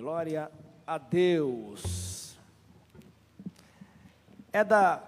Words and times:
Glória 0.00 0.50
a 0.86 0.96
Deus. 0.96 2.34
É 4.50 4.64
da 4.64 5.02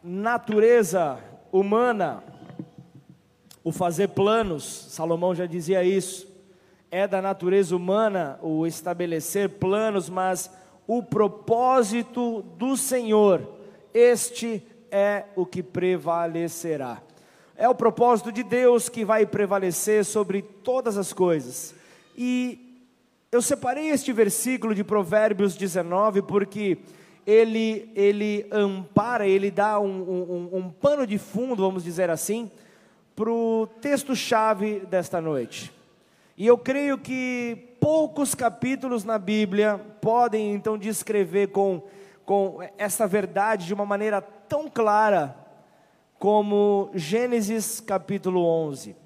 natureza 0.00 1.18
humana 1.50 2.22
o 3.64 3.72
fazer 3.72 4.10
planos, 4.10 4.86
Salomão 4.90 5.34
já 5.34 5.46
dizia 5.46 5.82
isso. 5.82 6.28
É 6.92 7.08
da 7.08 7.20
natureza 7.20 7.74
humana 7.74 8.38
o 8.40 8.64
estabelecer 8.64 9.48
planos, 9.48 10.08
mas 10.08 10.48
o 10.86 11.02
propósito 11.02 12.42
do 12.56 12.76
Senhor, 12.76 13.52
este 13.92 14.64
é 14.92 15.24
o 15.34 15.44
que 15.44 15.60
prevalecerá. 15.60 17.02
É 17.56 17.68
o 17.68 17.74
propósito 17.74 18.30
de 18.30 18.44
Deus 18.44 18.88
que 18.88 19.04
vai 19.04 19.26
prevalecer 19.26 20.04
sobre 20.04 20.40
todas 20.40 20.96
as 20.96 21.12
coisas. 21.12 21.74
E 22.16 22.65
eu 23.36 23.42
separei 23.42 23.90
este 23.90 24.14
versículo 24.14 24.74
de 24.74 24.82
Provérbios 24.82 25.56
19 25.56 26.22
porque 26.22 26.78
ele, 27.26 27.92
ele 27.94 28.46
ampara, 28.50 29.26
ele 29.26 29.50
dá 29.50 29.78
um, 29.78 29.86
um, 29.86 30.48
um 30.54 30.70
pano 30.70 31.06
de 31.06 31.18
fundo, 31.18 31.62
vamos 31.62 31.84
dizer 31.84 32.08
assim, 32.08 32.50
para 33.14 33.30
o 33.30 33.66
texto-chave 33.82 34.80
desta 34.86 35.20
noite. 35.20 35.70
E 36.34 36.46
eu 36.46 36.56
creio 36.56 36.96
que 36.96 37.76
poucos 37.78 38.34
capítulos 38.34 39.04
na 39.04 39.18
Bíblia 39.18 39.78
podem 40.00 40.54
então 40.54 40.78
descrever 40.78 41.48
com, 41.48 41.82
com 42.24 42.60
essa 42.78 43.06
verdade 43.06 43.66
de 43.66 43.74
uma 43.74 43.84
maneira 43.84 44.22
tão 44.22 44.66
clara 44.70 45.36
como 46.18 46.90
Gênesis 46.94 47.80
capítulo 47.80 48.42
11. 48.42 48.96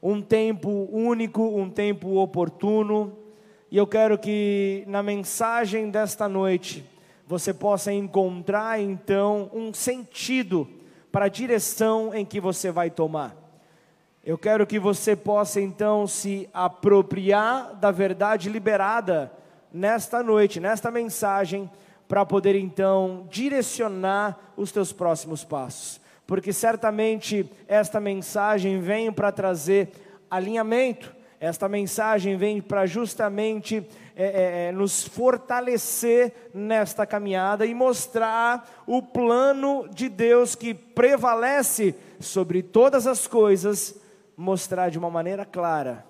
Um 0.00 0.22
tempo 0.22 0.88
único, 0.92 1.42
um 1.42 1.68
tempo 1.68 2.18
oportuno, 2.18 3.26
e 3.70 3.76
eu 3.76 3.86
quero 3.86 4.16
que 4.16 4.82
na 4.86 5.02
mensagem 5.02 5.90
desta 5.90 6.28
noite 6.28 6.84
você 7.26 7.52
possa 7.52 7.92
encontrar 7.92 8.80
então 8.80 9.50
um 9.52 9.74
sentido 9.74 10.66
para 11.12 11.26
a 11.26 11.28
direção 11.28 12.14
em 12.14 12.24
que 12.24 12.40
você 12.40 12.70
vai 12.70 12.90
tomar. 12.90 13.36
Eu 14.24 14.38
quero 14.38 14.66
que 14.66 14.78
você 14.78 15.14
possa 15.14 15.60
então 15.60 16.06
se 16.06 16.48
apropriar 16.52 17.74
da 17.74 17.90
verdade 17.90 18.48
liberada 18.48 19.30
nesta 19.72 20.22
noite, 20.22 20.60
nesta 20.60 20.90
mensagem, 20.90 21.70
para 22.08 22.24
poder 22.24 22.54
então 22.54 23.26
direcionar 23.30 24.52
os 24.56 24.72
teus 24.72 24.92
próximos 24.92 25.44
passos. 25.44 26.00
Porque 26.26 26.52
certamente 26.52 27.50
esta 27.66 28.00
mensagem 28.00 28.80
vem 28.80 29.12
para 29.12 29.30
trazer 29.30 29.90
alinhamento, 30.30 31.14
esta 31.40 31.68
mensagem 31.68 32.36
vem 32.36 32.60
para 32.60 32.84
justamente 32.84 33.86
é, 34.16 34.24
é, 34.24 34.68
é, 34.68 34.72
nos 34.72 35.04
fortalecer 35.04 36.50
nesta 36.52 37.06
caminhada 37.06 37.64
e 37.64 37.72
mostrar 37.72 38.82
o 38.86 39.00
plano 39.00 39.88
de 39.88 40.08
Deus 40.08 40.56
que 40.56 40.74
prevalece 40.74 41.94
sobre 42.18 42.62
todas 42.62 43.06
as 43.06 43.28
coisas, 43.28 43.94
mostrar 44.36 44.90
de 44.90 44.98
uma 44.98 45.10
maneira 45.10 45.44
clara 45.44 46.04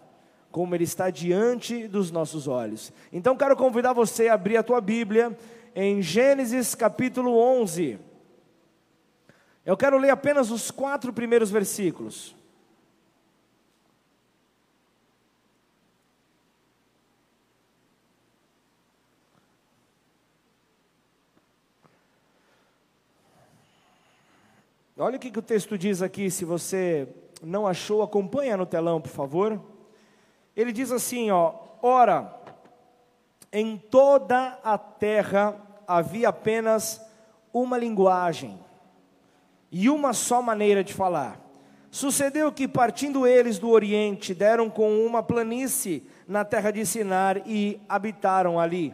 como 0.51 0.75
Ele 0.75 0.85
está 0.85 1.11
diante 1.11 1.87
dos 1.87 2.11
nossos 2.11 2.49
olhos. 2.49 2.91
Então 3.13 3.37
quero 3.37 3.55
convidar 3.55 3.93
você 3.93 4.29
a 4.29 4.35
abrir 4.35 4.57
a 4.57 4.63
tua 4.63 4.81
Bíblia 4.81 5.37
em 5.75 6.01
Gênesis 6.01 6.75
capítulo 6.75 7.37
11. 7.37 7.99
Eu 9.65 9.77
quero 9.77 9.99
ler 9.99 10.09
apenas 10.09 10.51
os 10.51 10.71
quatro 10.71 11.13
primeiros 11.13 11.51
versículos. 11.51 12.35
Olha 25.01 25.17
o 25.17 25.21
que, 25.21 25.31
que 25.31 25.39
o 25.39 25.43
texto 25.43 25.79
diz 25.79 26.03
aqui, 26.03 26.29
se 26.29 26.45
você 26.45 27.07
não 27.41 27.69
achou, 27.69 28.03
acompanha 28.03 28.57
no 28.57 28.67
telão, 28.67 29.01
por 29.01 29.11
favor. 29.11 29.63
Ele 30.57 30.73
diz 30.73 30.91
assim, 30.91 31.31
ó: 31.31 31.55
Ora, 31.81 32.35
em 33.53 33.77
toda 33.77 34.59
a 34.65 34.77
terra 34.77 35.55
havia 35.87 36.31
apenas 36.31 37.01
uma 37.53 37.79
linguagem 37.79 38.59
e 39.71 39.89
uma 39.89 40.13
só 40.13 40.43
maneira 40.43 40.83
de 40.83 40.93
falar. 40.93 41.41
Sucedeu 41.93 42.51
que, 42.51 42.67
partindo 42.67 43.25
eles 43.25 43.57
do 43.57 43.71
Oriente, 43.71 44.35
deram 44.35 44.69
com 44.69 45.07
uma 45.07 45.23
planície 45.23 46.05
na 46.27 46.45
terra 46.45 46.73
de 46.73 46.85
Sinar 46.85 47.41
e 47.47 47.81
habitaram 47.89 48.59
ali. 48.59 48.93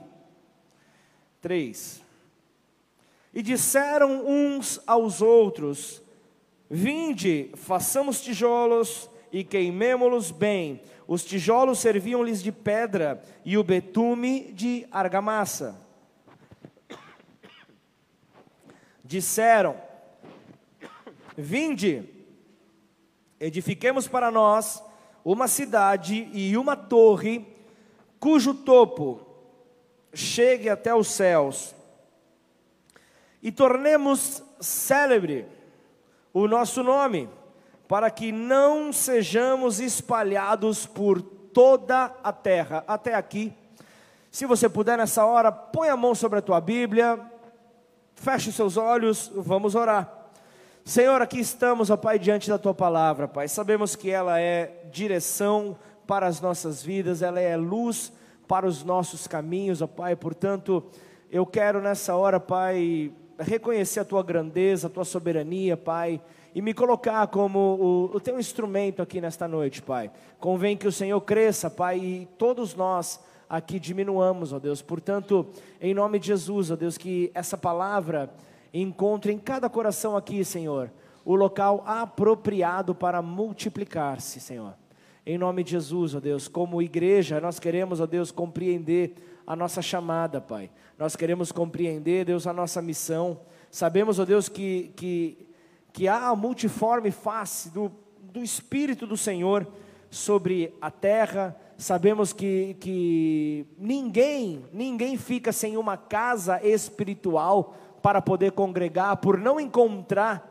3. 1.41 2.04
E 3.35 3.43
disseram 3.43 4.25
uns 4.25 4.81
aos 4.87 5.21
outros: 5.21 6.01
Vinde, 6.71 7.51
façamos 7.57 8.21
tijolos 8.21 9.11
e 9.33 9.43
queimemo-los 9.43 10.31
bem. 10.31 10.81
Os 11.07 11.25
tijolos 11.25 11.81
serviam-lhes 11.81 12.41
de 12.41 12.53
pedra 12.53 13.21
e 13.45 13.59
o 13.59 13.65
betume 13.65 14.53
de 14.53 14.87
argamassa. 14.93 15.81
Disseram: 19.03 19.77
Vinde, 21.37 22.09
edifiquemos 23.41 24.07
para 24.07 24.31
nós 24.31 24.81
uma 25.25 25.49
cidade 25.49 26.31
e 26.33 26.57
uma 26.57 26.77
torre, 26.77 27.45
cujo 28.21 28.55
topo 28.55 29.21
chegue 30.15 30.69
até 30.69 30.95
os 30.95 31.09
céus 31.09 31.75
e 33.45 33.53
tornemos 33.53 34.43
célebre 34.59 35.47
o 36.33 36.49
nosso 36.49 36.83
nome, 36.83 37.29
para 37.87 38.11
que 38.11 38.33
não 38.33 38.91
sejamos 38.91 39.81
espalhados 39.81 40.87
por 40.87 41.21
toda 41.21 42.11
a 42.25 42.33
terra. 42.33 42.83
Até 42.89 43.15
aqui. 43.15 43.53
Se 44.31 44.47
você 44.47 44.67
puder 44.67 44.97
nessa 44.97 45.27
hora, 45.27 45.53
põe 45.53 45.91
a 45.91 45.97
mão 45.97 46.15
sobre 46.15 46.39
a 46.39 46.43
tua 46.43 46.59
Bíblia, 46.59 47.21
feche 48.15 48.49
os 48.49 48.57
seus 48.57 48.79
olhos, 48.79 49.31
vamos 49.35 49.75
orar. 49.75 50.11
Senhor, 50.83 51.21
aqui 51.21 51.39
estamos, 51.39 51.91
ó 51.91 51.99
Pai, 51.99 52.19
diante 52.19 52.49
da 52.49 52.59
tua 52.59 52.73
palavra, 52.73 53.29
Pai. 53.29 53.47
Sabemos 53.47 53.95
que 53.95 54.11
ela 54.11 54.41
é 54.41 54.87
direção 54.91 55.77
para 56.07 56.27
as 56.27 56.41
nossas 56.41 56.83
vidas, 56.83 57.21
ela 57.21 57.39
é 57.39 57.57
luz 57.59 58.11
para 58.49 58.67
os 58.67 58.83
nossos 58.83 59.27
caminhos, 59.27 59.83
ó 59.83 59.87
Pai. 59.87 60.17
Portanto, 60.17 60.83
eu 61.31 61.45
quero 61.45 61.83
nessa 61.83 62.17
hora, 62.17 62.41
Pai, 62.41 63.13
reconhecer 63.39 64.01
a 64.01 64.05
tua 64.05 64.23
grandeza, 64.23 64.87
a 64.87 64.91
tua 64.91 65.05
soberania, 65.05 65.77
Pai, 65.77 66.21
e 66.55 66.63
me 66.63 66.73
colocar 66.73 67.27
como 67.27 67.59
o, 67.59 68.17
o 68.17 68.21
teu 68.21 68.39
instrumento 68.39 69.03
aqui 69.03 69.21
nesta 69.21 69.49
noite, 69.49 69.83
Pai. 69.83 70.11
Convém 70.39 70.77
que 70.77 70.87
o 70.87 70.93
Senhor 70.93 71.21
cresça, 71.21 71.69
Pai, 71.69 71.99
e 71.99 72.29
todos 72.39 72.75
nós 72.75 73.21
aqui 73.49 73.79
diminuamos, 73.79 74.53
ó 74.53 74.59
Deus. 74.59 74.81
Portanto, 74.81 75.47
em 75.81 75.95
nome 75.95 76.19
de 76.19 76.29
Jesus, 76.29 76.71
ó 76.71 76.77
Deus, 76.77 76.97
que 76.97 77.31
essa 77.35 77.57
palavra 77.57 78.31
encontre 78.73 79.33
em 79.33 79.39
cada 79.39 79.69
coração 79.69 80.17
aqui, 80.17 80.45
Senhor, 80.45 80.91
o 81.25 81.35
local 81.35 81.83
apropriado 81.87 82.95
para 82.95 83.23
multiplicar-se, 83.23 84.41
Senhor. 84.41 84.75
Em 85.27 85.39
nome 85.39 85.65
de 85.65 85.71
Jesus, 85.71 86.15
ó 86.15 86.21
Deus, 86.21 86.49
como 86.49 86.83
igreja, 86.83 87.41
nós 87.41 87.59
queremos, 87.59 88.01
ó 88.01 88.07
Deus, 88.07 88.31
compreender 88.31 89.15
a 89.47 89.57
nossa 89.57 89.81
chamada, 89.81 90.41
Pai. 90.41 90.71
Nós 90.97 91.17
queremos 91.17 91.51
compreender, 91.51 92.25
Deus, 92.25 92.47
a 92.47 92.53
nossa 92.53 92.81
missão. 92.81 93.41
Sabemos, 93.71 94.19
ó 94.21 94.25
Deus, 94.25 94.49
que, 94.49 94.93
que, 94.95 95.49
que 95.93 96.07
há 96.07 96.29
a 96.29 96.37
multiforme 96.37 97.11
face 97.11 97.69
do, 97.71 97.91
do 98.21 98.43
Espírito 98.43 99.07
do 99.07 99.17
Senhor 99.17 99.67
sobre 100.09 100.73
a 100.81 100.93
terra. 100.93 101.57
Sabemos 101.77 102.33
que, 102.33 102.75
que 102.79 103.67
ninguém, 103.77 104.65
ninguém 104.73 105.17
fica 105.17 105.53
sem 105.53 105.77
uma 105.77 105.97
casa 105.97 106.65
espiritual 106.65 107.75
para 108.01 108.23
poder 108.23 108.53
congregar, 108.53 109.17
por 109.17 109.37
não 109.37 109.59
encontrar 109.59 110.49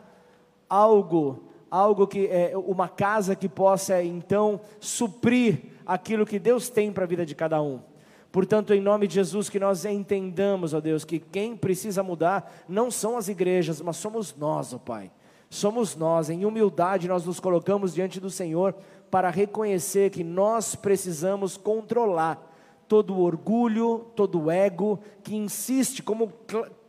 algo, 0.70 1.46
algo 1.72 2.06
que 2.06 2.28
é 2.28 2.52
uma 2.58 2.90
casa 2.90 3.34
que 3.34 3.48
possa 3.48 4.04
então 4.04 4.60
suprir 4.82 5.72
aquilo 5.86 6.26
que 6.26 6.40
Deus 6.40 6.68
tem 6.68 6.92
para 6.92 7.06
a 7.06 7.08
vida 7.08 7.26
de 7.26 7.34
cada 7.34 7.62
um. 7.62 7.93
Portanto, 8.34 8.74
em 8.74 8.82
nome 8.82 9.06
de 9.06 9.14
Jesus, 9.14 9.48
que 9.48 9.60
nós 9.60 9.86
entendamos, 9.86 10.74
ó 10.74 10.82
Deus, 10.82 11.06
que 11.06 11.20
quem 11.20 11.56
precisa 11.56 12.02
mudar 12.02 12.52
não 12.68 12.90
são 12.90 13.16
as 13.16 13.28
igrejas, 13.28 13.80
mas 13.80 13.98
somos 13.98 14.36
nós, 14.36 14.74
ó 14.74 14.80
Pai. 14.80 15.12
Somos 15.52 15.96
nós, 15.96 16.32
em 16.32 16.44
humildade, 16.44 17.08
nós 17.08 17.28
nos 17.28 17.40
colocamos 17.40 17.94
diante 17.94 18.20
do 18.20 18.32
Senhor 18.32 18.74
para 19.12 19.30
reconhecer 19.30 20.10
que 20.10 20.24
nós 20.24 20.74
precisamos 20.74 21.58
controlar 21.58 22.52
todo 22.88 23.14
o 23.14 23.22
orgulho, 23.22 24.08
todo 24.16 24.42
o 24.42 24.50
ego 24.50 25.00
que 25.24 25.36
insiste, 25.36 26.02
como 26.02 26.34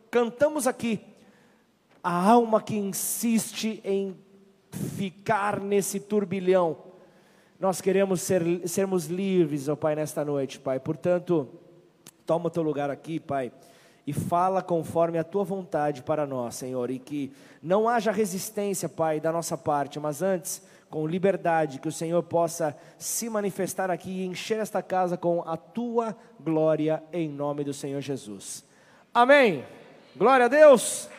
cantamos 0.09 0.65
aqui, 0.65 0.99
a 2.03 2.27
alma 2.27 2.59
que 2.59 2.75
insiste 2.75 3.79
em 3.83 4.17
ficar 4.71 5.59
nesse 5.59 5.99
turbilhão 5.99 6.84
nós 7.59 7.81
queremos 7.81 8.21
ser, 8.21 8.67
sermos 8.67 9.05
livres, 9.05 9.67
ó 9.67 9.75
Pai, 9.75 9.95
nesta 9.95 10.25
noite, 10.25 10.59
Pai. 10.59 10.79
Portanto, 10.79 11.49
Toma 12.25 12.47
o 12.47 12.49
teu 12.49 12.63
lugar 12.63 12.89
aqui, 12.89 13.19
Pai, 13.19 13.51
e 14.05 14.11
fala 14.11 14.61
conforme 14.61 15.17
a 15.17 15.23
tua 15.23 15.43
vontade 15.43 16.01
para 16.01 16.25
nós, 16.25 16.55
Senhor, 16.55 16.89
e 16.89 16.97
que 16.97 17.31
não 17.61 17.87
haja 17.87 18.11
resistência, 18.11 18.89
Pai, 18.89 19.19
da 19.19 19.31
nossa 19.31 19.57
parte, 19.57 19.99
mas 19.99 20.21
antes, 20.21 20.61
com 20.89 21.05
liberdade, 21.05 21.79
que 21.79 21.87
o 21.87 21.91
Senhor 21.91 22.23
possa 22.23 22.75
se 22.97 23.29
manifestar 23.29 23.91
aqui 23.91 24.09
e 24.09 24.25
encher 24.25 24.59
esta 24.59 24.81
casa 24.81 25.17
com 25.17 25.43
a 25.45 25.55
tua 25.55 26.15
glória, 26.39 27.03
em 27.13 27.29
nome 27.29 27.63
do 27.63 27.73
Senhor 27.73 28.01
Jesus. 28.01 28.65
Amém. 29.13 29.63
Glória 30.15 30.45
a 30.45 30.49
Deus. 30.49 31.09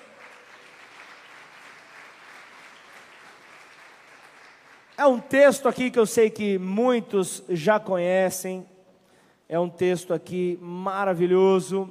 É 4.98 5.04
um 5.04 5.20
texto 5.20 5.69
aqui 5.69 5.90
que 5.90 5.98
eu 5.98 6.06
sei 6.06 6.31
que 6.31 6.56
muitos 6.56 7.43
já 7.50 7.78
conhecem, 7.78 8.66
é 9.46 9.60
um 9.60 9.69
texto 9.69 10.14
aqui 10.14 10.58
maravilhoso, 10.62 11.90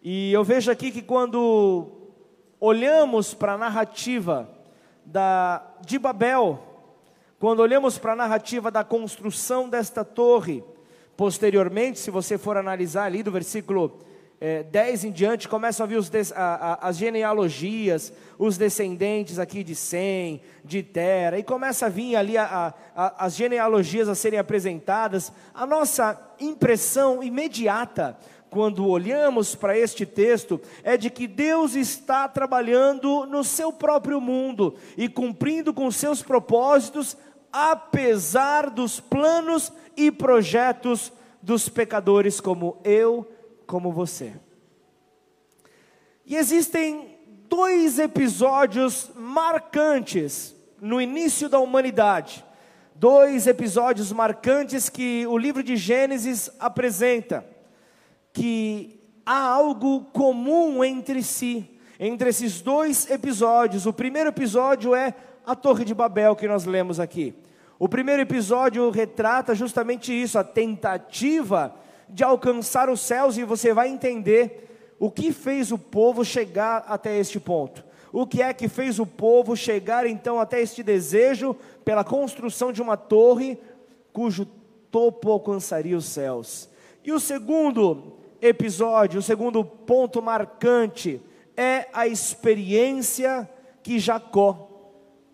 e 0.00 0.32
eu 0.32 0.44
vejo 0.44 0.70
aqui 0.70 0.92
que 0.92 1.02
quando 1.02 1.88
olhamos 2.60 3.34
para 3.34 3.54
a 3.54 3.58
narrativa 3.58 4.48
da, 5.04 5.66
de 5.84 5.98
Babel, 5.98 6.62
quando 7.40 7.58
olhamos 7.58 7.98
para 7.98 8.12
a 8.12 8.16
narrativa 8.16 8.70
da 8.70 8.84
construção 8.84 9.68
desta 9.68 10.04
torre, 10.04 10.62
posteriormente, 11.16 11.98
se 11.98 12.08
você 12.08 12.38
for 12.38 12.56
analisar 12.56 13.06
ali 13.06 13.20
do 13.20 13.32
versículo 13.32 13.98
é, 14.40 14.62
10 14.62 15.04
em 15.04 15.10
diante, 15.10 15.48
começam 15.48 15.84
a 15.84 15.86
vir 15.88 15.96
os, 15.96 16.10
a, 16.32 16.54
a, 16.54 16.88
as 16.88 16.96
genealogias, 16.96 18.12
os 18.38 18.56
descendentes 18.56 19.38
aqui 19.38 19.64
de 19.64 19.74
Sem, 19.74 20.40
de 20.64 20.82
Tera, 20.82 21.38
e 21.38 21.42
começa 21.42 21.86
a 21.86 21.88
vir 21.88 22.14
ali 22.14 22.38
a, 22.38 22.72
as 22.94 23.34
genealogias 23.34 24.08
a 24.08 24.14
serem 24.14 24.38
apresentadas. 24.38 25.32
A 25.52 25.66
nossa 25.66 26.20
impressão 26.38 27.20
imediata, 27.20 28.16
quando 28.48 28.86
olhamos 28.86 29.56
para 29.56 29.76
este 29.76 30.06
texto, 30.06 30.60
é 30.84 30.96
de 30.96 31.10
que 31.10 31.26
Deus 31.26 31.74
está 31.74 32.28
trabalhando 32.28 33.26
no 33.26 33.42
seu 33.42 33.72
próprio 33.72 34.20
mundo 34.20 34.76
e 34.96 35.08
cumprindo 35.08 35.74
com 35.74 35.90
seus 35.90 36.22
propósitos, 36.22 37.16
apesar 37.52 38.70
dos 38.70 39.00
planos 39.00 39.72
e 39.96 40.12
projetos 40.12 41.12
dos 41.42 41.68
pecadores 41.68 42.40
como 42.40 42.78
eu 42.84 43.26
como 43.68 43.92
você. 43.92 44.32
E 46.24 46.34
existem 46.34 47.18
dois 47.48 47.98
episódios 47.98 49.10
marcantes 49.14 50.56
no 50.80 51.00
início 51.00 51.48
da 51.48 51.58
humanidade. 51.58 52.44
Dois 52.94 53.46
episódios 53.46 54.10
marcantes 54.10 54.88
que 54.88 55.26
o 55.26 55.36
livro 55.36 55.62
de 55.62 55.76
Gênesis 55.76 56.50
apresenta. 56.58 57.46
Que 58.32 59.00
há 59.24 59.38
algo 59.38 60.06
comum 60.06 60.82
entre 60.82 61.22
si, 61.22 61.78
entre 62.00 62.30
esses 62.30 62.62
dois 62.62 63.10
episódios. 63.10 63.84
O 63.84 63.92
primeiro 63.92 64.30
episódio 64.30 64.94
é 64.94 65.14
a 65.44 65.54
Torre 65.54 65.84
de 65.84 65.94
Babel, 65.94 66.34
que 66.34 66.48
nós 66.48 66.64
lemos 66.64 66.98
aqui. 66.98 67.34
O 67.78 67.88
primeiro 67.88 68.22
episódio 68.22 68.88
retrata 68.90 69.54
justamente 69.54 70.10
isso, 70.10 70.38
a 70.38 70.44
tentativa 70.44 71.74
de 72.10 72.24
alcançar 72.24 72.88
os 72.88 73.00
céus 73.00 73.36
e 73.36 73.44
você 73.44 73.72
vai 73.72 73.88
entender 73.88 74.94
o 74.98 75.10
que 75.10 75.32
fez 75.32 75.70
o 75.70 75.78
povo 75.78 76.24
chegar 76.24 76.84
até 76.88 77.16
este 77.18 77.38
ponto. 77.38 77.84
O 78.12 78.26
que 78.26 78.42
é 78.42 78.52
que 78.52 78.68
fez 78.68 78.98
o 78.98 79.06
povo 79.06 79.56
chegar 79.56 80.06
então 80.06 80.40
até 80.40 80.60
este 80.60 80.82
desejo 80.82 81.54
pela 81.84 82.02
construção 82.02 82.72
de 82.72 82.80
uma 82.80 82.96
torre 82.96 83.58
cujo 84.12 84.46
topo 84.90 85.30
alcançaria 85.30 85.96
os 85.96 86.06
céus. 86.06 86.68
E 87.04 87.12
o 87.12 87.20
segundo 87.20 88.18
episódio, 88.40 89.20
o 89.20 89.22
segundo 89.22 89.64
ponto 89.64 90.22
marcante 90.22 91.20
é 91.56 91.86
a 91.92 92.06
experiência 92.06 93.48
que 93.82 93.98
Jacó 93.98 94.68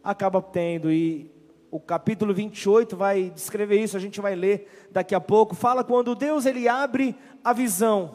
acaba 0.02 0.42
tendo 0.42 0.90
e 0.92 1.33
o 1.74 1.80
capítulo 1.80 2.32
28 2.32 2.96
vai 2.96 3.32
descrever 3.34 3.82
isso, 3.82 3.96
a 3.96 4.00
gente 4.00 4.20
vai 4.20 4.36
ler 4.36 4.86
daqui 4.92 5.12
a 5.12 5.20
pouco. 5.20 5.56
Fala 5.56 5.82
quando 5.82 6.14
Deus 6.14 6.46
ele 6.46 6.68
abre 6.68 7.16
a 7.42 7.52
visão. 7.52 8.14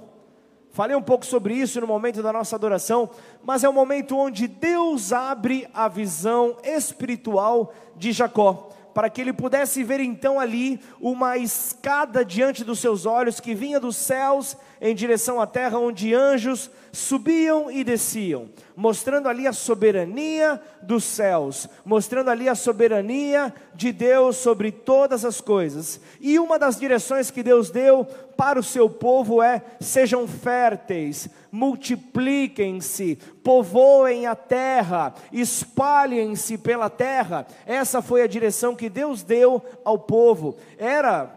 Falei 0.71 0.95
um 0.95 1.01
pouco 1.01 1.25
sobre 1.25 1.55
isso 1.55 1.81
no 1.81 1.85
momento 1.85 2.23
da 2.23 2.31
nossa 2.31 2.55
adoração, 2.55 3.09
mas 3.43 3.65
é 3.65 3.67
o 3.67 3.73
momento 3.73 4.15
onde 4.15 4.47
Deus 4.47 5.11
abre 5.11 5.67
a 5.73 5.89
visão 5.89 6.55
espiritual 6.63 7.73
de 7.97 8.13
Jacó 8.13 8.69
para 8.93 9.09
que 9.09 9.19
ele 9.19 9.33
pudesse 9.33 9.83
ver 9.83 9.99
então 9.99 10.39
ali 10.39 10.79
uma 11.01 11.37
escada 11.37 12.23
diante 12.23 12.63
dos 12.63 12.79
seus 12.79 13.05
olhos 13.05 13.41
que 13.41 13.53
vinha 13.53 13.77
dos 13.77 13.97
céus 13.97 14.55
em 14.81 14.95
direção 14.95 15.39
à 15.39 15.47
terra, 15.47 15.77
onde 15.77 16.13
anjos 16.13 16.69
subiam 16.91 17.69
e 17.69 17.83
desciam, 17.83 18.49
mostrando 18.75 19.27
ali 19.27 19.45
a 19.47 19.53
soberania 19.53 20.59
dos 20.81 21.03
céus, 21.03 21.67
mostrando 21.85 22.29
ali 22.29 22.49
a 22.49 22.55
soberania 22.55 23.53
de 23.75 23.91
Deus 23.91 24.37
sobre 24.37 24.71
todas 24.71 25.23
as 25.23 25.41
coisas. 25.41 25.99
E 26.19 26.39
uma 26.39 26.57
das 26.57 26.79
direções 26.79 27.29
que 27.29 27.43
Deus 27.43 27.69
deu 27.69 28.05
para 28.35 28.59
o 28.59 28.63
seu 28.63 28.89
povo 28.89 29.41
é: 29.41 29.61
sejam 29.79 30.27
férteis, 30.27 31.29
multipliquem-se, 31.51 33.17
povoem 33.43 34.25
a 34.25 34.35
terra, 34.35 35.13
espalhem-se 35.31 36.57
pela 36.57 36.89
terra. 36.89 37.45
Essa 37.65 38.01
foi 38.01 38.21
a 38.21 38.27
direção 38.27 38.75
que 38.75 38.89
Deus 38.89 39.23
deu 39.23 39.63
ao 39.83 39.99
povo. 39.99 40.57
Era 40.77 41.35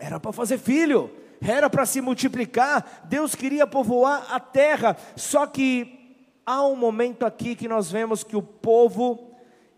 era 0.00 0.18
para 0.18 0.32
fazer 0.32 0.56
filho, 0.56 1.10
era 1.40 1.70
para 1.70 1.86
se 1.86 2.00
multiplicar. 2.00 3.04
Deus 3.04 3.34
queria 3.34 3.66
povoar 3.66 4.26
a 4.30 4.40
terra. 4.40 4.96
Só 5.16 5.46
que 5.46 6.16
há 6.44 6.64
um 6.66 6.76
momento 6.76 7.24
aqui 7.24 7.54
que 7.54 7.68
nós 7.68 7.90
vemos 7.90 8.24
que 8.24 8.36
o 8.36 8.42
povo 8.42 9.30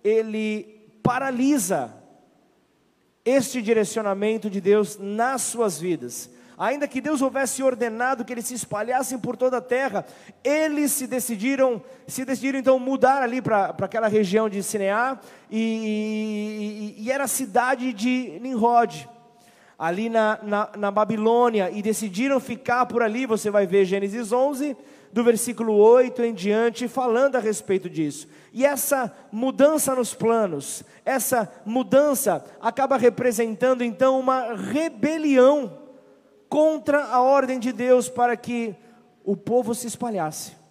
ele 0.02 0.88
paralisa 1.02 1.94
este 3.24 3.62
direcionamento 3.62 4.50
de 4.50 4.60
Deus 4.60 4.98
nas 4.98 5.42
suas 5.42 5.78
vidas. 5.78 6.30
Ainda 6.58 6.86
que 6.86 7.00
Deus 7.00 7.22
houvesse 7.22 7.62
ordenado 7.62 8.24
que 8.24 8.32
eles 8.32 8.46
se 8.46 8.54
espalhassem 8.54 9.18
por 9.18 9.36
toda 9.36 9.56
a 9.56 9.60
terra, 9.60 10.04
eles 10.44 10.92
se 10.92 11.06
decidiram, 11.06 11.82
se 12.06 12.24
decidiram 12.24 12.58
então 12.58 12.78
mudar 12.78 13.22
ali 13.22 13.40
para 13.40 13.74
aquela 13.80 14.06
região 14.06 14.48
de 14.48 14.62
Sineá, 14.62 15.18
e, 15.50 16.94
e, 16.98 17.04
e, 17.04 17.10
era 17.10 17.24
a 17.24 17.28
cidade 17.28 17.92
de 17.92 18.38
Nimrod, 18.40 19.08
ali 19.82 20.08
na, 20.08 20.38
na, 20.44 20.70
na 20.78 20.90
Babilônia, 20.92 21.68
e 21.68 21.82
decidiram 21.82 22.38
ficar 22.38 22.86
por 22.86 23.02
ali, 23.02 23.26
você 23.26 23.50
vai 23.50 23.66
ver 23.66 23.84
Gênesis 23.84 24.30
11, 24.30 24.76
do 25.12 25.24
versículo 25.24 25.74
8 25.74 26.22
em 26.22 26.32
diante, 26.32 26.86
falando 26.86 27.34
a 27.34 27.40
respeito 27.40 27.90
disso. 27.90 28.28
E 28.52 28.64
essa 28.64 29.12
mudança 29.32 29.92
nos 29.92 30.14
planos, 30.14 30.84
essa 31.04 31.52
mudança 31.66 32.44
acaba 32.60 32.96
representando 32.96 33.82
então 33.82 34.20
uma 34.20 34.54
rebelião 34.54 35.76
contra 36.48 37.06
a 37.06 37.20
ordem 37.20 37.58
de 37.58 37.72
Deus 37.72 38.08
para 38.08 38.36
que 38.36 38.76
o 39.24 39.36
povo 39.36 39.74
se 39.74 39.88
espalhasse. 39.88 40.61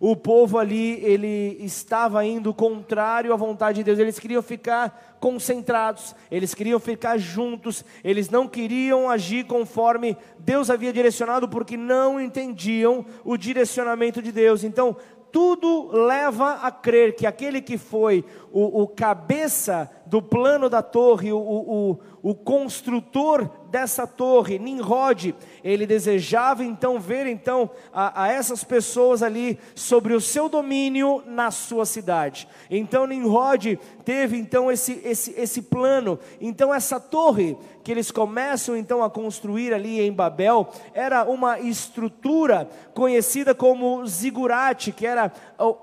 O 0.00 0.16
povo 0.16 0.58
ali, 0.58 1.00
ele 1.04 1.56
estava 1.60 2.24
indo 2.24 2.52
contrário 2.52 3.32
à 3.32 3.36
vontade 3.36 3.78
de 3.78 3.84
Deus, 3.84 3.98
eles 3.98 4.18
queriam 4.18 4.42
ficar 4.42 5.16
concentrados, 5.20 6.14
eles 6.30 6.54
queriam 6.54 6.78
ficar 6.78 7.16
juntos, 7.16 7.84
eles 8.02 8.28
não 8.28 8.46
queriam 8.46 9.08
agir 9.08 9.44
conforme 9.46 10.16
Deus 10.38 10.68
havia 10.68 10.92
direcionado, 10.92 11.48
porque 11.48 11.76
não 11.76 12.20
entendiam 12.20 13.06
o 13.24 13.36
direcionamento 13.36 14.20
de 14.20 14.32
Deus. 14.32 14.64
Então, 14.64 14.96
tudo 15.34 15.90
leva 15.92 16.60
a 16.62 16.70
crer 16.70 17.16
que 17.16 17.26
aquele 17.26 17.60
que 17.60 17.76
foi 17.76 18.24
o, 18.52 18.82
o 18.82 18.86
cabeça 18.86 19.90
do 20.14 20.22
plano 20.22 20.70
da 20.70 20.80
torre, 20.80 21.32
o, 21.32 21.38
o, 21.40 21.98
o 22.22 22.36
construtor 22.36 23.50
dessa 23.68 24.06
torre, 24.06 24.60
Nimrod, 24.60 25.34
ele 25.64 25.84
desejava 25.84 26.62
então 26.62 27.00
ver 27.00 27.26
então 27.26 27.68
a, 27.92 28.22
a, 28.22 28.28
essas 28.28 28.62
pessoas 28.62 29.20
ali 29.20 29.58
sobre 29.74 30.14
o 30.14 30.20
seu 30.20 30.48
domínio 30.48 31.24
na 31.26 31.50
sua 31.50 31.84
cidade. 31.84 32.46
Então 32.70 33.04
Nimrod 33.04 33.76
teve 34.04 34.38
então 34.38 34.70
esse, 34.70 35.00
esse, 35.04 35.34
esse 35.36 35.62
plano. 35.62 36.16
Então 36.40 36.72
essa 36.72 37.00
torre 37.00 37.58
que 37.82 37.90
eles 37.90 38.10
começam 38.10 38.76
então 38.76 39.02
a 39.02 39.10
construir 39.10 39.74
ali 39.74 40.00
em 40.00 40.12
Babel 40.12 40.68
era 40.94 41.24
uma 41.24 41.58
estrutura 41.58 42.68
conhecida 42.94 43.54
como 43.54 44.06
zigurate, 44.06 44.92
que 44.92 45.06
era, 45.06 45.30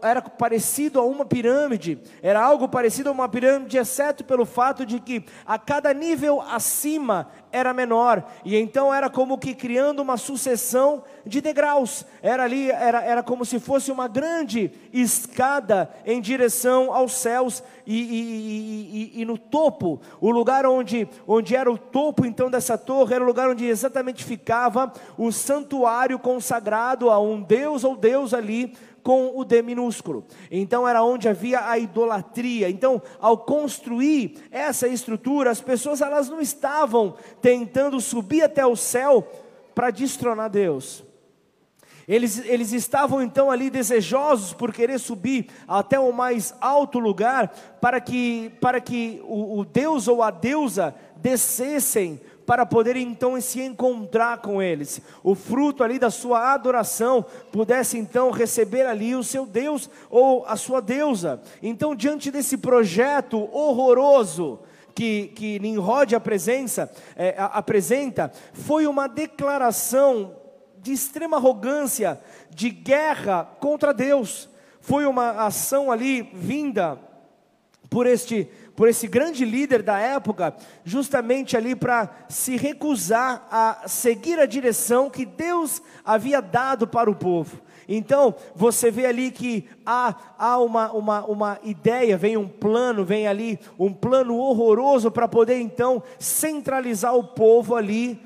era 0.01 0.21
parecido 0.21 0.99
a 0.99 1.03
uma 1.03 1.25
pirâmide, 1.25 1.99
era 2.23 2.41
algo 2.41 2.67
parecido 2.67 3.09
a 3.09 3.11
uma 3.11 3.29
pirâmide, 3.29 3.77
exceto 3.77 4.20
exceto 4.21 4.23
pelo 4.23 4.45
fato 4.45 4.85
de 4.85 4.99
que 4.99 5.23
a 5.45 5.57
cada 5.57 5.93
nível 5.93 6.41
acima 6.41 7.27
era 7.51 7.73
menor, 7.73 8.23
e 8.45 8.55
então 8.55 8.93
era 8.93 9.09
como 9.09 9.37
que 9.37 9.53
criando 9.53 10.01
uma 10.01 10.15
sucessão 10.15 11.03
de 11.25 11.41
degraus, 11.41 12.05
era 12.21 12.43
ali, 12.43 12.71
era, 12.71 13.03
era 13.03 13.21
como 13.21 13.43
se 13.43 13.59
fosse 13.59 13.91
uma 13.91 14.07
grande 14.07 14.71
escada 14.93 15.89
em 16.05 16.21
direção 16.21 16.93
aos 16.93 17.11
céus, 17.11 17.61
e, 17.85 17.97
e, 17.97 19.11
e, 19.17 19.21
e 19.21 19.25
no 19.25 19.37
topo, 19.37 19.99
o 20.21 20.31
lugar 20.31 20.65
onde, 20.65 21.09
onde 21.27 21.55
era 21.55 21.69
o 21.69 21.77
topo 21.77 22.25
então 22.25 22.49
dessa 22.49 22.77
torre, 22.77 23.15
era 23.15 23.23
o 23.23 23.27
lugar 23.27 23.49
onde 23.49 23.65
exatamente 23.65 24.23
ficava 24.23 24.93
o 25.17 25.29
santuário 25.31 26.17
consagrado 26.17 27.09
a 27.09 27.19
um 27.19 27.41
Deus 27.41 27.83
ou 27.83 27.97
Deus 27.97 28.33
ali, 28.33 28.73
com 29.03 29.37
o 29.37 29.43
D 29.43 29.61
minúsculo. 29.61 30.25
Então 30.49 30.87
era 30.87 31.03
onde 31.03 31.27
havia 31.27 31.67
a 31.69 31.77
idolatria. 31.77 32.69
Então, 32.69 33.01
ao 33.19 33.37
construir 33.37 34.39
essa 34.51 34.87
estrutura, 34.87 35.51
as 35.51 35.61
pessoas 35.61 36.01
elas 36.01 36.29
não 36.29 36.41
estavam 36.41 37.15
tentando 37.41 37.99
subir 37.99 38.43
até 38.43 38.65
o 38.65 38.75
céu 38.75 39.27
para 39.73 39.91
destronar 39.91 40.49
Deus. 40.49 41.03
Eles, 42.07 42.39
eles 42.45 42.73
estavam 42.73 43.21
então 43.21 43.49
ali 43.49 43.69
desejosos 43.69 44.53
por 44.53 44.73
querer 44.73 44.99
subir 44.99 45.47
até 45.67 45.99
o 45.99 46.11
mais 46.11 46.53
alto 46.59 46.99
lugar, 46.99 47.47
para 47.79 48.01
que, 48.01 48.51
para 48.59 48.81
que 48.81 49.21
o, 49.23 49.59
o 49.59 49.65
Deus 49.65 50.07
ou 50.07 50.21
a 50.21 50.31
deusa 50.31 50.95
descessem 51.15 52.19
para 52.45 52.65
poder 52.65 52.95
então 52.95 53.39
se 53.39 53.61
encontrar 53.61 54.39
com 54.39 54.61
eles. 54.61 55.01
O 55.23 55.35
fruto 55.35 55.83
ali 55.83 55.99
da 55.99 56.09
sua 56.09 56.53
adoração 56.53 57.25
pudesse 57.51 57.97
então 57.97 58.31
receber 58.31 58.85
ali 58.85 59.15
o 59.15 59.23
seu 59.23 59.45
Deus 59.45 59.89
ou 60.09 60.45
a 60.45 60.55
sua 60.55 60.81
deusa. 60.81 61.41
Então, 61.61 61.95
diante 61.95 62.31
desse 62.31 62.57
projeto 62.57 63.49
horroroso, 63.51 64.59
que, 64.93 65.27
que 65.29 65.59
Nimrod 65.59 66.13
apresenta, 66.15 66.91
é, 67.15 67.35
apresenta, 67.37 68.31
foi 68.53 68.85
uma 68.87 69.07
declaração 69.07 70.35
de 70.77 70.91
extrema 70.91 71.37
arrogância, 71.37 72.19
de 72.49 72.69
guerra 72.69 73.45
contra 73.59 73.93
Deus. 73.93 74.49
Foi 74.79 75.05
uma 75.05 75.45
ação 75.45 75.91
ali 75.91 76.23
vinda 76.33 76.99
por 77.89 78.07
este 78.07 78.49
por 78.75 78.87
esse 78.87 79.07
grande 79.07 79.45
líder 79.45 79.83
da 79.83 79.99
época, 79.99 80.55
justamente 80.83 81.57
ali 81.57 81.75
para 81.75 82.09
se 82.29 82.55
recusar 82.55 83.47
a 83.51 83.87
seguir 83.87 84.39
a 84.39 84.45
direção 84.45 85.09
que 85.09 85.25
Deus 85.25 85.81
havia 86.03 86.41
dado 86.41 86.87
para 86.87 87.09
o 87.09 87.15
povo. 87.15 87.61
Então, 87.87 88.33
você 88.55 88.89
vê 88.89 89.05
ali 89.05 89.31
que 89.31 89.67
há, 89.85 90.15
há 90.37 90.57
uma, 90.59 90.91
uma, 90.93 91.25
uma 91.25 91.59
ideia, 91.63 92.17
vem 92.17 92.37
um 92.37 92.47
plano, 92.47 93.03
vem 93.03 93.27
ali 93.27 93.59
um 93.77 93.91
plano 93.91 94.37
horroroso 94.37 95.11
para 95.11 95.27
poder 95.27 95.59
então 95.59 96.01
centralizar 96.17 97.15
o 97.15 97.23
povo 97.23 97.75
ali. 97.75 98.21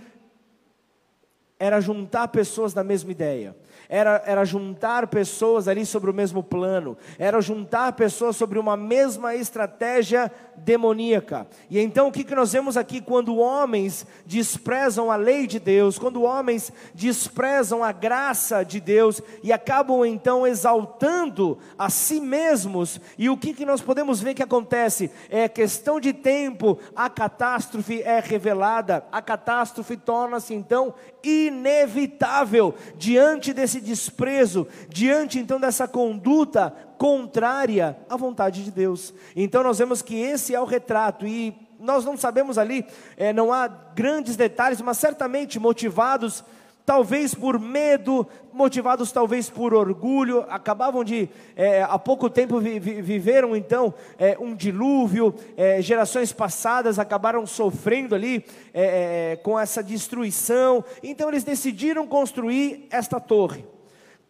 Era 1.58 1.82
juntar 1.82 2.28
pessoas 2.28 2.74
da 2.74 2.84
mesma 2.84 3.12
ideia 3.12 3.56
era, 3.90 4.22
era 4.26 4.46
juntar 4.46 5.08
pessoas 5.08 5.68
ali 5.68 5.86
sobre 5.86 6.10
o 6.10 6.14
mesmo 6.14 6.44
plano, 6.44 6.98
era 7.18 7.42
juntar 7.42 7.94
pessoas 7.94 8.36
sobre 8.36 8.60
uma 8.60 8.76
mesma 8.78 9.36
estratégia 9.36 10.32
demoníaca. 10.58 11.48
E 11.70 11.80
então 11.80 12.08
o 12.08 12.12
que, 12.12 12.24
que 12.24 12.36
nós 12.36 12.54
vemos 12.54 12.78
aqui 12.78 13.02
quando 13.02 13.38
homens 13.38 14.06
desprezam 14.26 15.12
a 15.12 15.16
lei 15.16 15.48
de 15.48 15.60
Deus, 15.60 16.00
quando 16.00 16.24
homens 16.24 16.72
desprezam 16.94 17.84
a 17.84 17.92
graça 17.92 18.64
de 18.64 18.80
Deus 18.80 19.22
e 19.44 19.52
acabam 19.52 20.06
então 20.06 20.48
exaltando 20.48 21.58
a 21.78 21.90
si 21.90 22.20
mesmos, 22.20 23.00
e 23.18 23.30
o 23.30 23.38
que, 23.38 23.54
que 23.54 23.66
nós 23.66 23.82
podemos 23.82 24.22
ver 24.22 24.34
que 24.34 24.44
acontece? 24.44 25.12
É 25.30 25.48
questão 25.48 26.00
de 26.00 26.14
tempo, 26.14 26.80
a 26.96 27.10
catástrofe 27.10 28.02
é 28.02 28.20
revelada, 28.20 29.06
a 29.12 29.22
catástrofe 29.22 29.98
torna-se 29.98 30.54
então 30.54 30.94
inevitável 31.24 32.74
diante 32.98 33.54
desse 33.54 33.75
desprezo, 33.80 34.68
diante 34.90 35.40
então 35.40 35.60
dessa 35.60 35.88
conduta 35.88 36.74
contrária 36.98 37.98
à 38.10 38.16
vontade 38.16 38.64
de 38.64 38.72
Deus. 38.72 39.14
Então 39.36 39.64
nós 39.64 39.78
vemos 39.78 40.02
que 40.02 40.16
esse 40.16 40.54
é 40.56 40.60
o 40.60 40.66
retrato 40.66 41.28
e 41.28 41.56
nós 41.80 42.06
não 42.06 42.18
sabemos 42.18 42.58
ali, 42.58 42.86
é, 43.18 43.34
não 43.34 43.52
há 43.52 43.68
grandes 43.68 44.36
detalhes, 44.36 44.82
mas 44.82 44.98
certamente 44.98 45.60
motivados 45.60 46.44
talvez 46.86 47.34
por 47.34 47.60
medo, 47.60 48.28
motivados 48.54 49.12
talvez 49.12 49.50
por 49.50 49.74
orgulho, 49.74 50.46
acabavam 50.48 51.04
de, 51.04 51.28
é, 51.56 51.82
há 51.82 51.98
pouco 51.98 52.30
tempo 52.30 52.60
vi, 52.60 52.80
vi, 52.80 53.02
viveram 53.02 53.56
então 53.56 53.94
é, 54.20 54.38
um 54.40 54.56
dilúvio, 54.56 55.34
é, 55.58 55.82
gerações 55.82 56.32
passadas 56.32 57.00
acabaram 57.00 57.46
sofrendo 57.48 58.14
ali 58.14 58.46
é, 58.74 59.32
é, 59.32 59.36
com 59.38 59.60
essa 59.60 59.82
destruição, 59.82 60.86
então 61.02 61.28
eles 61.28 61.44
decidiram 61.44 62.06
construir 62.06 62.88
esta 62.92 63.20
torre, 63.20 63.66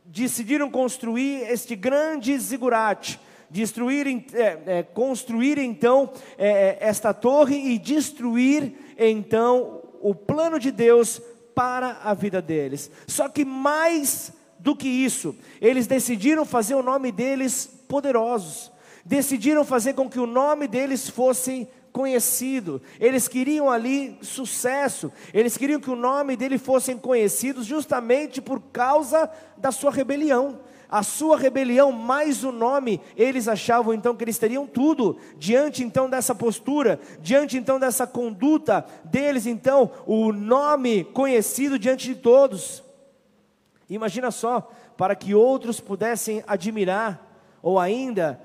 decidiram 0.06 0.72
construir 0.72 1.42
este 1.52 1.76
grande 1.76 2.38
zigurate, 2.40 3.20
destruir, 3.50 4.26
é, 4.34 4.82
construir 4.82 5.58
então 5.58 6.10
esta 6.38 7.14
torre 7.14 7.74
e 7.74 7.78
destruir 7.78 8.74
então 8.98 9.82
o 10.02 10.16
plano 10.16 10.60
de 10.60 10.72
Deus 10.72 11.22
para 11.56 12.02
a 12.04 12.14
vida 12.14 12.42
deles. 12.42 12.92
Só 13.08 13.30
que 13.30 13.46
mais 13.46 14.34
do 14.60 14.76
que 14.76 14.88
isso, 14.88 15.36
eles 15.62 15.88
decidiram 15.88 16.46
fazer 16.46 16.76
o 16.76 16.84
nome 16.84 17.12
deles 17.12 17.70
poderosos. 17.88 18.72
Decidiram 19.06 19.64
fazer 19.64 19.94
com 19.94 20.10
que 20.10 20.20
o 20.20 20.28
nome 20.28 20.68
deles 20.68 21.10
fosse 21.10 21.68
conhecido. 21.92 22.82
Eles 23.00 23.28
queriam 23.28 23.70
ali 23.70 24.18
sucesso. 24.22 25.12
Eles 25.34 25.56
queriam 25.56 25.80
que 25.80 25.90
o 25.90 25.96
nome 25.96 26.36
dele 26.36 26.58
fossem 26.58 26.98
conhecidos 26.98 27.66
justamente 27.66 28.42
por 28.42 28.60
causa 28.60 29.30
da 29.56 29.72
sua 29.72 29.92
rebelião 29.92 30.60
a 30.90 31.04
sua 31.04 31.38
rebelião 31.38 31.92
mais 31.92 32.44
o 32.44 32.52
nome, 32.52 33.02
eles 33.16 33.48
achavam 33.48 33.94
então 33.94 34.16
que 34.16 34.24
eles 34.24 34.38
teriam 34.38 34.66
tudo, 34.68 35.18
diante 35.38 35.84
então 35.84 36.10
dessa 36.10 36.34
postura, 36.36 37.00
diante 37.22 37.58
então 37.58 37.80
dessa 37.80 38.06
conduta 38.06 38.86
deles, 39.04 39.46
então, 39.46 39.92
o 40.06 40.32
nome 40.32 41.04
conhecido 41.04 41.80
diante 41.80 42.08
de 42.08 42.16
todos. 42.16 42.84
Imagina 43.90 44.32
só, 44.32 44.72
para 44.98 45.16
que 45.16 45.36
outros 45.36 45.80
pudessem 45.80 46.44
admirar, 46.48 47.22
ou 47.62 47.80
ainda 47.80 48.40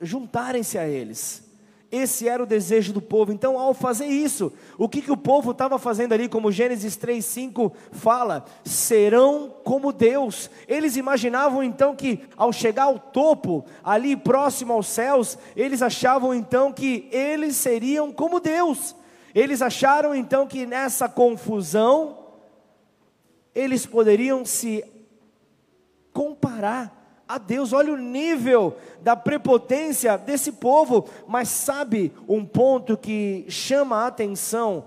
juntarem-se 0.00 0.78
a 0.78 0.86
eles. 0.86 1.51
Esse 1.92 2.26
era 2.26 2.42
o 2.42 2.46
desejo 2.46 2.90
do 2.90 3.02
povo. 3.02 3.32
Então, 3.32 3.58
ao 3.58 3.74
fazer 3.74 4.06
isso, 4.06 4.50
o 4.78 4.88
que, 4.88 5.02
que 5.02 5.12
o 5.12 5.16
povo 5.16 5.50
estava 5.50 5.78
fazendo 5.78 6.14
ali, 6.14 6.26
como 6.26 6.50
Gênesis 6.50 6.96
3,5 6.96 7.70
fala? 7.92 8.46
Serão 8.64 9.54
como 9.62 9.92
Deus. 9.92 10.48
Eles 10.66 10.96
imaginavam 10.96 11.62
então 11.62 11.94
que, 11.94 12.20
ao 12.34 12.50
chegar 12.50 12.84
ao 12.84 12.98
topo, 12.98 13.66
ali 13.84 14.16
próximo 14.16 14.72
aos 14.72 14.86
céus, 14.86 15.36
eles 15.54 15.82
achavam 15.82 16.32
então 16.32 16.72
que 16.72 17.10
eles 17.12 17.56
seriam 17.56 18.10
como 18.10 18.40
Deus. 18.40 18.96
Eles 19.34 19.60
acharam 19.60 20.14
então 20.14 20.46
que 20.46 20.64
nessa 20.64 21.10
confusão, 21.10 22.16
eles 23.54 23.84
poderiam 23.84 24.46
se 24.46 24.82
comparar 26.10 27.01
a 27.32 27.38
Deus. 27.38 27.72
Olha 27.72 27.92
o 27.92 27.96
nível 27.96 28.76
da 29.00 29.16
prepotência 29.16 30.18
desse 30.18 30.52
povo, 30.52 31.08
mas 31.26 31.48
sabe 31.48 32.12
um 32.28 32.44
ponto 32.44 32.96
que 32.96 33.46
chama 33.48 33.96
a 33.96 34.06
atenção 34.08 34.84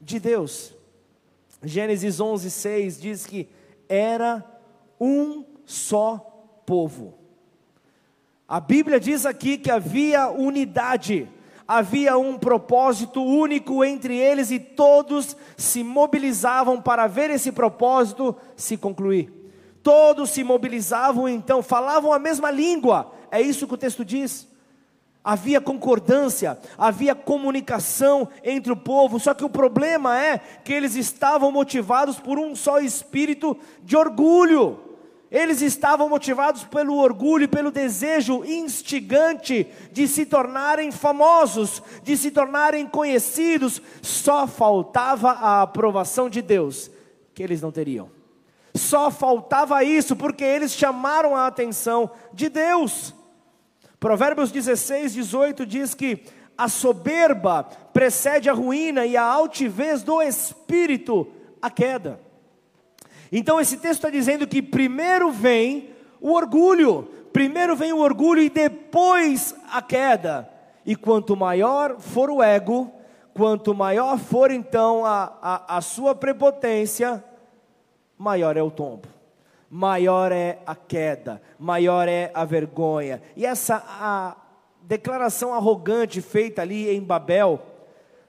de 0.00 0.18
Deus? 0.18 0.74
Gênesis 1.62 2.18
11, 2.18 2.50
6 2.50 3.00
diz 3.00 3.26
que 3.26 3.48
era 3.88 4.44
um 5.00 5.44
só 5.64 6.18
povo. 6.66 7.14
A 8.48 8.58
Bíblia 8.58 8.98
diz 8.98 9.24
aqui 9.24 9.56
que 9.56 9.70
havia 9.70 10.28
unidade, 10.28 11.28
havia 11.68 12.18
um 12.18 12.36
propósito 12.36 13.22
único 13.22 13.84
entre 13.84 14.16
eles 14.16 14.50
e 14.50 14.58
todos 14.58 15.36
se 15.56 15.84
mobilizavam 15.84 16.82
para 16.82 17.06
ver 17.06 17.30
esse 17.30 17.52
propósito 17.52 18.34
se 18.56 18.76
concluir. 18.76 19.39
Todos 19.82 20.30
se 20.30 20.44
mobilizavam 20.44 21.28
então, 21.28 21.62
falavam 21.62 22.12
a 22.12 22.18
mesma 22.18 22.50
língua, 22.50 23.12
é 23.30 23.40
isso 23.40 23.66
que 23.66 23.74
o 23.74 23.78
texto 23.78 24.04
diz. 24.04 24.48
Havia 25.22 25.60
concordância, 25.60 26.58
havia 26.78 27.14
comunicação 27.14 28.28
entre 28.42 28.72
o 28.72 28.76
povo, 28.76 29.20
só 29.20 29.34
que 29.34 29.44
o 29.44 29.50
problema 29.50 30.18
é 30.18 30.38
que 30.38 30.72
eles 30.72 30.94
estavam 30.96 31.52
motivados 31.52 32.18
por 32.18 32.38
um 32.38 32.56
só 32.56 32.80
espírito 32.80 33.56
de 33.82 33.96
orgulho. 33.96 34.80
Eles 35.30 35.60
estavam 35.60 36.08
motivados 36.08 36.64
pelo 36.64 36.96
orgulho, 36.96 37.48
pelo 37.48 37.70
desejo 37.70 38.44
instigante 38.44 39.68
de 39.92 40.08
se 40.08 40.26
tornarem 40.26 40.90
famosos, 40.90 41.82
de 42.02 42.16
se 42.16 42.30
tornarem 42.30 42.86
conhecidos. 42.86 43.80
Só 44.02 44.46
faltava 44.46 45.30
a 45.30 45.62
aprovação 45.62 46.28
de 46.28 46.42
Deus, 46.42 46.90
que 47.32 47.42
eles 47.42 47.60
não 47.60 47.70
teriam. 47.70 48.19
Só 48.74 49.10
faltava 49.10 49.82
isso, 49.82 50.14
porque 50.14 50.44
eles 50.44 50.72
chamaram 50.72 51.34
a 51.36 51.46
atenção 51.46 52.10
de 52.32 52.48
Deus. 52.48 53.14
Provérbios 53.98 54.50
16, 54.50 55.12
18 55.12 55.66
diz 55.66 55.94
que 55.94 56.24
a 56.56 56.68
soberba 56.68 57.64
precede 57.92 58.48
a 58.48 58.52
ruína 58.52 59.04
e 59.06 59.16
a 59.16 59.22
altivez 59.22 60.02
do 60.02 60.22
espírito 60.22 61.26
a 61.60 61.70
queda. 61.70 62.20
Então 63.32 63.60
esse 63.60 63.76
texto 63.76 64.00
está 64.00 64.10
dizendo 64.10 64.46
que 64.46 64.62
primeiro 64.62 65.30
vem 65.30 65.90
o 66.20 66.32
orgulho, 66.32 67.08
primeiro 67.32 67.76
vem 67.76 67.92
o 67.92 67.98
orgulho 67.98 68.42
e 68.42 68.50
depois 68.50 69.54
a 69.70 69.80
queda. 69.80 70.50
E 70.84 70.96
quanto 70.96 71.36
maior 71.36 72.00
for 72.00 72.30
o 72.30 72.42
ego, 72.42 72.92
quanto 73.34 73.74
maior 73.74 74.18
for 74.18 74.50
então 74.50 75.04
a, 75.04 75.32
a, 75.40 75.76
a 75.76 75.80
sua 75.80 76.14
prepotência, 76.14 77.22
maior 78.20 78.54
é 78.54 78.62
o 78.62 78.70
tombo, 78.70 79.08
maior 79.70 80.30
é 80.30 80.58
a 80.66 80.76
queda, 80.76 81.40
maior 81.58 82.06
é 82.06 82.30
a 82.34 82.44
vergonha. 82.44 83.22
E 83.34 83.46
essa 83.46 83.82
a 83.82 84.36
declaração 84.82 85.54
arrogante 85.54 86.20
feita 86.20 86.60
ali 86.60 86.90
em 86.90 87.00
Babel, 87.00 87.62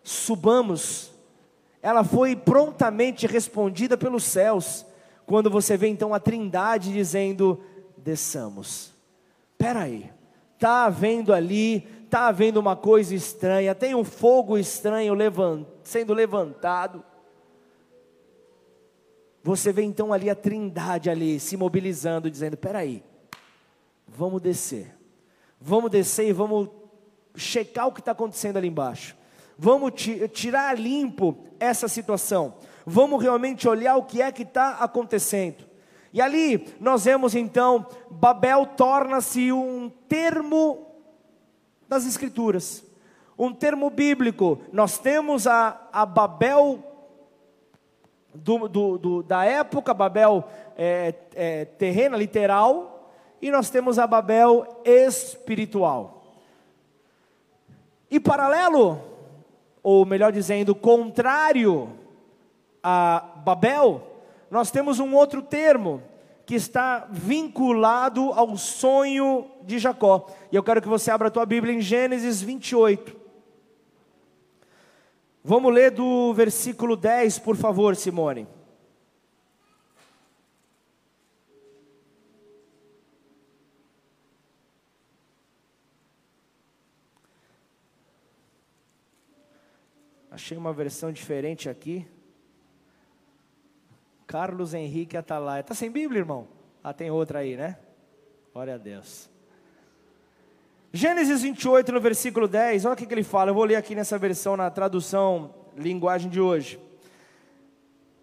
subamos, 0.01 1.11
ela 1.81 2.05
foi 2.05 2.37
prontamente 2.37 3.27
respondida 3.27 3.97
pelos 3.97 4.23
céus, 4.23 4.85
quando 5.25 5.49
você 5.49 5.75
vê 5.75 5.89
então 5.89 6.13
a 6.13 6.21
trindade 6.21 6.93
dizendo: 6.93 7.61
desçamos. 7.97 8.93
Espera 9.51 9.81
aí, 9.81 10.09
está 10.55 10.85
havendo 10.85 11.33
ali, 11.33 11.85
está 12.05 12.29
havendo 12.29 12.61
uma 12.61 12.77
coisa 12.77 13.13
estranha, 13.13 13.75
tem 13.75 13.93
um 13.93 14.05
fogo 14.05 14.57
estranho 14.57 15.13
levant, 15.13 15.67
sendo 15.83 16.13
levantado. 16.13 17.03
Você 19.43 19.71
vê 19.71 19.83
então 19.83 20.13
ali 20.13 20.29
a 20.29 20.35
trindade 20.35 21.09
ali 21.09 21.39
se 21.39 21.57
mobilizando, 21.57 22.29
dizendo: 22.29 22.53
espera 22.53 22.79
aí, 22.79 23.03
vamos 24.07 24.41
descer, 24.41 24.95
vamos 25.59 25.89
descer 25.89 26.27
e 26.27 26.33
vamos 26.33 26.69
checar 27.35 27.87
o 27.87 27.91
que 27.91 27.99
está 27.99 28.11
acontecendo 28.11 28.57
ali 28.57 28.67
embaixo. 28.67 29.15
Vamos 29.57 29.93
tirar 30.31 30.77
limpo 30.77 31.37
essa 31.59 31.87
situação. 31.87 32.55
Vamos 32.85 33.21
realmente 33.21 33.67
olhar 33.67 33.95
o 33.95 34.03
que 34.03 34.21
é 34.21 34.31
que 34.31 34.43
está 34.43 34.77
acontecendo. 34.77 35.69
E 36.13 36.21
ali 36.21 36.67
nós 36.79 37.05
vemos 37.05 37.35
então, 37.35 37.85
Babel 38.09 38.65
torna-se 38.65 39.51
um 39.51 39.89
termo 40.09 40.87
das 41.87 42.05
Escrituras, 42.05 42.83
um 43.37 43.53
termo 43.53 43.89
bíblico. 43.89 44.59
Nós 44.73 44.97
temos 44.97 45.47
a, 45.47 45.89
a 45.91 46.05
Babel 46.05 46.90
do, 48.33 48.67
do, 48.67 48.97
do, 48.97 49.23
da 49.23 49.45
época, 49.45 49.93
Babel 49.93 50.47
é, 50.77 51.13
é, 51.35 51.65
terrena, 51.65 52.17
literal, 52.17 53.09
e 53.41 53.51
nós 53.51 53.69
temos 53.69 53.99
a 53.99 54.07
Babel 54.07 54.81
espiritual. 54.85 56.23
E 58.09 58.19
paralelo, 58.19 59.01
ou 59.81 60.05
melhor 60.05 60.31
dizendo, 60.31 60.75
contrário 60.75 61.89
a 62.83 63.25
Babel, 63.37 64.03
nós 64.49 64.69
temos 64.69 64.99
um 64.99 65.15
outro 65.15 65.41
termo 65.41 66.01
que 66.45 66.55
está 66.55 67.07
vinculado 67.09 68.31
ao 68.33 68.57
sonho 68.57 69.45
de 69.63 69.79
Jacó. 69.79 70.27
E 70.51 70.55
eu 70.55 70.63
quero 70.63 70.81
que 70.81 70.87
você 70.87 71.09
abra 71.09 71.29
a 71.29 71.31
tua 71.31 71.45
Bíblia 71.45 71.73
em 71.73 71.81
Gênesis 71.81 72.41
28. 72.41 73.20
Vamos 75.43 75.73
ler 75.73 75.89
do 75.89 76.31
versículo 76.35 76.95
10, 76.95 77.39
por 77.39 77.55
favor, 77.55 77.95
Simone. 77.95 78.47
Achei 90.29 90.55
uma 90.55 90.71
versão 90.71 91.11
diferente 91.11 91.67
aqui. 91.69 92.07
Carlos 94.27 94.75
Henrique 94.75 95.17
Atalaia. 95.17 95.61
Está 95.61 95.73
sem 95.73 95.89
Bíblia, 95.89 96.19
irmão? 96.19 96.47
Ah, 96.83 96.93
tem 96.93 97.09
outra 97.09 97.39
aí, 97.39 97.57
né? 97.57 97.79
Glória 98.53 98.75
a 98.75 98.77
Deus. 98.77 99.30
Gênesis 100.93 101.41
28, 101.41 101.89
no 101.93 102.01
versículo 102.01 102.49
10, 102.49 102.83
olha 102.83 102.93
o 102.93 102.97
que, 102.97 103.13
ele 103.13 103.23
fala. 103.23 103.49
Eu 103.49 103.53
vou 103.53 103.63
ler 103.63 103.77
aqui 103.77 103.95
nessa 103.95 104.17
versão, 104.17 104.57
na 104.57 104.69
tradução, 104.69 105.55
linguagem 105.77 106.29
de 106.29 106.41
hoje. 106.41 106.77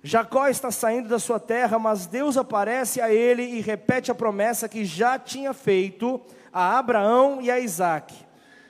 Jacó 0.02 0.46
está 0.48 0.70
saindo 0.70 1.08
da 1.08 1.18
sua 1.18 1.40
terra, 1.40 1.78
mas 1.78 2.04
Deus 2.04 2.36
aparece 2.36 3.00
a 3.00 3.10
ele 3.10 3.42
e 3.42 3.62
repete 3.62 4.10
a 4.10 4.14
promessa 4.14 4.68
que 4.68 4.84
já 4.84 5.18
tinha 5.18 5.54
feito 5.54 6.20
a 6.52 6.78
Abraão 6.78 7.40
e 7.40 7.50
a 7.50 7.58
Isaac. 7.58 8.14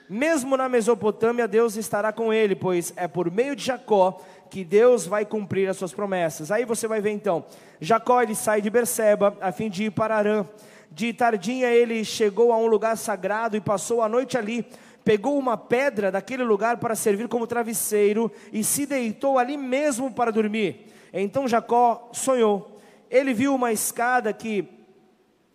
Mesmo 0.09 0.55
na 0.55 0.69
Mesopotâmia, 0.69 1.45
Deus 1.45 1.75
estará 1.75 2.13
com 2.13 2.31
ele, 2.31 2.55
pois 2.55 2.93
é 2.95 3.05
por 3.05 3.29
meio 3.29 3.53
de 3.53 3.65
Jacó 3.65 4.21
que 4.49 4.63
Deus 4.63 5.05
vai 5.05 5.25
cumprir 5.25 5.69
as 5.69 5.75
suas 5.75 5.93
promessas. 5.93 6.51
Aí 6.51 6.63
você 6.63 6.87
vai 6.87 7.01
ver 7.01 7.11
então, 7.11 7.43
Jacó 7.81 8.21
ele 8.21 8.33
sai 8.33 8.61
de 8.61 8.69
Berseba 8.69 9.37
a 9.41 9.51
fim 9.51 9.69
de 9.69 9.83
ir 9.83 9.91
para 9.91 10.15
Arã. 10.15 10.45
De 10.91 11.13
tardinha 11.13 11.69
ele 11.69 12.03
chegou 12.03 12.51
a 12.51 12.57
um 12.57 12.65
lugar 12.65 12.97
sagrado 12.97 13.55
e 13.55 13.61
passou 13.61 14.01
a 14.01 14.09
noite 14.09 14.37
ali. 14.37 14.65
Pegou 15.03 15.37
uma 15.37 15.57
pedra 15.57 16.11
daquele 16.11 16.43
lugar 16.43 16.77
para 16.77 16.95
servir 16.95 17.27
como 17.27 17.47
travesseiro 17.47 18.31
e 18.51 18.63
se 18.63 18.85
deitou 18.85 19.37
ali 19.37 19.57
mesmo 19.57 20.11
para 20.11 20.31
dormir. 20.31 20.87
Então 21.13 21.47
Jacó 21.47 22.09
sonhou. 22.11 22.79
Ele 23.09 23.33
viu 23.33 23.55
uma 23.55 23.71
escada 23.71 24.31
que, 24.33 24.67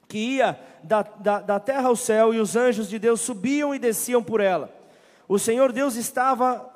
que 0.09 0.19
ia 0.19 0.59
da, 0.83 1.03
da, 1.03 1.41
da 1.41 1.61
terra 1.61 1.89
ao 1.89 1.97
céu 1.97 2.35
e 2.35 2.39
os 2.39 2.57
anjos 2.57 2.89
de 2.89 2.99
Deus 2.99 3.21
subiam 3.21 3.75
e 3.75 3.79
desciam 3.79 4.23
por 4.23 4.41
ela. 4.41 4.75
O 5.29 5.39
Senhor 5.39 5.73
Deus 5.73 5.97
estava 5.97 6.71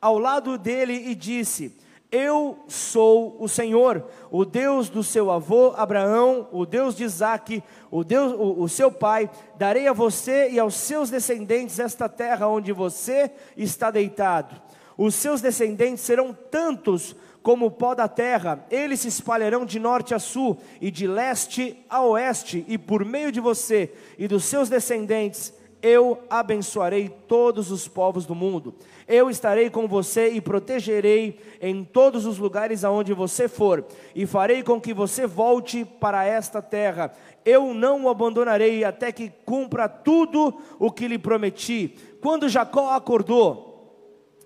ao 0.00 0.18
lado 0.18 0.56
dele 0.58 0.92
e 1.10 1.14
disse: 1.14 1.76
Eu 2.16 2.56
sou 2.68 3.36
o 3.40 3.48
Senhor, 3.48 4.06
o 4.30 4.44
Deus 4.44 4.88
do 4.88 5.02
seu 5.02 5.32
avô 5.32 5.74
Abraão, 5.76 6.46
o 6.52 6.64
Deus 6.64 6.94
de 6.94 7.02
Isaque, 7.02 7.60
o 7.90 8.04
Deus, 8.04 8.32
o, 8.34 8.62
o 8.62 8.68
seu 8.68 8.88
pai. 8.88 9.28
Darei 9.58 9.88
a 9.88 9.92
você 9.92 10.48
e 10.48 10.60
aos 10.60 10.76
seus 10.76 11.10
descendentes 11.10 11.80
esta 11.80 12.08
terra 12.08 12.46
onde 12.46 12.70
você 12.70 13.32
está 13.56 13.90
deitado. 13.90 14.54
Os 14.96 15.16
seus 15.16 15.40
descendentes 15.40 16.04
serão 16.04 16.32
tantos 16.32 17.16
como 17.42 17.66
o 17.66 17.70
pó 17.70 17.96
da 17.96 18.06
terra, 18.06 18.64
eles 18.70 19.00
se 19.00 19.08
espalharão 19.08 19.66
de 19.66 19.80
norte 19.80 20.14
a 20.14 20.20
sul 20.20 20.56
e 20.80 20.92
de 20.92 21.08
leste 21.08 21.84
a 21.90 22.00
oeste, 22.00 22.64
e 22.68 22.78
por 22.78 23.04
meio 23.04 23.32
de 23.32 23.40
você 23.40 23.92
e 24.16 24.28
dos 24.28 24.44
seus 24.44 24.68
descendentes 24.68 25.52
eu 25.82 26.22
abençoarei 26.30 27.10
todos 27.28 27.70
os 27.70 27.86
povos 27.86 28.24
do 28.24 28.34
mundo. 28.34 28.74
Eu 29.06 29.28
estarei 29.28 29.68
com 29.68 29.86
você 29.86 30.30
e 30.30 30.40
protegerei 30.40 31.38
em 31.60 31.84
todos 31.84 32.24
os 32.24 32.38
lugares 32.38 32.84
aonde 32.84 33.12
você 33.12 33.48
for, 33.48 33.84
e 34.14 34.24
farei 34.26 34.62
com 34.62 34.80
que 34.80 34.94
você 34.94 35.26
volte 35.26 35.84
para 35.84 36.24
esta 36.24 36.62
terra. 36.62 37.12
Eu 37.44 37.74
não 37.74 38.04
o 38.04 38.08
abandonarei 38.08 38.82
até 38.82 39.12
que 39.12 39.30
cumpra 39.44 39.88
tudo 39.88 40.58
o 40.78 40.90
que 40.90 41.06
lhe 41.06 41.18
prometi. 41.18 41.94
Quando 42.20 42.48
Jacó 42.48 42.92
acordou, 42.92 43.74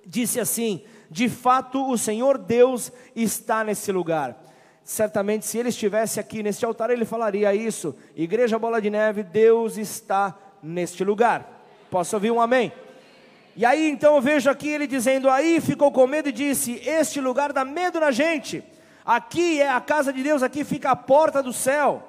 disse 0.04 0.40
assim: 0.40 0.82
De 1.08 1.28
fato, 1.28 1.88
o 1.88 1.96
Senhor 1.96 2.36
Deus 2.36 2.92
está 3.14 3.62
nesse 3.62 3.92
lugar. 3.92 4.44
Certamente, 4.82 5.44
se 5.44 5.58
ele 5.58 5.68
estivesse 5.68 6.18
aqui 6.18 6.42
neste 6.42 6.64
altar, 6.64 6.90
ele 6.90 7.04
falaria 7.04 7.54
isso. 7.54 7.94
Igreja 8.16 8.58
Bola 8.58 8.80
de 8.80 8.88
Neve, 8.88 9.22
Deus 9.22 9.76
está 9.76 10.36
neste 10.62 11.04
lugar. 11.04 11.62
Posso 11.90 12.16
ouvir 12.16 12.30
um 12.30 12.40
amém? 12.40 12.72
E 13.58 13.64
aí 13.64 13.90
então 13.90 14.14
eu 14.14 14.22
vejo 14.22 14.48
aqui 14.48 14.68
ele 14.68 14.86
dizendo: 14.86 15.28
Aí 15.28 15.60
ficou 15.60 15.90
com 15.90 16.06
medo 16.06 16.28
e 16.28 16.32
disse: 16.32 16.80
Este 16.86 17.20
lugar 17.20 17.52
dá 17.52 17.64
medo 17.64 17.98
na 17.98 18.12
gente. 18.12 18.62
Aqui 19.04 19.60
é 19.60 19.68
a 19.68 19.80
casa 19.80 20.12
de 20.12 20.22
Deus, 20.22 20.44
aqui 20.44 20.62
fica 20.62 20.92
a 20.92 20.94
porta 20.94 21.42
do 21.42 21.52
céu. 21.52 22.08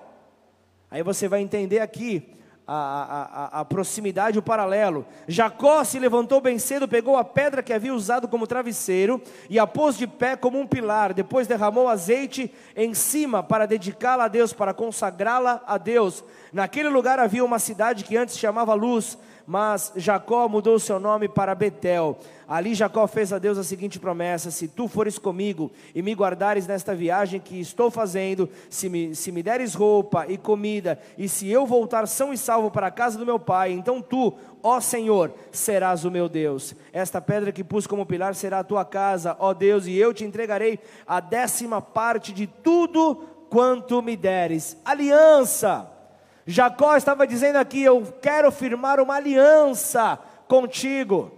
Aí 0.91 1.01
você 1.01 1.27
vai 1.27 1.41
entender 1.41 1.79
aqui 1.79 2.35
a, 2.67 2.75
a, 2.75 3.61
a, 3.61 3.65
proximidade, 3.65 4.37
o 4.37 4.43
paralelo. 4.43 5.07
Jacó 5.27 5.83
se 5.83 5.97
levantou 5.97 6.39
bem 6.39 6.59
cedo, 6.59 6.87
pegou 6.87 7.17
a 7.17 7.23
pedra 7.23 7.63
que 7.63 7.73
havia 7.73 7.95
usado 7.95 8.27
como 8.27 8.45
travesseiro 8.45 9.19
e 9.49 9.57
a 9.57 9.65
pôs 9.65 9.97
de 9.97 10.05
pé 10.05 10.35
como 10.35 10.59
um 10.59 10.67
pilar. 10.67 11.15
Depois 11.15 11.47
derramou 11.47 11.89
azeite 11.89 12.53
em 12.75 12.93
cima 12.93 13.41
para 13.41 13.65
dedicá-la 13.65 14.25
a 14.25 14.27
Deus, 14.27 14.53
para 14.53 14.71
consagrá-la 14.71 15.63
a 15.65 15.79
Deus. 15.79 16.23
Naquele 16.53 16.89
lugar 16.89 17.17
havia 17.17 17.43
uma 17.43 17.57
cidade 17.57 18.03
que 18.03 18.15
antes 18.15 18.37
chamava 18.37 18.75
Luz 18.75 19.17
mas 19.49 19.91
Jacó 19.95 20.47
mudou 20.47 20.77
seu 20.77 20.99
nome 20.99 21.27
para 21.27 21.55
Betel. 21.55 22.19
Ali 22.47 22.75
Jacó 22.75 23.07
fez 23.07 23.33
a 23.33 23.39
Deus 23.39 23.57
a 23.57 23.63
seguinte 23.63 23.97
promessa: 23.97 24.51
Se 24.51 24.67
tu 24.67 24.87
fores 24.87 25.17
comigo 25.17 25.71
e 25.95 26.03
me 26.03 26.13
guardares 26.13 26.67
nesta 26.67 26.93
viagem 26.93 27.39
que 27.39 27.59
estou 27.59 27.89
fazendo, 27.89 28.47
se 28.69 28.87
me, 28.87 29.15
se 29.15 29.31
me 29.31 29.41
deres 29.41 29.73
roupa 29.73 30.27
e 30.27 30.37
comida, 30.37 30.99
e 31.17 31.27
se 31.27 31.49
eu 31.49 31.65
voltar 31.65 32.07
são 32.07 32.31
e 32.31 32.37
salvo 32.37 32.69
para 32.69 32.85
a 32.87 32.91
casa 32.91 33.17
do 33.17 33.25
meu 33.25 33.39
pai, 33.39 33.71
então 33.71 34.03
tu, 34.03 34.35
ó 34.61 34.79
Senhor, 34.79 35.33
serás 35.51 36.05
o 36.05 36.11
meu 36.11 36.29
Deus. 36.29 36.75
Esta 36.93 37.19
pedra 37.19 37.51
que 37.51 37.63
pus 37.63 37.87
como 37.87 38.05
pilar 38.05 38.35
será 38.35 38.59
a 38.59 38.63
tua 38.63 38.85
casa, 38.85 39.35
ó 39.39 39.51
Deus, 39.51 39.87
e 39.87 39.95
eu 39.95 40.13
te 40.13 40.23
entregarei 40.23 40.77
a 41.07 41.19
décima 41.19 41.81
parte 41.81 42.31
de 42.31 42.45
tudo 42.45 43.15
quanto 43.49 43.99
me 44.03 44.15
deres. 44.15 44.77
Aliança 44.85 45.98
Jacó 46.49 46.95
estava 46.95 47.27
dizendo 47.27 47.57
aqui: 47.57 47.83
Eu 47.83 48.01
quero 48.19 48.51
firmar 48.51 48.99
uma 48.99 49.15
aliança 49.15 50.17
contigo. 50.47 51.31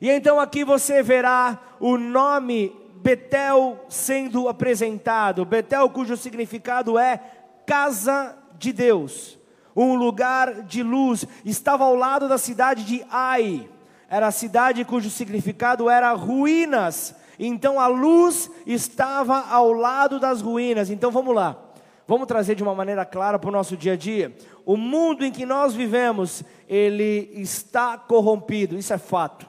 E 0.00 0.10
então 0.10 0.40
aqui 0.40 0.64
você 0.64 1.00
verá 1.00 1.60
o 1.78 1.96
nome 1.96 2.74
Betel 2.96 3.84
sendo 3.88 4.48
apresentado. 4.48 5.44
Betel, 5.44 5.88
cujo 5.90 6.16
significado 6.16 6.98
é 6.98 7.20
casa 7.64 8.36
de 8.58 8.72
Deus, 8.72 9.38
um 9.76 9.94
lugar 9.94 10.62
de 10.62 10.82
luz. 10.82 11.24
Estava 11.44 11.84
ao 11.84 11.94
lado 11.94 12.28
da 12.28 12.36
cidade 12.36 12.84
de 12.84 13.06
Ai. 13.08 13.70
Era 14.10 14.26
a 14.26 14.32
cidade 14.32 14.84
cujo 14.84 15.08
significado 15.08 15.88
era 15.88 16.12
ruínas. 16.14 17.14
Então 17.38 17.78
a 17.78 17.86
luz 17.86 18.50
estava 18.66 19.44
ao 19.48 19.72
lado 19.72 20.18
das 20.18 20.40
ruínas. 20.40 20.90
Então 20.90 21.12
vamos 21.12 21.32
lá. 21.32 21.63
Vamos 22.06 22.26
trazer 22.26 22.54
de 22.54 22.62
uma 22.62 22.74
maneira 22.74 23.04
clara 23.04 23.38
para 23.38 23.48
o 23.48 23.52
nosso 23.52 23.76
dia 23.76 23.94
a 23.94 23.96
dia. 23.96 24.36
O 24.64 24.76
mundo 24.76 25.24
em 25.24 25.32
que 25.32 25.46
nós 25.46 25.74
vivemos, 25.74 26.42
ele 26.68 27.30
está 27.34 27.96
corrompido, 27.96 28.76
isso 28.76 28.92
é 28.92 28.98
fato. 28.98 29.48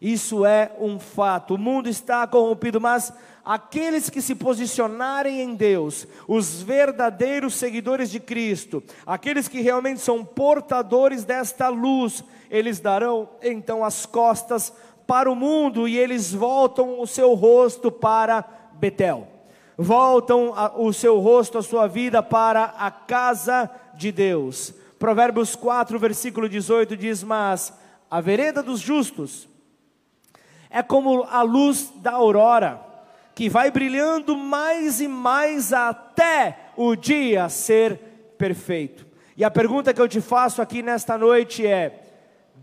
Isso 0.00 0.46
é 0.46 0.72
um 0.78 0.98
fato. 0.98 1.54
O 1.54 1.58
mundo 1.58 1.88
está 1.88 2.26
corrompido, 2.26 2.80
mas 2.80 3.12
aqueles 3.44 4.08
que 4.08 4.22
se 4.22 4.34
posicionarem 4.34 5.40
em 5.40 5.54
Deus, 5.54 6.06
os 6.28 6.62
verdadeiros 6.62 7.54
seguidores 7.54 8.10
de 8.10 8.20
Cristo, 8.20 8.82
aqueles 9.06 9.48
que 9.48 9.60
realmente 9.60 10.00
são 10.00 10.24
portadores 10.24 11.24
desta 11.24 11.68
luz, 11.68 12.24
eles 12.50 12.80
darão 12.80 13.28
então 13.42 13.84
as 13.84 14.06
costas 14.06 14.72
para 15.06 15.30
o 15.30 15.36
mundo 15.36 15.88
e 15.88 15.98
eles 15.98 16.32
voltam 16.32 17.00
o 17.00 17.06
seu 17.06 17.34
rosto 17.34 17.90
para 17.90 18.44
Betel. 18.74 19.39
Voltam 19.82 20.52
o 20.76 20.92
seu 20.92 21.18
rosto, 21.20 21.56
a 21.56 21.62
sua 21.62 21.86
vida 21.86 22.22
para 22.22 22.64
a 22.64 22.90
casa 22.90 23.70
de 23.94 24.12
Deus. 24.12 24.74
Provérbios 24.98 25.56
4, 25.56 25.98
versículo 25.98 26.50
18 26.50 26.94
diz: 26.98 27.22
Mas 27.22 27.72
a 28.10 28.20
vereda 28.20 28.62
dos 28.62 28.78
justos 28.78 29.48
é 30.68 30.82
como 30.82 31.22
a 31.22 31.40
luz 31.40 31.90
da 31.96 32.12
aurora, 32.12 32.78
que 33.34 33.48
vai 33.48 33.70
brilhando 33.70 34.36
mais 34.36 35.00
e 35.00 35.08
mais 35.08 35.72
até 35.72 36.58
o 36.76 36.94
dia 36.94 37.48
ser 37.48 37.96
perfeito. 38.36 39.06
E 39.34 39.42
a 39.42 39.50
pergunta 39.50 39.94
que 39.94 40.00
eu 40.02 40.08
te 40.08 40.20
faço 40.20 40.60
aqui 40.60 40.82
nesta 40.82 41.16
noite 41.16 41.66
é: 41.66 42.02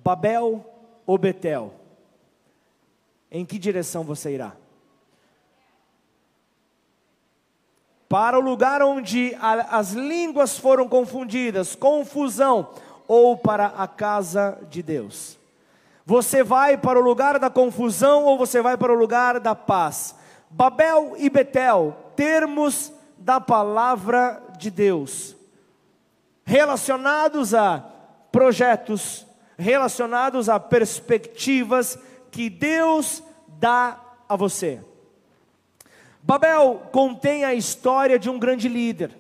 Babel 0.04 0.64
ou 1.04 1.18
Betel? 1.18 1.74
Em 3.32 3.44
que 3.44 3.58
direção 3.58 4.04
você 4.04 4.36
irá? 4.36 4.56
Para 8.10 8.38
o 8.38 8.42
lugar 8.42 8.82
onde 8.82 9.36
a, 9.40 9.78
as 9.78 9.92
línguas 9.92 10.58
foram 10.58 10.88
confundidas, 10.88 11.76
confusão, 11.76 12.70
ou 13.08 13.38
para 13.38 13.68
a 13.68 13.88
casa 13.88 14.58
de 14.70 14.82
Deus? 14.82 15.38
Você 16.06 16.42
vai 16.42 16.78
para 16.78 16.98
o 16.98 17.02
lugar 17.02 17.38
da 17.38 17.50
confusão 17.50 18.24
ou 18.24 18.38
você 18.38 18.62
vai 18.62 18.78
para 18.78 18.94
o 18.94 18.96
lugar 18.96 19.42
da 19.42 19.54
paz? 19.54 20.16
Babel 20.50 21.16
e 21.18 21.30
Betel, 21.30 21.98
termos 22.16 22.94
da 23.18 23.42
palavra 23.42 24.42
de 24.58 24.72
Deus, 24.72 25.36
relacionados 26.46 27.54
a 27.54 27.84
projetos, 28.32 29.28
relacionados 29.58 30.48
a 30.48 30.60
perspectivas 30.60 32.00
que 32.32 32.50
Deus 32.50 33.22
dá 33.48 34.00
a 34.30 34.36
você. 34.38 34.80
Babel 36.28 36.82
contém 36.92 37.46
a 37.46 37.54
história 37.54 38.20
de 38.20 38.30
um 38.30 38.38
grande 38.38 38.68
líder. 38.68 39.18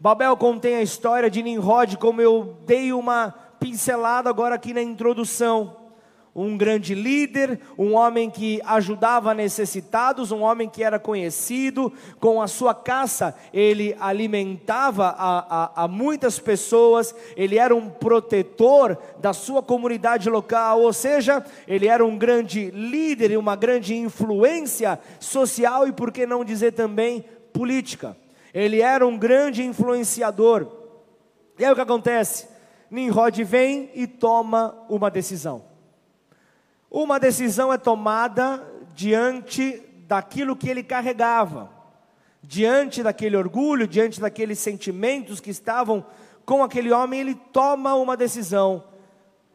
Babel 0.00 0.34
contém 0.34 0.76
a 0.76 0.82
história 0.82 1.28
de 1.28 1.42
Nimrod, 1.42 1.98
como 1.98 2.22
eu 2.22 2.56
dei 2.64 2.90
uma 2.90 3.34
pincelada 3.60 4.30
agora 4.30 4.54
aqui 4.54 4.72
na 4.72 4.80
introdução 4.80 5.76
um 6.44 6.56
grande 6.56 6.94
líder, 6.94 7.58
um 7.76 7.94
homem 7.94 8.30
que 8.30 8.60
ajudava 8.64 9.34
necessitados, 9.34 10.30
um 10.30 10.42
homem 10.42 10.68
que 10.68 10.84
era 10.84 10.98
conhecido, 10.98 11.92
com 12.20 12.40
a 12.40 12.46
sua 12.46 12.74
caça 12.74 13.34
ele 13.52 13.96
alimentava 13.98 15.08
a, 15.08 15.64
a, 15.64 15.84
a, 15.84 15.88
muitas 15.88 16.38
pessoas, 16.38 17.14
ele 17.36 17.58
era 17.58 17.74
um 17.74 17.90
protetor 17.90 18.96
da 19.20 19.32
sua 19.32 19.62
comunidade 19.62 20.30
local, 20.30 20.82
ou 20.82 20.92
seja, 20.92 21.44
ele 21.66 21.88
era 21.88 22.04
um 22.04 22.16
grande 22.16 22.70
líder 22.70 23.32
e 23.32 23.36
uma 23.36 23.56
grande 23.56 23.96
influência 23.96 24.98
social 25.18 25.88
e 25.88 25.92
por 25.92 26.12
que 26.12 26.26
não 26.26 26.44
dizer 26.44 26.72
também 26.72 27.24
política. 27.52 28.16
Ele 28.54 28.80
era 28.80 29.06
um 29.06 29.18
grande 29.18 29.62
influenciador. 29.64 30.68
E 31.58 31.64
aí 31.64 31.72
o 31.72 31.74
que 31.74 31.80
acontece? 31.80 32.48
Nimrod 32.90 33.42
vem 33.44 33.90
e 33.94 34.06
toma 34.06 34.74
uma 34.88 35.10
decisão. 35.10 35.67
Uma 36.90 37.20
decisão 37.20 37.72
é 37.72 37.78
tomada 37.78 38.62
diante 38.94 39.82
daquilo 40.06 40.56
que 40.56 40.68
ele 40.68 40.82
carregava, 40.82 41.70
diante 42.42 43.02
daquele 43.02 43.36
orgulho, 43.36 43.86
diante 43.86 44.20
daqueles 44.20 44.58
sentimentos 44.58 45.38
que 45.38 45.50
estavam 45.50 46.04
com 46.48 46.64
aquele 46.64 46.90
homem, 46.90 47.20
ele 47.20 47.34
toma 47.34 47.94
uma 47.94 48.16
decisão: 48.16 48.84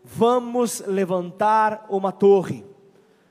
vamos 0.04 0.80
levantar 0.86 1.88
uma 1.90 2.12
torre. 2.12 2.64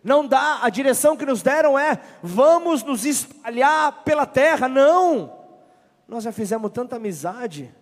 Não 0.02 0.26
dá, 0.26 0.58
a 0.62 0.68
direção 0.68 1.16
que 1.16 1.24
nos 1.24 1.42
deram 1.42 1.78
é: 1.78 2.00
vamos 2.20 2.82
nos 2.82 3.04
espalhar 3.04 4.02
pela 4.02 4.26
terra. 4.26 4.68
Não, 4.68 5.32
nós 6.08 6.24
já 6.24 6.32
fizemos 6.32 6.72
tanta 6.72 6.96
amizade. 6.96 7.72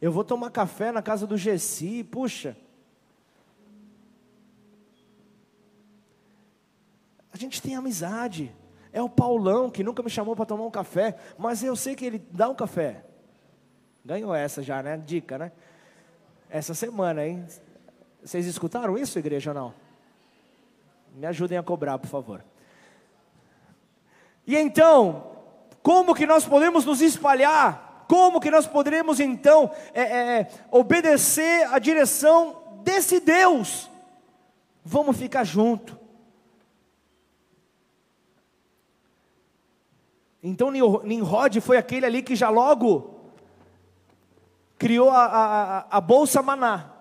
Eu 0.00 0.10
vou 0.10 0.24
tomar 0.24 0.50
café 0.50 0.90
na 0.90 1.02
casa 1.02 1.26
do 1.26 1.36
Gessi, 1.36 2.02
puxa. 2.02 2.56
A 7.36 7.38
gente 7.38 7.60
tem 7.60 7.76
amizade. 7.76 8.50
É 8.90 9.02
o 9.02 9.10
Paulão 9.10 9.68
que 9.68 9.84
nunca 9.84 10.02
me 10.02 10.08
chamou 10.08 10.34
para 10.34 10.46
tomar 10.46 10.64
um 10.64 10.70
café, 10.70 11.14
mas 11.36 11.62
eu 11.62 11.76
sei 11.76 11.94
que 11.94 12.02
ele 12.02 12.26
dá 12.30 12.48
um 12.48 12.54
café. 12.54 13.04
Ganhou 14.02 14.34
essa 14.34 14.62
já, 14.62 14.82
né? 14.82 14.96
Dica, 14.96 15.36
né? 15.36 15.52
Essa 16.48 16.72
semana, 16.72 17.26
hein? 17.26 17.46
Vocês 18.24 18.46
escutaram 18.46 18.96
isso, 18.96 19.18
igreja, 19.18 19.50
ou 19.50 19.54
não? 19.54 19.74
Me 21.14 21.26
ajudem 21.26 21.58
a 21.58 21.62
cobrar, 21.62 21.98
por 21.98 22.08
favor. 22.08 22.42
E 24.46 24.56
então, 24.56 25.30
como 25.82 26.14
que 26.14 26.24
nós 26.24 26.46
podemos 26.46 26.86
nos 26.86 27.02
espalhar? 27.02 28.06
Como 28.08 28.40
que 28.40 28.50
nós 28.50 28.66
poderemos 28.66 29.20
então 29.20 29.70
é, 29.92 30.00
é, 30.00 30.50
obedecer 30.70 31.70
a 31.70 31.78
direção 31.78 32.80
desse 32.82 33.20
Deus? 33.20 33.90
Vamos 34.82 35.18
ficar 35.18 35.44
junto. 35.44 36.05
Então 40.48 40.70
Nimrod 40.70 41.60
foi 41.60 41.76
aquele 41.76 42.06
ali 42.06 42.22
que 42.22 42.36
já 42.36 42.48
logo 42.48 43.16
criou 44.78 45.10
a, 45.10 45.24
a, 45.24 45.84
a 45.90 46.00
bolsa 46.00 46.40
maná. 46.40 46.92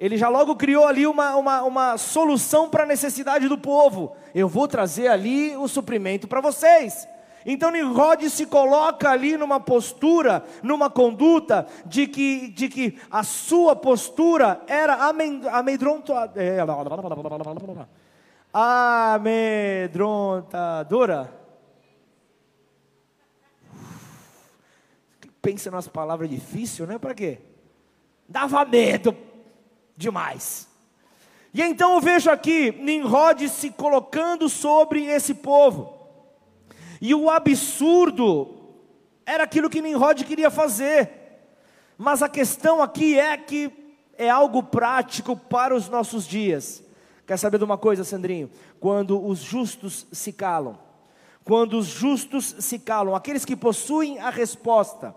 Ele 0.00 0.16
já 0.16 0.28
logo 0.28 0.56
criou 0.56 0.84
ali 0.84 1.06
uma, 1.06 1.36
uma, 1.36 1.62
uma 1.62 1.96
solução 1.96 2.68
para 2.68 2.82
a 2.82 2.86
necessidade 2.86 3.46
do 3.46 3.56
povo. 3.56 4.16
Eu 4.34 4.48
vou 4.48 4.66
trazer 4.66 5.06
ali 5.06 5.56
o 5.56 5.68
suprimento 5.68 6.26
para 6.26 6.40
vocês. 6.40 7.06
Então 7.46 7.70
Nimrod 7.70 8.28
se 8.28 8.46
coloca 8.46 9.10
ali 9.10 9.36
numa 9.36 9.60
postura, 9.60 10.42
numa 10.60 10.90
conduta 10.90 11.68
de 11.86 12.08
que, 12.08 12.48
de 12.48 12.68
que 12.68 12.98
a 13.08 13.22
sua 13.22 13.76
postura 13.76 14.60
era 14.66 14.94
amedrontadora. 15.52 16.32
Amedrontadora. 18.52 21.37
Pensa 25.48 25.70
nas 25.70 25.88
palavras 25.88 26.28
difíceis, 26.28 26.86
né? 26.86 26.98
Para 26.98 27.14
quê? 27.14 27.38
Dava 28.28 28.62
medo 28.66 29.16
demais. 29.96 30.68
E 31.54 31.62
então 31.62 31.94
eu 31.94 32.00
vejo 32.02 32.30
aqui 32.30 32.70
Nimrod 32.72 33.48
se 33.48 33.70
colocando 33.70 34.46
sobre 34.50 35.06
esse 35.06 35.32
povo. 35.32 35.96
E 37.00 37.14
o 37.14 37.30
absurdo 37.30 38.56
era 39.24 39.44
aquilo 39.44 39.70
que 39.70 39.80
Nimrod 39.80 40.22
queria 40.24 40.50
fazer. 40.50 41.10
Mas 41.96 42.22
a 42.22 42.28
questão 42.28 42.82
aqui 42.82 43.18
é 43.18 43.34
que 43.38 43.72
é 44.18 44.28
algo 44.28 44.62
prático 44.62 45.34
para 45.34 45.74
os 45.74 45.88
nossos 45.88 46.26
dias. 46.26 46.84
Quer 47.26 47.38
saber 47.38 47.56
de 47.56 47.64
uma 47.64 47.78
coisa, 47.78 48.04
Sandrinho? 48.04 48.50
Quando 48.78 49.24
os 49.26 49.38
justos 49.38 50.06
se 50.12 50.30
calam, 50.30 50.78
quando 51.42 51.78
os 51.78 51.86
justos 51.86 52.54
se 52.58 52.78
calam, 52.78 53.14
aqueles 53.14 53.46
que 53.46 53.56
possuem 53.56 54.18
a 54.18 54.28
resposta, 54.28 55.14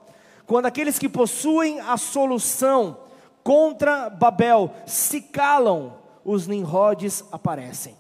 quando 0.52 0.66
aqueles 0.66 1.00
que 1.00 1.08
possuem 1.08 1.80
a 1.80 1.96
solução 1.96 2.98
contra 3.42 4.10
Babel 4.10 4.70
se 4.86 5.22
calam, 5.22 5.94
os 6.26 6.46
Nimrodes 6.46 7.24
aparecem. 7.32 7.96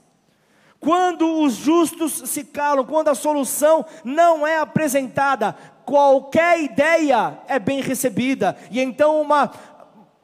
Quando 0.77 1.43
os 1.43 1.53
justos 1.53 2.11
se 2.11 2.43
calam, 2.43 2.83
quando 2.83 3.07
a 3.07 3.15
solução 3.15 3.85
não 4.03 4.45
é 4.45 4.57
apresentada, 4.57 5.55
qualquer 5.85 6.61
ideia 6.61 7.39
é 7.47 7.57
bem 7.57 7.79
recebida, 7.79 8.57
e 8.69 8.81
então 8.81 9.21
uma 9.21 9.49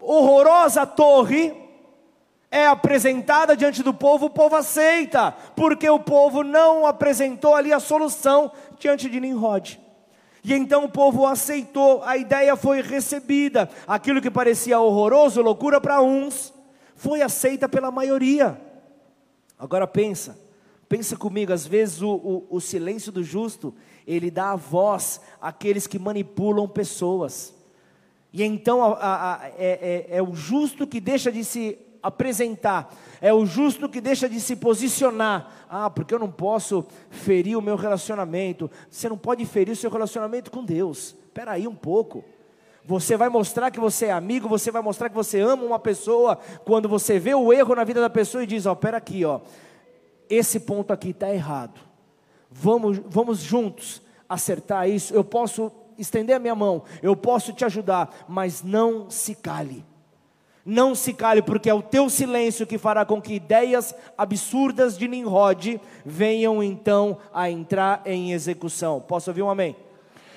horrorosa 0.01 0.85
torre 0.85 1.55
é 2.51 2.67
apresentada 2.67 3.55
diante 3.55 3.81
do 3.81 3.93
povo, 3.93 4.25
o 4.25 4.29
povo 4.29 4.57
aceita, 4.57 5.33
porque 5.55 5.89
o 5.89 5.97
povo 5.97 6.43
não 6.43 6.85
apresentou 6.85 7.55
ali 7.55 7.71
a 7.71 7.79
solução 7.79 8.51
diante 8.77 9.09
de 9.09 9.17
Nimrod. 9.17 9.87
E 10.47 10.53
então 10.53 10.86
o 10.86 10.89
povo 10.89 11.25
aceitou, 11.25 12.01
a 12.03 12.15
ideia 12.15 12.55
foi 12.55 12.81
recebida, 12.81 13.69
aquilo 13.86 14.21
que 14.21 14.31
parecia 14.31 14.79
horroroso, 14.79 15.41
loucura 15.41 15.81
para 15.81 16.01
uns, 16.01 16.53
foi 16.95 17.21
aceita 17.21 17.67
pela 17.67 17.91
maioria. 17.91 18.57
Agora 19.60 19.86
pensa, 19.86 20.39
pensa 20.88 21.17
comigo, 21.17 21.51
às 21.51 21.67
vezes 21.67 22.01
o, 22.01 22.12
o, 22.12 22.47
o 22.49 22.62
silêncio 22.62 23.12
do 23.12 23.25
justo, 23.25 23.75
ele 24.07 24.31
dá 24.31 24.51
a 24.51 24.55
voz 24.55 25.19
àqueles 25.41 25.86
que 25.86 25.99
manipulam 25.99 26.65
pessoas. 26.65 27.53
E 28.31 28.41
então 28.41 28.81
a, 28.81 28.93
a, 28.93 29.33
a, 29.33 29.47
é, 29.49 30.07
é, 30.10 30.17
é 30.17 30.23
o 30.23 30.33
justo 30.33 30.88
que 30.88 31.01
deixa 31.01 31.29
de 31.29 31.43
se 31.43 31.77
apresentar, 32.01 32.93
é 33.19 33.33
o 33.33 33.45
justo 33.45 33.89
que 33.89 34.01
deixa 34.01 34.29
de 34.29 34.39
se 34.39 34.55
posicionar. 34.55 35.65
Ah, 35.69 35.89
porque 35.89 36.13
eu 36.13 36.19
não 36.19 36.31
posso 36.31 36.86
ferir 37.10 37.57
o 37.57 37.62
meu 37.62 37.75
relacionamento. 37.75 38.69
Você 38.89 39.10
não 39.10 39.17
pode 39.17 39.45
ferir 39.45 39.71
o 39.71 39.75
seu 39.75 39.89
relacionamento 39.89 40.51
com 40.51 40.63
Deus. 40.63 41.15
Espera 41.25 41.51
aí 41.51 41.67
um 41.67 41.75
pouco. 41.75 42.23
Você 42.88 43.17
vai 43.17 43.27
mostrar 43.27 43.69
que 43.69 43.79
você 43.81 44.05
é 44.05 44.12
amigo, 44.12 44.47
você 44.47 44.71
vai 44.71 44.81
mostrar 44.81 45.10
que 45.10 45.15
você 45.15 45.41
ama 45.41 45.63
uma 45.63 45.77
pessoa 45.77 46.38
quando 46.63 46.88
você 46.88 47.19
vê 47.19 47.36
o 47.36 47.51
erro 47.51 47.75
na 47.75 47.83
vida 47.83 47.99
da 47.99 48.10
pessoa 48.10 48.43
e 48.43 48.47
diz: 48.47 48.65
Ó, 48.65 48.69
oh, 48.69 48.73
espera 48.73 48.95
aqui, 48.95 49.25
ó, 49.25 49.41
esse 50.29 50.62
ponto 50.62 50.93
aqui 50.93 51.10
está 51.10 51.29
errado. 51.33 51.81
Vamos, 52.49 52.97
vamos 53.05 53.39
juntos 53.39 54.01
acertar 54.29 54.89
isso. 54.89 55.13
Eu 55.13 55.23
posso 55.23 55.69
estender 55.97 56.38
a 56.38 56.39
minha 56.39 56.55
mão, 56.55 56.83
eu 57.01 57.13
posso 57.13 57.51
te 57.51 57.65
ajudar, 57.65 58.25
mas 58.25 58.63
não 58.63 59.10
se 59.10 59.36
cale. 59.36 59.83
Não 60.69 60.93
se 60.93 61.13
cale, 61.13 61.41
porque 61.41 61.69
é 61.69 61.73
o 61.73 61.82
teu 61.82 62.10
silêncio 62.10 62.67
que 62.67 62.77
fará 62.77 63.06
com 63.06 63.21
que 63.21 63.36
ideias 63.36 63.95
absurdas 64.17 64.97
de 64.97 65.08
Nimrod 65.08 65.80
venham 66.06 66.62
então 66.62 67.19
a 67.34 67.49
entrar 67.49 68.01
em 68.06 68.34
execução. 68.34 68.99
Posso 68.99 69.30
ouvir 69.30 69.43
um 69.43 69.49
amém? 69.49 69.77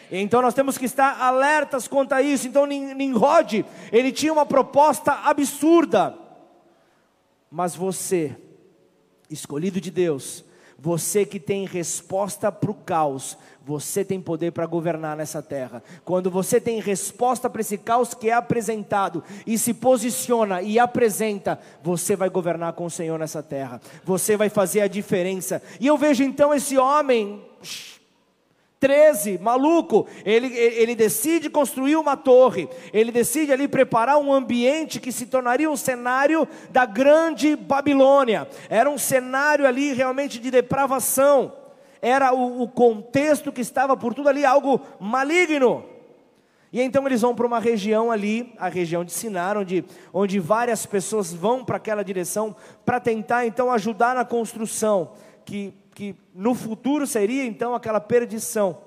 Então 0.09 0.40
nós 0.40 0.55
temos 0.55 0.79
que 0.79 0.85
estar 0.85 1.21
alertas 1.21 1.88
quanto 1.88 2.12
a 2.12 2.23
isso. 2.23 2.47
Então 2.47 2.64
Nimrod, 2.64 3.64
ele 3.90 4.12
tinha 4.12 4.33
uma 4.33 4.47
proposta 4.47 5.14
absurda. 5.25 6.16
Mas 7.51 7.75
você, 7.75 8.37
escolhido 9.29 9.81
de 9.81 9.90
Deus, 9.90 10.45
você 10.83 11.27
que 11.27 11.38
tem 11.38 11.66
resposta 11.66 12.51
para 12.51 12.71
o 12.71 12.75
caos, 12.75 13.37
você 13.62 14.03
tem 14.03 14.19
poder 14.19 14.51
para 14.51 14.64
governar 14.64 15.14
nessa 15.14 15.43
terra. 15.43 15.83
Quando 16.05 16.31
você 16.31 16.59
tem 16.59 16.81
resposta 16.81 17.51
para 17.51 17.61
esse 17.61 17.77
caos 17.77 18.14
que 18.14 18.31
é 18.31 18.33
apresentado 18.33 19.23
e 19.47 19.59
se 19.59 19.75
posiciona 19.75 20.62
e 20.62 20.79
apresenta, 20.79 21.61
você 21.83 22.16
vai 22.16 22.31
governar 22.31 22.73
com 22.73 22.87
o 22.87 22.90
Senhor 22.90 23.19
nessa 23.19 23.43
terra. 23.43 23.81
Você 24.05 24.38
vai 24.38 24.49
fazer 24.49 24.81
a 24.81 24.88
diferença. 24.88 25.62
E 25.79 25.87
eu 25.87 25.99
vejo 25.99 26.25
então 26.25 26.55
esse 26.55 26.79
homem 26.79 27.45
13, 28.81 29.37
maluco, 29.37 30.07
ele, 30.25 30.57
ele 30.57 30.95
decide 30.95 31.51
construir 31.51 31.97
uma 31.97 32.16
torre, 32.16 32.66
ele 32.95 33.12
decide 33.12 33.53
ali 33.53 33.69
preparar 33.69 34.16
um 34.16 34.33
ambiente 34.33 34.99
que 34.99 35.12
se 35.12 35.27
tornaria 35.27 35.71
um 35.71 35.77
cenário 35.77 36.49
da 36.71 36.87
grande 36.87 37.55
Babilônia, 37.55 38.49
era 38.71 38.88
um 38.88 38.97
cenário 38.97 39.66
ali 39.66 39.93
realmente 39.93 40.38
de 40.38 40.51
depravação, 40.51 41.53
era 42.01 42.33
o, 42.33 42.62
o 42.62 42.69
contexto 42.69 43.53
que 43.53 43.61
estava 43.61 43.95
por 43.99 44.14
tudo 44.14 44.31
ali, 44.31 44.47
algo 44.47 44.81
maligno. 44.99 45.85
E 46.73 46.81
então 46.81 47.05
eles 47.07 47.21
vão 47.21 47.35
para 47.35 47.47
uma 47.47 47.59
região 47.59 48.11
ali, 48.11 48.55
a 48.57 48.69
região 48.69 49.05
de 49.05 49.12
Sinar, 49.12 49.59
onde, 49.59 49.85
onde 50.11 50.38
várias 50.38 50.87
pessoas 50.87 51.35
vão 51.35 51.64
para 51.64 51.77
aquela 51.77 52.03
direção 52.03 52.57
para 52.85 52.99
tentar 52.99 53.45
então 53.45 53.71
ajudar 53.71 54.14
na 54.14 54.25
construção, 54.25 55.12
que 55.45 55.75
que 55.94 56.14
no 56.35 56.55
futuro 56.55 57.07
seria 57.07 57.44
então 57.44 57.74
aquela 57.74 58.00
perdição 58.00 58.79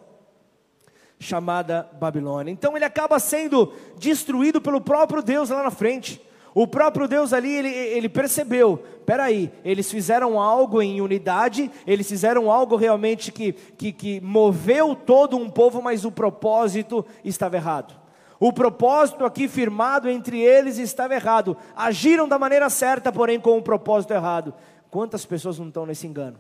chamada 1.20 1.90
Babilônia. 2.00 2.52
Então 2.52 2.76
ele 2.76 2.86
acaba 2.86 3.20
sendo 3.20 3.74
destruído 3.98 4.62
pelo 4.62 4.82
próprio 4.82 5.22
Deus 5.22 5.50
lá 5.50 5.64
na 5.64 5.72
frente. 5.72 6.22
O 6.56 6.68
próprio 6.68 7.08
Deus 7.08 7.34
ali, 7.34 7.52
ele, 7.52 7.70
ele 7.70 8.08
percebeu, 8.08 8.78
peraí, 9.08 9.52
eles 9.66 9.90
fizeram 9.90 10.40
algo 10.40 10.84
em 10.84 11.02
unidade, 11.02 11.72
eles 11.88 12.08
fizeram 12.08 12.52
algo 12.52 12.76
realmente 12.76 13.32
que, 13.32 13.54
que, 13.54 13.92
que 13.92 14.22
moveu 14.22 14.96
todo 14.96 15.36
um 15.36 15.50
povo, 15.50 15.82
mas 15.82 16.06
o 16.06 16.12
propósito 16.12 17.04
estava 17.26 17.56
errado. 17.56 18.00
O 18.40 18.54
propósito 18.54 19.26
aqui 19.26 19.48
firmado 19.48 20.08
entre 20.08 20.40
eles 20.42 20.78
estava 20.78 21.16
errado. 21.16 21.58
Agiram 21.76 22.28
da 22.28 22.38
maneira 22.38 22.70
certa, 22.70 23.12
porém 23.12 23.40
com 23.40 23.58
o 23.58 23.62
propósito 23.62 24.14
errado. 24.14 24.54
Quantas 24.92 25.26
pessoas 25.26 25.58
não 25.58 25.70
estão 25.70 25.88
nesse 25.88 26.06
engano? 26.06 26.40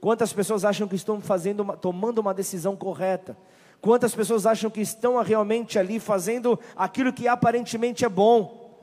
Quantas 0.00 0.32
pessoas 0.32 0.64
acham 0.64 0.88
que 0.88 0.96
estão 0.96 1.20
fazendo, 1.20 1.60
uma, 1.60 1.76
tomando 1.76 2.18
uma 2.18 2.32
decisão 2.32 2.74
correta? 2.74 3.36
Quantas 3.80 4.14
pessoas 4.14 4.46
acham 4.46 4.70
que 4.70 4.80
estão 4.80 5.20
realmente 5.22 5.78
ali 5.78 6.00
fazendo 6.00 6.58
aquilo 6.74 7.12
que 7.12 7.28
aparentemente 7.28 8.04
é 8.04 8.08
bom? 8.08 8.78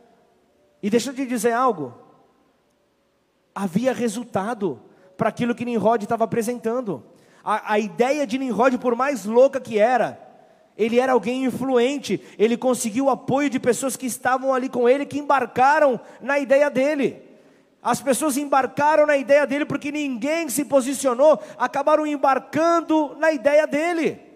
E 0.81 0.89
deixa 0.89 1.09
eu 1.09 1.15
te 1.15 1.25
dizer 1.25 1.53
algo. 1.53 1.93
Havia 3.53 3.93
resultado 3.93 4.79
para 5.15 5.29
aquilo 5.29 5.55
que 5.55 5.65
Nimrod 5.65 6.03
estava 6.03 6.23
apresentando. 6.23 7.03
A, 7.43 7.73
a 7.73 7.79
ideia 7.79 8.25
de 8.27 8.37
Nimrod, 8.37 8.77
por 8.77 8.95
mais 8.95 9.25
louca 9.25 9.59
que 9.59 9.79
era, 9.79 10.21
ele 10.77 10.99
era 10.99 11.13
alguém 11.13 11.45
influente, 11.45 12.21
ele 12.37 12.55
conseguiu 12.55 13.05
o 13.05 13.09
apoio 13.09 13.49
de 13.49 13.59
pessoas 13.59 13.95
que 13.95 14.05
estavam 14.05 14.53
ali 14.53 14.69
com 14.69 14.87
ele, 14.87 15.05
que 15.05 15.17
embarcaram 15.17 15.99
na 16.21 16.37
ideia 16.37 16.69
dele. 16.69 17.26
As 17.81 18.01
pessoas 18.01 18.37
embarcaram 18.37 19.05
na 19.05 19.15
ideia 19.15 19.45
dele 19.45 19.65
porque 19.65 19.91
ninguém 19.91 20.49
se 20.49 20.65
posicionou, 20.65 21.41
acabaram 21.57 22.05
embarcando 22.05 23.15
na 23.17 23.31
ideia 23.31 23.65
dele. 23.65 24.27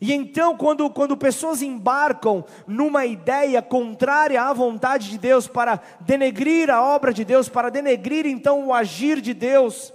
E 0.00 0.12
então, 0.12 0.56
quando, 0.56 0.90
quando 0.90 1.16
pessoas 1.16 1.62
embarcam 1.62 2.44
numa 2.66 3.06
ideia 3.06 3.62
contrária 3.62 4.42
à 4.42 4.52
vontade 4.52 5.08
de 5.08 5.16
Deus, 5.16 5.46
para 5.46 5.80
denegrir 6.00 6.68
a 6.70 6.82
obra 6.82 7.14
de 7.14 7.24
Deus, 7.24 7.48
para 7.48 7.70
denegrir 7.70 8.26
então 8.26 8.66
o 8.66 8.74
agir 8.74 9.20
de 9.20 9.32
Deus, 9.32 9.94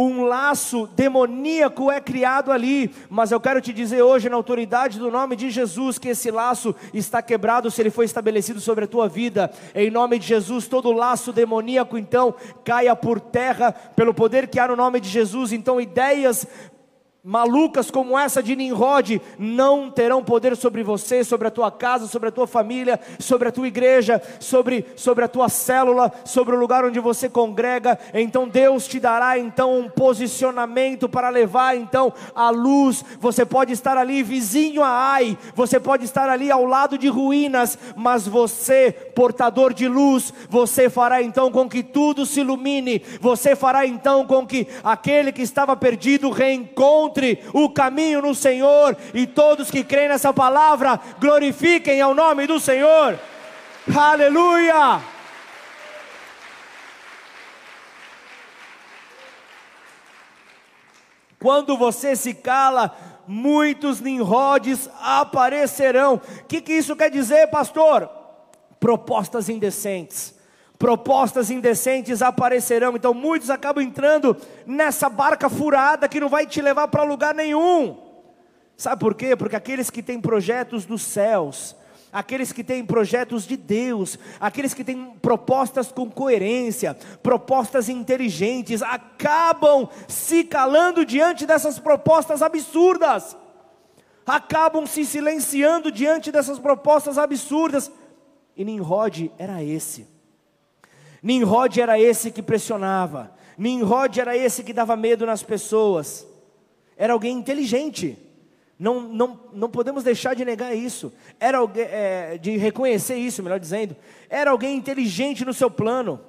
um 0.00 0.22
laço 0.22 0.88
demoníaco 0.94 1.90
é 1.90 2.00
criado 2.00 2.52
ali, 2.52 2.88
mas 3.10 3.32
eu 3.32 3.40
quero 3.40 3.60
te 3.60 3.72
dizer 3.72 4.00
hoje, 4.00 4.28
na 4.28 4.36
autoridade 4.36 4.96
do 4.96 5.10
nome 5.10 5.34
de 5.34 5.50
Jesus, 5.50 5.98
que 5.98 6.10
esse 6.10 6.30
laço 6.30 6.72
está 6.94 7.20
quebrado 7.20 7.68
se 7.68 7.82
ele 7.82 7.90
foi 7.90 8.04
estabelecido 8.04 8.60
sobre 8.60 8.84
a 8.84 8.88
tua 8.88 9.08
vida, 9.08 9.50
em 9.74 9.90
nome 9.90 10.20
de 10.20 10.28
Jesus, 10.28 10.68
todo 10.68 10.92
laço 10.92 11.32
demoníaco 11.32 11.98
então 11.98 12.32
caia 12.64 12.94
por 12.94 13.18
terra, 13.18 13.72
pelo 13.72 14.14
poder 14.14 14.46
que 14.46 14.60
há 14.60 14.68
no 14.68 14.76
nome 14.76 15.00
de 15.00 15.08
Jesus, 15.08 15.52
então 15.52 15.80
ideias 15.80 16.46
malucas 17.28 17.90
como 17.90 18.18
essa 18.18 18.42
de 18.42 18.56
Nimrod 18.56 19.20
não 19.38 19.90
terão 19.90 20.24
poder 20.24 20.56
sobre 20.56 20.82
você, 20.82 21.22
sobre 21.22 21.46
a 21.46 21.50
tua 21.50 21.70
casa, 21.70 22.06
sobre 22.06 22.30
a 22.30 22.32
tua 22.32 22.46
família, 22.46 22.98
sobre 23.18 23.48
a 23.48 23.52
tua 23.52 23.68
igreja, 23.68 24.22
sobre, 24.40 24.86
sobre 24.96 25.26
a 25.26 25.28
tua 25.28 25.50
célula, 25.50 26.10
sobre 26.24 26.56
o 26.56 26.58
lugar 26.58 26.86
onde 26.86 26.98
você 26.98 27.28
congrega. 27.28 27.98
Então 28.14 28.48
Deus 28.48 28.88
te 28.88 28.98
dará 28.98 29.38
então 29.38 29.78
um 29.78 29.90
posicionamento 29.90 31.06
para 31.06 31.28
levar 31.28 31.76
então 31.76 32.14
a 32.34 32.48
luz. 32.48 33.04
Você 33.20 33.44
pode 33.44 33.74
estar 33.74 33.98
ali 33.98 34.22
vizinho 34.22 34.82
a 34.82 34.88
Ai, 34.88 35.36
você 35.54 35.78
pode 35.78 36.06
estar 36.06 36.30
ali 36.30 36.50
ao 36.50 36.64
lado 36.64 36.96
de 36.96 37.08
ruínas, 37.08 37.78
mas 37.94 38.26
você, 38.26 38.90
portador 39.14 39.74
de 39.74 39.86
luz, 39.86 40.32
você 40.48 40.88
fará 40.88 41.22
então 41.22 41.52
com 41.52 41.68
que 41.68 41.82
tudo 41.82 42.24
se 42.24 42.40
ilumine. 42.40 43.02
Você 43.20 43.54
fará 43.54 43.86
então 43.86 44.26
com 44.26 44.46
que 44.46 44.66
aquele 44.82 45.30
que 45.30 45.42
estava 45.42 45.76
perdido 45.76 46.30
reencontre 46.30 47.17
encontre 47.18 47.42
o 47.52 47.68
caminho 47.68 48.22
no 48.22 48.34
Senhor, 48.34 48.96
e 49.12 49.26
todos 49.26 49.70
que 49.70 49.82
creem 49.82 50.08
nessa 50.08 50.32
palavra 50.32 51.00
glorifiquem 51.18 52.00
ao 52.00 52.14
nome 52.14 52.46
do 52.46 52.60
Senhor. 52.60 53.18
Aleluia! 53.94 55.00
Quando 61.40 61.76
você 61.76 62.16
se 62.16 62.34
cala, 62.34 62.96
muitos 63.26 64.00
Nimrodes 64.00 64.90
aparecerão. 65.00 66.14
O 66.14 66.44
que, 66.46 66.60
que 66.60 66.72
isso 66.72 66.96
quer 66.96 67.10
dizer, 67.10 67.46
pastor? 67.48 68.10
Propostas 68.80 69.48
indecentes 69.48 70.37
propostas 70.78 71.50
indecentes 71.50 72.22
aparecerão. 72.22 72.94
Então 72.94 73.12
muitos 73.12 73.50
acabam 73.50 73.82
entrando 73.82 74.36
nessa 74.66 75.08
barca 75.08 75.50
furada 75.50 76.08
que 76.08 76.20
não 76.20 76.28
vai 76.28 76.46
te 76.46 76.62
levar 76.62 76.88
para 76.88 77.02
lugar 77.02 77.34
nenhum. 77.34 77.96
Sabe 78.76 79.00
por 79.00 79.14
quê? 79.14 79.34
Porque 79.34 79.56
aqueles 79.56 79.90
que 79.90 80.02
têm 80.02 80.20
projetos 80.20 80.84
dos 80.84 81.02
céus, 81.02 81.74
aqueles 82.12 82.52
que 82.52 82.62
têm 82.62 82.86
projetos 82.86 83.44
de 83.44 83.56
Deus, 83.56 84.16
aqueles 84.38 84.72
que 84.72 84.84
têm 84.84 85.16
propostas 85.20 85.90
com 85.90 86.08
coerência, 86.08 86.96
propostas 87.20 87.88
inteligentes, 87.88 88.80
acabam 88.80 89.88
se 90.06 90.44
calando 90.44 91.04
diante 91.04 91.44
dessas 91.44 91.80
propostas 91.80 92.40
absurdas. 92.40 93.36
acabam 94.24 94.86
se 94.86 95.06
silenciando 95.06 95.90
diante 95.90 96.30
dessas 96.30 96.58
propostas 96.58 97.16
absurdas. 97.16 97.90
E 98.54 98.62
Nimrod 98.62 99.32
era 99.38 99.64
esse. 99.64 100.17
Nimrod 101.22 101.80
era 101.80 102.00
esse 102.00 102.30
que 102.30 102.42
pressionava. 102.42 103.32
Nimrod 103.56 104.20
era 104.20 104.36
esse 104.36 104.62
que 104.62 104.72
dava 104.72 104.96
medo 104.96 105.26
nas 105.26 105.42
pessoas. 105.42 106.26
Era 106.96 107.12
alguém 107.12 107.36
inteligente. 107.36 108.18
Não, 108.78 109.00
não, 109.00 109.40
não 109.52 109.68
podemos 109.68 110.04
deixar 110.04 110.34
de 110.34 110.44
negar 110.44 110.74
isso. 110.74 111.12
Era 111.40 111.58
alguém, 111.58 111.84
é, 111.84 112.38
de 112.38 112.56
reconhecer 112.56 113.16
isso, 113.16 113.42
melhor 113.42 113.58
dizendo. 113.58 113.96
Era 114.30 114.52
alguém 114.52 114.76
inteligente 114.76 115.44
no 115.44 115.52
seu 115.52 115.70
plano. 115.70 116.20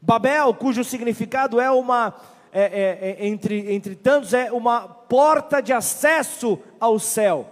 Babel, 0.00 0.54
cujo 0.54 0.84
significado 0.84 1.60
é 1.60 1.70
uma, 1.70 2.14
é, 2.52 2.62
é, 2.62 3.24
é, 3.24 3.26
entre, 3.26 3.74
entre 3.74 3.96
tantos, 3.96 4.32
é 4.32 4.52
uma 4.52 4.82
porta 4.82 5.60
de 5.60 5.72
acesso 5.72 6.58
ao 6.78 7.00
céu. 7.00 7.48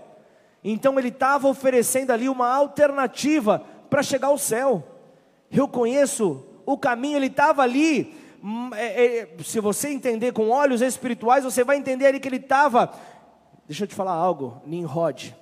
Então 0.62 0.96
ele 0.98 1.08
estava 1.08 1.48
oferecendo 1.48 2.12
ali 2.12 2.28
uma 2.28 2.48
alternativa 2.54 3.64
para 3.90 4.02
chegar 4.02 4.28
ao 4.28 4.38
céu. 4.38 4.84
Eu 5.50 5.66
conheço 5.66 6.46
o 6.66 6.76
caminho, 6.76 7.16
ele 7.16 7.26
estava 7.26 7.62
ali. 7.62 8.14
Hum, 8.42 8.70
é, 8.74 9.18
é, 9.18 9.28
se 9.42 9.60
você 9.60 9.88
entender 9.88 10.32
com 10.32 10.50
olhos 10.50 10.80
espirituais, 10.82 11.44
você 11.44 11.62
vai 11.62 11.76
entender 11.76 12.06
ali 12.06 12.18
que 12.18 12.28
ele 12.28 12.36
estava 12.36 12.92
Deixa 13.66 13.84
eu 13.84 13.88
te 13.88 13.94
falar 13.94 14.12
algo, 14.12 14.60
Nimrod 14.66 15.34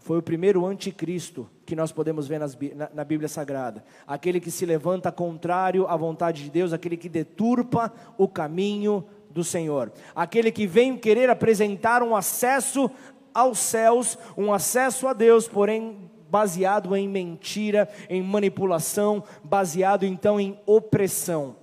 foi 0.00 0.18
o 0.18 0.22
primeiro 0.22 0.66
anticristo 0.66 1.48
que 1.64 1.76
nós 1.76 1.92
podemos 1.92 2.26
ver 2.26 2.40
nas, 2.40 2.58
na, 2.74 2.90
na, 2.92 3.04
Bíblia 3.04 3.28
Sagrada. 3.28 3.84
Aquele 4.06 4.40
que 4.40 4.50
se 4.50 4.64
levanta 4.64 5.12
contrário 5.12 5.86
à 5.86 5.96
vontade 5.96 6.42
de 6.42 6.50
Deus, 6.50 6.72
aquele 6.72 6.96
que 6.96 7.08
deturpa 7.08 7.92
o 8.16 8.26
caminho 8.26 9.04
do 9.30 9.44
Senhor. 9.44 9.92
Aquele 10.14 10.50
que 10.50 10.66
vem 10.66 10.96
querer 10.96 11.28
apresentar 11.28 12.02
um 12.02 12.16
acesso 12.16 12.90
aos 13.32 13.58
céus, 13.58 14.18
um 14.36 14.52
acesso 14.52 15.06
a 15.06 15.12
Deus, 15.12 15.46
porém 15.46 16.09
baseado 16.30 16.96
em 16.96 17.08
mentira, 17.08 17.88
em 18.08 18.22
manipulação, 18.22 19.22
baseado 19.42 20.04
então 20.04 20.38
em 20.40 20.58
opressão. 20.64 21.56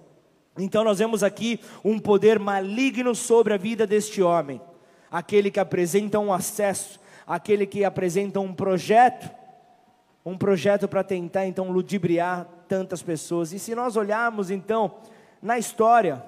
Então 0.57 0.83
nós 0.83 0.99
vemos 0.99 1.23
aqui 1.23 1.59
um 1.83 1.97
poder 1.97 2.39
maligno 2.39 3.15
sobre 3.15 3.53
a 3.53 3.57
vida 3.57 3.87
deste 3.87 4.21
homem 4.21 4.61
aquele 5.11 5.49
que 5.49 5.59
apresenta 5.59 6.19
um 6.19 6.31
acesso, 6.31 6.99
aquele 7.25 7.65
que 7.65 7.83
apresenta 7.83 8.39
um 8.39 8.53
projeto, 8.53 9.29
um 10.25 10.37
projeto 10.37 10.87
para 10.87 11.03
tentar 11.03 11.45
então 11.47 11.71
ludibriar 11.71 12.45
tantas 12.67 13.01
pessoas. 13.01 13.53
E 13.53 13.59
se 13.59 13.73
nós 13.73 13.95
olharmos 13.95 14.51
então 14.51 14.95
na 15.41 15.57
história, 15.57 16.23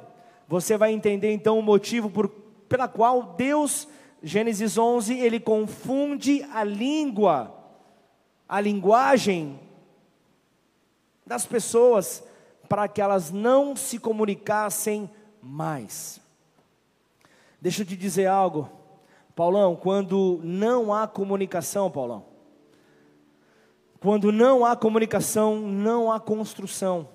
você 0.48 0.78
vai 0.78 0.92
entender 0.92 1.32
então 1.34 1.60
o 1.60 1.64
motivo 1.64 2.10
por, 2.10 2.30
pela 2.68 2.88
qual 2.88 3.36
Deus, 3.38 3.88
Gênesis 4.24 4.78
11, 4.78 5.18
ele 5.18 5.40
confunde 5.40 6.46
a 6.54 6.64
língua, 6.64 7.54
a 8.50 8.60
linguagem 8.60 9.60
das 11.24 11.46
pessoas 11.46 12.24
para 12.68 12.88
que 12.88 13.00
elas 13.00 13.30
não 13.30 13.76
se 13.76 14.00
comunicassem 14.00 15.10
mais. 15.40 16.20
Deixa 17.62 17.84
eu 17.84 17.86
te 17.86 17.96
dizer 17.96 18.26
algo, 18.26 18.68
Paulão, 19.36 19.76
quando 19.76 20.40
não 20.44 20.92
há 20.92 21.08
comunicação, 21.08 21.92
Paulão, 21.92 22.26
quando 24.00 24.32
não 24.32 24.66
há 24.66 24.76
comunicação, 24.76 25.60
não 25.60 26.12
há 26.12 26.20
construção. 26.20 27.08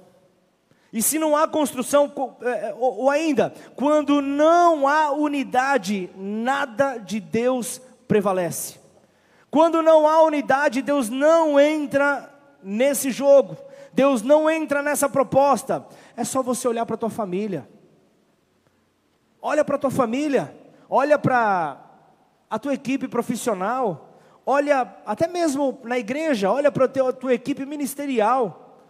E 0.92 1.02
se 1.02 1.18
não 1.18 1.36
há 1.36 1.48
construção, 1.48 2.12
é, 2.42 2.68
é, 2.68 2.74
ou 2.78 3.10
ainda, 3.10 3.52
quando 3.74 4.22
não 4.22 4.86
há 4.86 5.10
unidade, 5.10 6.08
nada 6.16 6.98
de 6.98 7.18
Deus 7.18 7.80
prevalece. 8.06 8.83
Quando 9.54 9.80
não 9.82 10.08
há 10.08 10.20
unidade, 10.20 10.82
Deus 10.82 11.08
não 11.08 11.60
entra 11.60 12.28
nesse 12.60 13.12
jogo, 13.12 13.56
Deus 13.92 14.20
não 14.20 14.50
entra 14.50 14.82
nessa 14.82 15.08
proposta. 15.08 15.86
É 16.16 16.24
só 16.24 16.42
você 16.42 16.66
olhar 16.66 16.84
para 16.84 16.96
a 16.96 16.98
tua 16.98 17.08
família. 17.08 17.68
Olha 19.40 19.64
para 19.64 19.76
a 19.76 19.78
tua 19.78 19.92
família, 19.92 20.52
olha 20.90 21.16
para 21.16 21.80
a 22.50 22.58
tua 22.58 22.74
equipe 22.74 23.06
profissional, 23.06 24.18
olha 24.44 24.92
até 25.06 25.28
mesmo 25.28 25.78
na 25.84 26.00
igreja, 26.00 26.50
olha 26.50 26.72
para 26.72 26.86
a 26.86 27.12
tua 27.12 27.32
equipe 27.32 27.64
ministerial. 27.64 28.80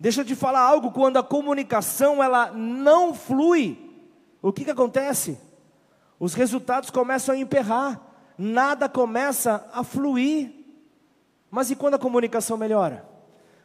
Deixa 0.00 0.22
eu 0.22 0.24
te 0.24 0.34
falar 0.34 0.60
algo, 0.60 0.90
quando 0.90 1.18
a 1.18 1.22
comunicação 1.22 2.24
ela 2.24 2.50
não 2.50 3.12
flui, 3.12 3.78
o 4.40 4.54
que, 4.54 4.64
que 4.64 4.70
acontece? 4.70 5.38
Os 6.18 6.32
resultados 6.32 6.88
começam 6.88 7.34
a 7.34 7.38
emperrar, 7.38 8.00
nada 8.42 8.88
começa 8.88 9.68
a 9.72 9.84
fluir. 9.84 10.52
Mas 11.50 11.70
e 11.70 11.76
quando 11.76 11.94
a 11.94 11.98
comunicação 11.98 12.56
melhora? 12.56 13.06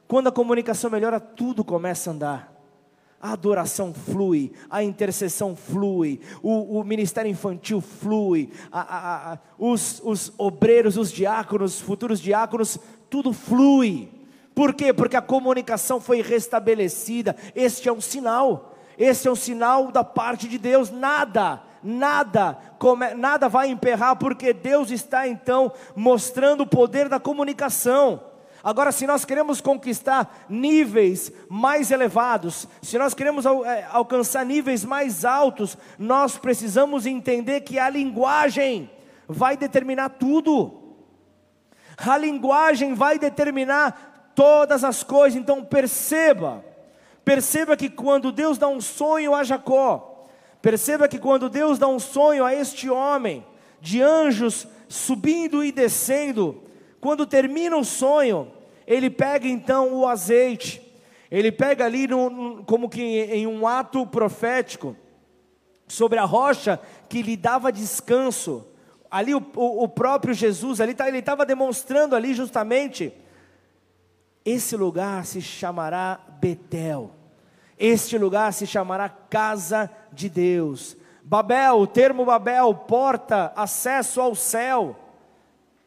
Quando 0.07 0.27
a 0.27 0.31
comunicação 0.31 0.89
melhora, 0.89 1.19
tudo 1.19 1.63
começa 1.63 2.09
a 2.09 2.13
andar 2.13 2.57
a 3.19 3.31
adoração 3.31 3.93
flui, 3.93 4.51
a 4.69 4.83
intercessão 4.83 5.55
flui, 5.55 6.21
o, 6.43 6.79
o 6.79 6.83
ministério 6.83 7.31
infantil 7.31 7.81
flui, 7.81 8.51
a, 8.71 8.81
a, 8.81 9.33
a, 9.33 9.39
os, 9.57 9.99
os 10.03 10.31
obreiros, 10.37 10.97
os 10.97 11.11
diáconos, 11.11 11.81
futuros 11.81 12.19
diáconos, 12.19 12.77
tudo 13.09 13.33
flui. 13.33 14.09
Por 14.53 14.73
quê? 14.73 14.93
Porque 14.93 15.15
a 15.15 15.21
comunicação 15.21 15.99
foi 15.99 16.21
restabelecida. 16.21 17.35
Este 17.55 17.89
é 17.89 17.91
um 17.91 18.01
sinal. 18.01 18.76
Este 18.97 19.27
é 19.27 19.31
um 19.31 19.35
sinal 19.35 19.91
da 19.91 20.03
parte 20.03 20.47
de 20.47 20.57
Deus. 20.57 20.89
Nada, 20.89 21.61
nada, 21.83 22.57
nada 23.15 23.47
vai 23.47 23.69
emperrar, 23.69 24.15
porque 24.15 24.53
Deus 24.53 24.89
está 24.89 25.27
então 25.27 25.71
mostrando 25.95 26.61
o 26.61 26.67
poder 26.67 27.07
da 27.07 27.19
comunicação. 27.19 28.21
Agora, 28.63 28.91
se 28.91 29.05
nós 29.05 29.23
queremos 29.23 29.61
conquistar 29.61 30.45
níveis 30.49 31.31
mais 31.47 31.91
elevados, 31.91 32.67
se 32.81 32.97
nós 32.97 33.13
queremos 33.13 33.45
é, 33.45 33.87
alcançar 33.91 34.45
níveis 34.45 34.83
mais 34.83 35.23
altos, 35.23 35.77
nós 35.97 36.37
precisamos 36.37 37.05
entender 37.05 37.61
que 37.61 37.77
a 37.77 37.89
linguagem 37.89 38.89
vai 39.27 39.55
determinar 39.55 40.09
tudo. 40.09 40.97
A 41.97 42.17
linguagem 42.17 42.93
vai 42.93 43.19
determinar 43.19 44.31
todas 44.35 44.83
as 44.83 45.03
coisas. 45.03 45.39
Então, 45.39 45.63
perceba, 45.63 46.63
perceba 47.27 47.75
que 47.75 47.89
quando 47.89 48.31
Deus 48.31 48.57
dá 48.57 48.69
um 48.69 48.79
sonho 48.79 49.35
a 49.35 49.43
Jacó, 49.43 50.29
perceba 50.61 51.09
que 51.09 51.19
quando 51.19 51.49
Deus 51.49 51.77
dá 51.77 51.85
um 51.85 51.99
sonho 51.99 52.45
a 52.45 52.55
este 52.55 52.89
homem, 52.89 53.45
de 53.81 54.01
anjos 54.01 54.65
subindo 54.87 55.61
e 55.61 55.69
descendo, 55.69 56.63
quando 57.01 57.25
termina 57.25 57.75
o 57.75 57.83
sonho, 57.83 58.49
ele 58.87 59.09
pega 59.09 59.45
então 59.45 59.93
o 59.93 60.07
azeite, 60.07 60.81
ele 61.29 61.51
pega 61.51 61.83
ali 61.83 62.07
no, 62.07 62.63
como 62.63 62.87
que 62.87 63.01
em 63.01 63.45
um 63.45 63.67
ato 63.67 64.07
profético, 64.07 64.95
sobre 65.85 66.19
a 66.19 66.23
rocha 66.23 66.79
que 67.09 67.21
lhe 67.21 67.35
dava 67.35 67.73
descanso. 67.73 68.65
Ali 69.11 69.35
o, 69.35 69.45
o, 69.53 69.83
o 69.83 69.89
próprio 69.89 70.33
Jesus, 70.33 70.79
ali 70.79 70.93
tá, 70.93 71.09
ele 71.09 71.19
estava 71.19 71.45
demonstrando 71.45 72.15
ali 72.15 72.33
justamente, 72.33 73.11
esse 74.45 74.77
lugar 74.77 75.25
se 75.25 75.41
chamará 75.41 76.21
Betel, 76.39 77.16
este 77.77 78.17
lugar 78.17 78.51
se 78.53 78.65
chamará 78.65 79.07
casa 79.07 79.89
de 80.11 80.29
Deus. 80.29 80.97
Babel, 81.23 81.79
o 81.79 81.87
termo 81.87 82.25
Babel, 82.25 82.73
porta, 82.73 83.51
acesso 83.55 84.21
ao 84.21 84.33
céu. 84.33 84.95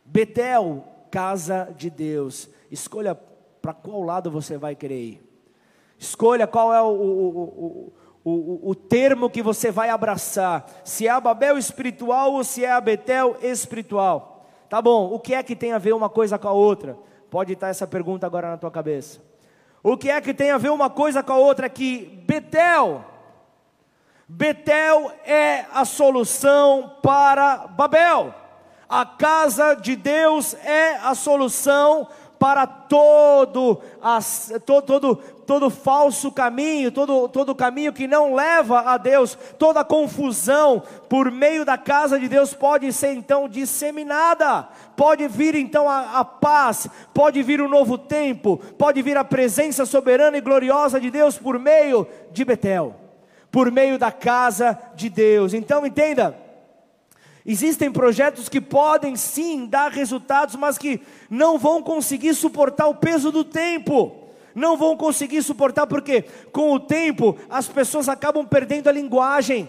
Betel, 0.04 0.84
casa 1.10 1.74
de 1.76 1.90
Deus. 1.90 2.48
Escolha 2.70 3.18
para 3.60 3.72
qual 3.72 4.02
lado 4.02 4.30
você 4.30 4.56
vai 4.56 4.74
querer 4.74 5.02
ir. 5.02 5.30
Escolha 5.98 6.46
qual 6.46 6.72
é 6.72 6.80
o, 6.80 6.86
o, 6.86 7.92
o, 8.24 8.70
o, 8.70 8.74
termo 8.74 9.28
que 9.28 9.42
você 9.42 9.70
vai 9.70 9.90
abraçar. 9.90 10.66
Se 10.84 11.06
é 11.06 11.10
a 11.10 11.20
Babel 11.20 11.58
espiritual 11.58 12.32
ou 12.34 12.44
se 12.44 12.64
é 12.64 12.70
a 12.70 12.80
Betel 12.80 13.36
espiritual. 13.42 14.46
Tá 14.68 14.80
bom, 14.80 15.12
o 15.12 15.18
que 15.18 15.34
é 15.34 15.42
que 15.42 15.56
tem 15.56 15.72
a 15.72 15.78
ver 15.78 15.92
uma 15.92 16.08
coisa 16.08 16.38
com 16.38 16.48
a 16.48 16.52
outra? 16.52 16.96
Pode 17.28 17.52
estar 17.52 17.68
essa 17.68 17.86
pergunta 17.86 18.26
agora 18.26 18.50
na 18.50 18.56
tua 18.56 18.70
cabeça. 18.70 19.29
O 19.82 19.96
que 19.96 20.10
é 20.10 20.20
que 20.20 20.34
tem 20.34 20.50
a 20.50 20.58
ver 20.58 20.70
uma 20.70 20.90
coisa 20.90 21.22
com 21.22 21.32
a 21.32 21.36
outra? 21.36 21.68
Que 21.68 22.22
Betel, 22.26 23.04
Betel 24.28 25.10
é 25.24 25.66
a 25.72 25.84
solução 25.84 26.96
para 27.02 27.66
Babel. 27.66 28.32
A 28.88 29.04
casa 29.04 29.74
de 29.74 29.96
Deus 29.96 30.54
é 30.54 30.96
a 30.96 31.14
solução 31.14 32.08
para 32.40 32.66
todo, 32.66 33.82
as, 34.02 34.50
todo, 34.64 34.86
todo, 34.86 35.16
todo 35.46 35.68
falso 35.68 36.32
caminho, 36.32 36.90
todo, 36.90 37.28
todo 37.28 37.54
caminho 37.54 37.92
que 37.92 38.08
não 38.08 38.34
leva 38.34 38.80
a 38.80 38.96
Deus, 38.96 39.36
toda 39.58 39.84
confusão 39.84 40.82
por 41.06 41.30
meio 41.30 41.66
da 41.66 41.76
casa 41.76 42.18
de 42.18 42.30
Deus 42.30 42.54
pode 42.54 42.90
ser 42.94 43.12
então 43.12 43.46
disseminada, 43.46 44.66
pode 44.96 45.28
vir 45.28 45.54
então 45.54 45.86
a, 45.86 46.20
a 46.20 46.24
paz, 46.24 46.88
pode 47.12 47.42
vir 47.42 47.60
um 47.60 47.68
novo 47.68 47.98
tempo, 47.98 48.56
pode 48.78 49.02
vir 49.02 49.18
a 49.18 49.24
presença 49.24 49.84
soberana 49.84 50.38
e 50.38 50.40
gloriosa 50.40 50.98
de 50.98 51.10
Deus 51.10 51.36
por 51.36 51.58
meio 51.58 52.06
de 52.32 52.42
Betel, 52.42 52.96
por 53.52 53.70
meio 53.70 53.98
da 53.98 54.10
casa 54.10 54.78
de 54.94 55.10
Deus. 55.10 55.52
Então 55.52 55.84
entenda 55.84 56.49
Existem 57.44 57.90
projetos 57.90 58.48
que 58.48 58.60
podem 58.60 59.16
sim 59.16 59.66
dar 59.66 59.90
resultados, 59.90 60.56
mas 60.56 60.76
que 60.76 61.00
não 61.28 61.58
vão 61.58 61.82
conseguir 61.82 62.34
suportar 62.34 62.86
o 62.88 62.94
peso 62.94 63.32
do 63.32 63.44
tempo. 63.44 64.28
Não 64.54 64.76
vão 64.76 64.96
conseguir 64.96 65.42
suportar 65.42 65.86
porque 65.86 66.22
com 66.52 66.72
o 66.72 66.80
tempo 66.80 67.36
as 67.48 67.68
pessoas 67.68 68.08
acabam 68.08 68.46
perdendo 68.46 68.88
a 68.88 68.92
linguagem. 68.92 69.68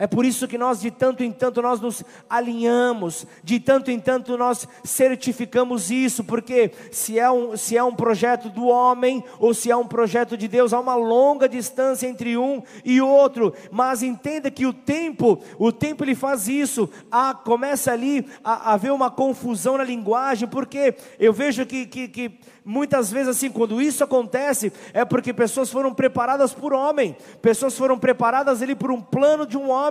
É 0.00 0.06
por 0.06 0.24
isso 0.24 0.46
que 0.46 0.56
nós 0.56 0.80
de 0.80 0.92
tanto 0.92 1.24
em 1.24 1.32
tanto 1.32 1.60
nós 1.60 1.80
nos 1.80 2.04
alinhamos, 2.30 3.26
de 3.42 3.58
tanto 3.58 3.90
em 3.90 3.98
tanto 3.98 4.38
nós 4.38 4.68
certificamos 4.84 5.90
isso, 5.90 6.22
porque 6.22 6.70
se 6.92 7.18
é 7.18 7.28
um, 7.28 7.56
se 7.56 7.76
é 7.76 7.82
um 7.82 7.92
projeto 7.92 8.48
do 8.48 8.66
homem 8.66 9.24
ou 9.40 9.52
se 9.52 9.72
é 9.72 9.76
um 9.76 9.88
projeto 9.88 10.36
de 10.36 10.46
Deus, 10.46 10.72
há 10.72 10.78
uma 10.78 10.94
longa 10.94 11.48
distância 11.48 12.06
entre 12.06 12.38
um 12.38 12.62
e 12.84 13.00
outro. 13.00 13.52
Mas 13.72 14.00
entenda 14.04 14.52
que 14.52 14.66
o 14.66 14.72
tempo, 14.72 15.40
o 15.58 15.72
tempo 15.72 16.04
ele 16.04 16.14
faz 16.14 16.46
isso. 16.46 16.88
Ah, 17.10 17.34
começa 17.34 17.90
ali 17.90 18.24
a, 18.44 18.70
a 18.70 18.74
haver 18.74 18.92
uma 18.92 19.10
confusão 19.10 19.78
na 19.78 19.84
linguagem, 19.84 20.46
porque 20.46 20.94
eu 21.18 21.32
vejo 21.32 21.66
que, 21.66 21.86
que, 21.86 22.06
que 22.06 22.38
Muitas 22.70 23.10
vezes, 23.10 23.28
assim, 23.28 23.50
quando 23.50 23.80
isso 23.80 24.04
acontece, 24.04 24.70
é 24.92 25.02
porque 25.02 25.32
pessoas 25.32 25.70
foram 25.70 25.94
preparadas 25.94 26.52
por 26.52 26.74
homem, 26.74 27.16
pessoas 27.40 27.74
foram 27.78 27.98
preparadas 27.98 28.60
ali 28.60 28.74
por 28.74 28.90
um 28.90 29.00
plano 29.00 29.46
de 29.46 29.56
um 29.56 29.70
homem. 29.70 29.87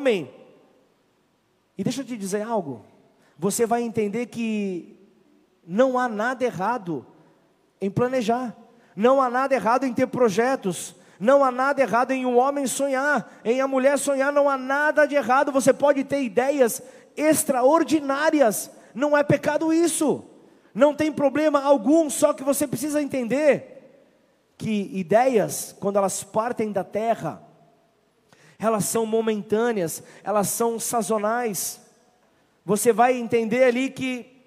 E 1.78 1.84
deixa 1.84 2.02
eu 2.02 2.06
te 2.06 2.18
dizer 2.18 2.42
algo, 2.42 2.86
você 3.38 3.66
vai 3.66 3.84
entender 3.84 4.28
que 4.28 4.98
não 5.66 5.98
há 5.98 6.08
nada 6.08 6.44
errado 6.44 7.06
em 7.80 7.90
planejar, 7.90 8.56
não 8.96 9.22
há 9.22 9.30
nada 9.30 9.54
errado 9.54 9.86
em 9.86 9.94
ter 9.94 10.08
projetos, 10.08 10.96
não 11.20 11.44
há 11.44 11.52
nada 11.52 11.82
errado 11.82 12.12
em 12.12 12.26
um 12.26 12.38
homem 12.38 12.66
sonhar, 12.68 13.40
em 13.44 13.62
a 13.62 13.68
mulher 13.68 13.98
sonhar, 13.98 14.32
não 14.32 14.50
há 14.50 14.58
nada 14.58 15.06
de 15.06 15.16
errado. 15.16 15.52
Você 15.52 15.74
pode 15.74 16.04
ter 16.04 16.22
ideias 16.22 16.82
extraordinárias, 17.16 18.72
não 18.94 19.18
é 19.18 19.24
pecado 19.24 19.74
isso. 19.74 20.24
Não 20.74 20.94
tem 20.94 21.12
problema 21.12 21.64
algum, 21.64 22.10
só 22.10 22.34
que 22.34 22.44
você 22.44 22.68
precisa 22.68 23.02
entender 23.02 23.78
que 24.58 24.92
ideias, 24.94 25.76
quando 25.80 25.98
elas 25.98 26.24
partem 26.24 26.72
da 26.72 26.84
terra, 26.84 27.42
elas 28.60 28.86
são 28.86 29.06
momentâneas, 29.06 30.04
elas 30.24 30.50
são 30.50 30.80
sazonais. 30.80 31.80
Você 32.66 32.92
vai 32.92 33.16
entender 33.16 33.64
ali 33.64 33.90
que 33.90 34.38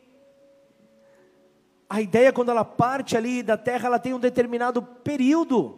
a 1.88 2.00
ideia, 2.00 2.32
quando 2.32 2.50
ela 2.50 2.64
parte 2.64 3.16
ali 3.16 3.42
da 3.42 3.56
terra, 3.56 3.86
ela 3.86 3.98
tem 3.98 4.14
um 4.14 4.18
determinado 4.20 4.82
período, 4.82 5.76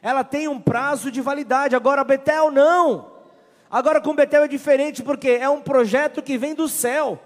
ela 0.00 0.24
tem 0.24 0.48
um 0.48 0.60
prazo 0.60 1.10
de 1.10 1.20
validade. 1.20 1.76
Agora, 1.76 2.04
Betel 2.04 2.50
não. 2.50 3.12
Agora, 3.70 4.00
com 4.00 4.14
Betel 4.14 4.44
é 4.44 4.48
diferente, 4.48 5.02
porque 5.02 5.28
é 5.30 5.48
um 5.48 5.60
projeto 5.60 6.22
que 6.22 6.38
vem 6.38 6.54
do 6.54 6.68
céu. 6.68 7.20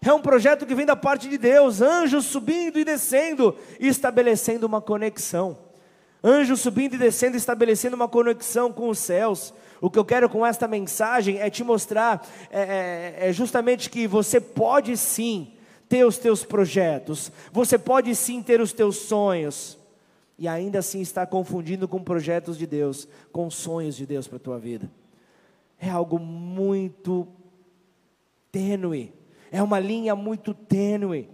É 0.00 0.12
um 0.12 0.20
projeto 0.20 0.64
que 0.64 0.74
vem 0.74 0.86
da 0.86 0.94
parte 0.94 1.28
de 1.28 1.36
Deus, 1.36 1.80
anjos 1.80 2.26
subindo 2.26 2.78
e 2.78 2.84
descendo 2.84 3.56
estabelecendo 3.80 4.66
uma 4.66 4.80
conexão. 4.80 5.58
Anjos 6.22 6.60
subindo 6.60 6.94
e 6.94 6.98
descendo, 6.98 7.36
estabelecendo 7.36 7.96
uma 7.96 8.08
conexão 8.08 8.72
com 8.72 8.88
os 8.88 8.98
céus. 8.98 9.52
O 9.80 9.90
que 9.90 9.98
eu 9.98 10.04
quero 10.04 10.28
com 10.28 10.44
esta 10.44 10.66
mensagem 10.66 11.38
é 11.38 11.48
te 11.48 11.62
mostrar 11.62 12.26
é, 12.50 13.16
é, 13.20 13.28
é 13.28 13.32
justamente 13.32 13.88
que 13.88 14.06
você 14.06 14.40
pode 14.40 14.96
sim 14.96 15.52
ter 15.88 16.04
os 16.04 16.18
teus 16.18 16.44
projetos, 16.44 17.32
você 17.50 17.78
pode 17.78 18.14
sim 18.14 18.42
ter 18.42 18.60
os 18.60 18.72
teus 18.72 18.96
sonhos, 18.96 19.78
e 20.38 20.46
ainda 20.46 20.78
assim 20.78 21.00
estar 21.00 21.26
confundindo 21.26 21.88
com 21.88 22.02
projetos 22.02 22.56
de 22.56 22.66
Deus, 22.66 23.08
com 23.32 23.50
sonhos 23.50 23.96
de 23.96 24.06
Deus 24.06 24.28
para 24.28 24.36
a 24.36 24.40
tua 24.40 24.58
vida. 24.58 24.88
É 25.80 25.90
algo 25.90 26.18
muito 26.18 27.26
tênue. 28.52 29.12
É 29.50 29.60
uma 29.60 29.80
linha 29.80 30.14
muito 30.14 30.54
tênue. 30.54 31.28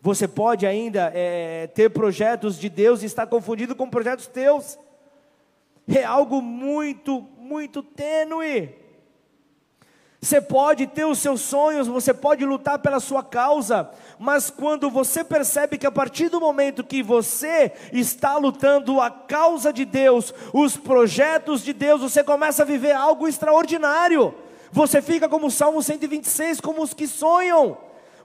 Você 0.00 0.26
pode 0.26 0.66
ainda 0.66 1.12
é, 1.14 1.66
ter 1.68 1.90
projetos 1.90 2.58
de 2.58 2.68
Deus 2.68 3.02
e 3.02 3.06
estar 3.06 3.26
confundido 3.26 3.76
com 3.76 3.88
projetos 3.88 4.26
teus. 4.26 4.78
É 5.86 6.02
algo 6.02 6.40
muito, 6.40 7.26
muito 7.42 7.82
tênue. 7.82 8.72
Você 10.20 10.40
pode 10.40 10.86
ter 10.86 11.04
os 11.04 11.18
seus 11.18 11.40
sonhos, 11.40 11.88
você 11.88 12.14
pode 12.14 12.44
lutar 12.44 12.78
pela 12.78 13.00
sua 13.00 13.24
causa, 13.24 13.90
mas 14.16 14.48
quando 14.48 14.88
você 14.88 15.24
percebe 15.24 15.76
que 15.76 15.86
a 15.86 15.90
partir 15.90 16.28
do 16.28 16.38
momento 16.38 16.84
que 16.84 17.02
você 17.02 17.72
está 17.92 18.36
lutando 18.36 19.00
a 19.00 19.10
causa 19.10 19.72
de 19.72 19.84
Deus, 19.84 20.32
os 20.52 20.76
projetos 20.76 21.64
de 21.64 21.72
Deus, 21.72 22.00
você 22.00 22.22
começa 22.22 22.62
a 22.62 22.66
viver 22.66 22.92
algo 22.92 23.26
extraordinário. 23.26 24.32
Você 24.70 25.02
fica 25.02 25.28
como 25.28 25.48
o 25.48 25.50
Salmo 25.50 25.82
126, 25.82 26.60
como 26.60 26.80
os 26.80 26.94
que 26.94 27.08
sonham. 27.08 27.76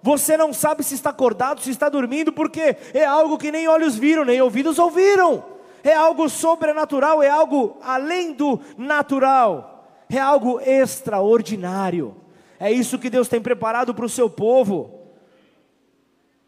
Você 0.04 0.38
não 0.38 0.54
sabe 0.54 0.84
se 0.84 0.94
está 0.94 1.10
acordado, 1.10 1.62
se 1.62 1.72
está 1.72 1.90
dormindo, 1.90 2.32
porque 2.32 2.78
é 2.94 3.04
algo 3.04 3.40
que 3.40 3.52
nem 3.52 3.68
olhos 3.68 3.96
viram, 3.96 4.24
nem 4.24 4.40
ouvidos 4.40 4.78
ouviram. 4.78 5.57
É 5.84 5.94
algo 5.94 6.30
sobrenatural, 6.30 7.22
é 7.22 7.30
algo 7.30 7.78
além 7.82 8.34
do 8.34 8.60
natural, 8.78 9.88
é 10.10 10.20
algo 10.20 10.60
extraordinário. 10.60 12.16
É 12.60 12.72
isso 12.72 13.00
que 13.00 13.10
Deus 13.10 13.28
tem 13.28 13.42
preparado 13.42 13.94
para 13.94 14.06
o 14.06 14.10
seu 14.10 14.30
povo. 14.30 14.98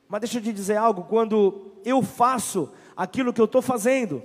Mas 0.08 0.22
deixa 0.22 0.40
eu 0.40 0.42
te 0.42 0.52
dizer 0.52 0.78
algo: 0.78 1.04
quando 1.04 1.74
eu 1.86 2.02
faço 2.02 2.72
aquilo 2.98 3.32
que 3.32 3.40
eu 3.40 3.46
estou 3.46 3.62
fazendo, 3.62 4.24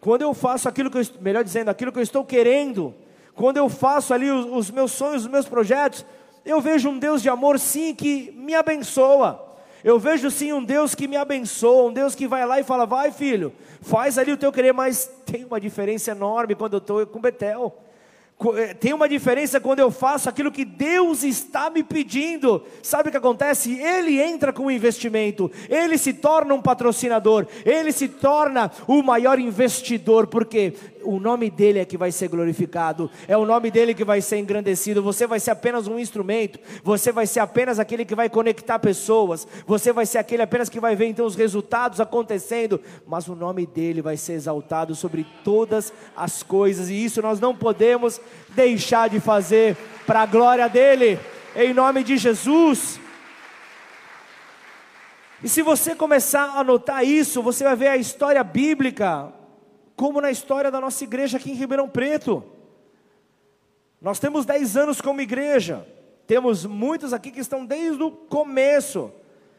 quando 0.00 0.22
eu 0.22 0.32
faço 0.32 0.68
aquilo 0.68 0.90
que 0.90 0.98
eu, 0.98 1.02
melhor 1.20 1.42
dizendo, 1.42 1.70
aquilo 1.70 1.90
que 1.90 1.98
eu 1.98 2.02
estou 2.02 2.24
querendo, 2.24 2.94
quando 3.34 3.56
eu 3.56 3.68
faço 3.68 4.14
ali 4.14 4.30
os, 4.30 4.46
os 4.46 4.70
meus 4.70 4.92
sonhos, 4.92 5.24
os 5.24 5.30
meus 5.30 5.48
projetos, 5.48 6.06
eu 6.44 6.60
vejo 6.60 6.88
um 6.88 6.98
Deus 6.98 7.22
de 7.22 7.28
amor 7.28 7.58
sim 7.58 7.94
que 7.94 8.32
me 8.36 8.54
abençoa. 8.54 9.53
Eu 9.84 9.98
vejo 9.98 10.30
sim 10.30 10.50
um 10.50 10.64
Deus 10.64 10.94
que 10.94 11.06
me 11.06 11.14
abençoa, 11.14 11.90
um 11.90 11.92
Deus 11.92 12.14
que 12.14 12.26
vai 12.26 12.46
lá 12.46 12.58
e 12.58 12.64
fala: 12.64 12.86
vai 12.86 13.12
filho, 13.12 13.52
faz 13.82 14.16
ali 14.16 14.32
o 14.32 14.36
teu 14.36 14.50
querer, 14.50 14.72
mas 14.72 15.10
tem 15.26 15.44
uma 15.44 15.60
diferença 15.60 16.10
enorme 16.10 16.54
quando 16.54 16.72
eu 16.72 16.78
estou 16.78 17.06
com 17.06 17.20
Betel. 17.20 17.83
Eh, 18.56 18.74
tem 18.74 18.92
uma 18.92 19.08
diferença 19.08 19.60
quando 19.60 19.78
eu 19.78 19.90
faço 19.90 20.28
aquilo 20.28 20.50
que 20.50 20.64
Deus 20.64 21.22
está 21.22 21.70
me 21.70 21.82
pedindo. 21.82 22.62
Sabe 22.82 23.08
o 23.08 23.12
que 23.12 23.16
acontece? 23.16 23.78
Ele 23.78 24.20
entra 24.20 24.52
com 24.52 24.66
o 24.66 24.70
investimento, 24.70 25.50
ele 25.68 25.96
se 25.96 26.12
torna 26.12 26.52
um 26.52 26.60
patrocinador, 26.60 27.46
ele 27.64 27.92
se 27.92 28.08
torna 28.08 28.70
o 28.86 29.02
maior 29.02 29.38
investidor, 29.38 30.26
porque 30.26 30.74
o 31.02 31.20
nome 31.20 31.50
dele 31.50 31.78
é 31.78 31.84
que 31.84 31.96
vai 31.96 32.10
ser 32.10 32.28
glorificado, 32.28 33.10
é 33.28 33.36
o 33.36 33.44
nome 33.44 33.70
dele 33.70 33.94
que 33.94 34.04
vai 34.04 34.20
ser 34.20 34.38
engrandecido. 34.38 35.02
Você 35.02 35.26
vai 35.26 35.38
ser 35.38 35.52
apenas 35.52 35.86
um 35.86 35.98
instrumento, 35.98 36.58
você 36.82 37.12
vai 37.12 37.26
ser 37.26 37.40
apenas 37.40 37.78
aquele 37.78 38.04
que 38.04 38.14
vai 38.14 38.28
conectar 38.28 38.78
pessoas, 38.78 39.46
você 39.66 39.92
vai 39.92 40.06
ser 40.06 40.18
aquele 40.18 40.42
apenas 40.42 40.68
que 40.68 40.80
vai 40.80 40.96
ver 40.96 41.06
então 41.06 41.24
os 41.24 41.36
resultados 41.36 42.00
acontecendo, 42.00 42.80
mas 43.06 43.28
o 43.28 43.36
nome 43.36 43.64
dele 43.64 44.02
vai 44.02 44.16
ser 44.16 44.32
exaltado 44.32 44.94
sobre 44.94 45.24
todas 45.44 45.92
as 46.16 46.42
coisas, 46.42 46.88
e 46.88 47.04
isso 47.04 47.22
nós 47.22 47.38
não 47.38 47.54
podemos 47.54 48.20
deixar 48.50 49.08
de 49.08 49.20
fazer 49.20 49.76
para 50.06 50.22
a 50.22 50.26
glória 50.26 50.68
dele, 50.68 51.18
em 51.56 51.72
nome 51.72 52.02
de 52.04 52.16
Jesus. 52.16 53.00
E 55.42 55.48
se 55.48 55.62
você 55.62 55.94
começar 55.94 56.58
a 56.58 56.64
notar 56.64 57.04
isso, 57.04 57.42
você 57.42 57.64
vai 57.64 57.76
ver 57.76 57.88
a 57.88 57.96
história 57.96 58.42
bíblica 58.42 59.32
como 59.96 60.20
na 60.20 60.30
história 60.30 60.70
da 60.70 60.80
nossa 60.80 61.04
igreja 61.04 61.36
aqui 61.36 61.50
em 61.50 61.54
Ribeirão 61.54 61.88
Preto. 61.88 62.42
Nós 64.00 64.18
temos 64.18 64.44
10 64.44 64.76
anos 64.76 65.00
como 65.00 65.20
igreja, 65.20 65.86
temos 66.26 66.66
muitos 66.66 67.12
aqui 67.12 67.30
que 67.30 67.40
estão 67.40 67.64
desde 67.64 68.02
o 68.02 68.10
começo, 68.10 69.12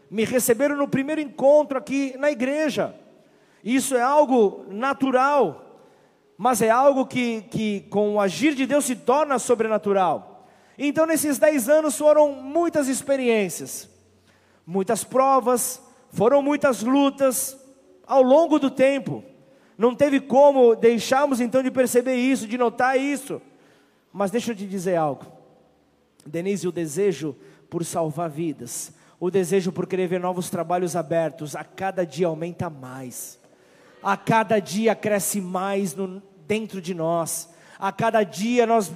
me 0.10 0.24
receberam 0.24 0.76
no 0.76 0.88
primeiro 0.88 1.22
encontro 1.22 1.78
aqui 1.78 2.16
na 2.18 2.30
igreja. 2.30 2.96
Isso 3.64 3.96
é 3.96 4.02
algo 4.02 4.66
natural, 4.70 5.65
mas 6.38 6.62
é 6.62 6.70
algo 6.70 7.06
que, 7.06 7.42
que 7.44 7.82
com 7.90 8.16
o 8.16 8.20
agir 8.20 8.56
de 8.56 8.66
Deus 8.66 8.86
se 8.86 8.96
torna 8.96 9.40
sobrenatural. 9.40 10.48
Então, 10.78 11.06
nesses 11.06 11.38
10 11.38 11.70
anos 11.70 11.98
foram 11.98 12.32
muitas 12.32 12.88
experiências, 12.88 13.90
muitas 14.66 15.04
provas, 15.04 15.82
foram 16.12 16.42
muitas 16.42 16.84
lutas 16.84 17.58
ao 18.06 18.22
longo 18.22 18.60
do 18.60 18.70
tempo. 18.70 19.24
Não 19.78 19.96
teve 19.96 20.20
como 20.20 20.76
deixarmos 20.76 21.40
então 21.40 21.64
de 21.64 21.72
perceber 21.72 22.16
isso, 22.16 22.48
de 22.48 22.58
notar 22.58 23.00
isso. 23.00 23.42
Mas 24.12 24.32
deixa 24.32 24.52
eu 24.52 24.56
te 24.56 24.66
dizer 24.66 24.96
algo. 24.96 25.26
Denise, 26.26 26.68
o 26.68 26.72
desejo 26.72 27.36
por 27.70 27.84
salvar 27.84 28.30
vidas, 28.30 28.94
o 29.20 29.30
desejo 29.30 29.72
por 29.72 29.88
querer 29.88 30.08
ver 30.08 30.20
novos 30.20 30.50
trabalhos 30.50 30.96
abertos, 30.96 31.56
a 31.56 31.64
cada 31.64 32.06
dia 32.06 32.28
aumenta 32.28 32.70
mais. 32.70 33.40
A 34.06 34.16
cada 34.16 34.60
dia 34.60 34.94
cresce 34.94 35.42
mais 35.42 35.96
no, 35.96 36.22
dentro 36.46 36.80
de 36.80 36.94
nós. 36.94 37.50
A 37.80 37.92
cada 37.92 38.22
dia 38.22 38.68
nós 38.68 38.92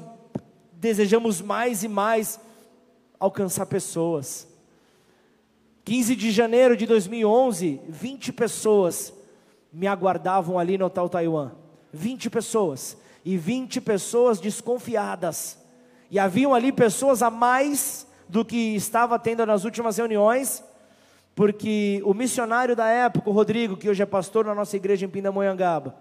desejamos 0.73 1.41
mais 1.41 1.81
e 1.81 1.87
mais 1.87 2.39
alcançar 3.19 3.65
pessoas. 3.65 4.47
15 5.83 6.15
de 6.15 6.29
janeiro 6.29 6.77
de 6.77 6.85
2011, 6.85 7.81
20 7.89 8.31
pessoas 8.33 9.11
me 9.73 9.87
aguardavam 9.87 10.59
ali 10.59 10.77
no 10.77 10.85
Hotel 10.85 11.09
Taiwan. 11.09 11.53
20 11.91 12.29
pessoas. 12.29 12.95
E 13.25 13.35
20 13.35 13.81
pessoas 13.81 14.39
desconfiadas. 14.39 15.57
E 16.11 16.19
haviam 16.19 16.53
ali 16.53 16.71
pessoas 16.71 17.23
a 17.23 17.31
mais 17.31 18.05
do 18.27 18.45
que 18.45 18.75
estava 18.75 19.17
tendo 19.17 19.43
nas 19.43 19.63
últimas 19.65 19.97
reuniões, 19.97 20.63
porque 21.39 22.01
o 22.03 22.13
missionário 22.13 22.75
da 22.75 22.89
época, 22.89 23.29
o 23.29 23.31
Rodrigo, 23.31 23.77
que 23.77 23.89
hoje 23.89 24.03
é 24.03 24.05
pastor 24.05 24.43
na 24.43 24.53
nossa 24.53 24.75
igreja 24.75 25.05
em 25.05 25.09
Pindamonhangaba, 25.09 25.95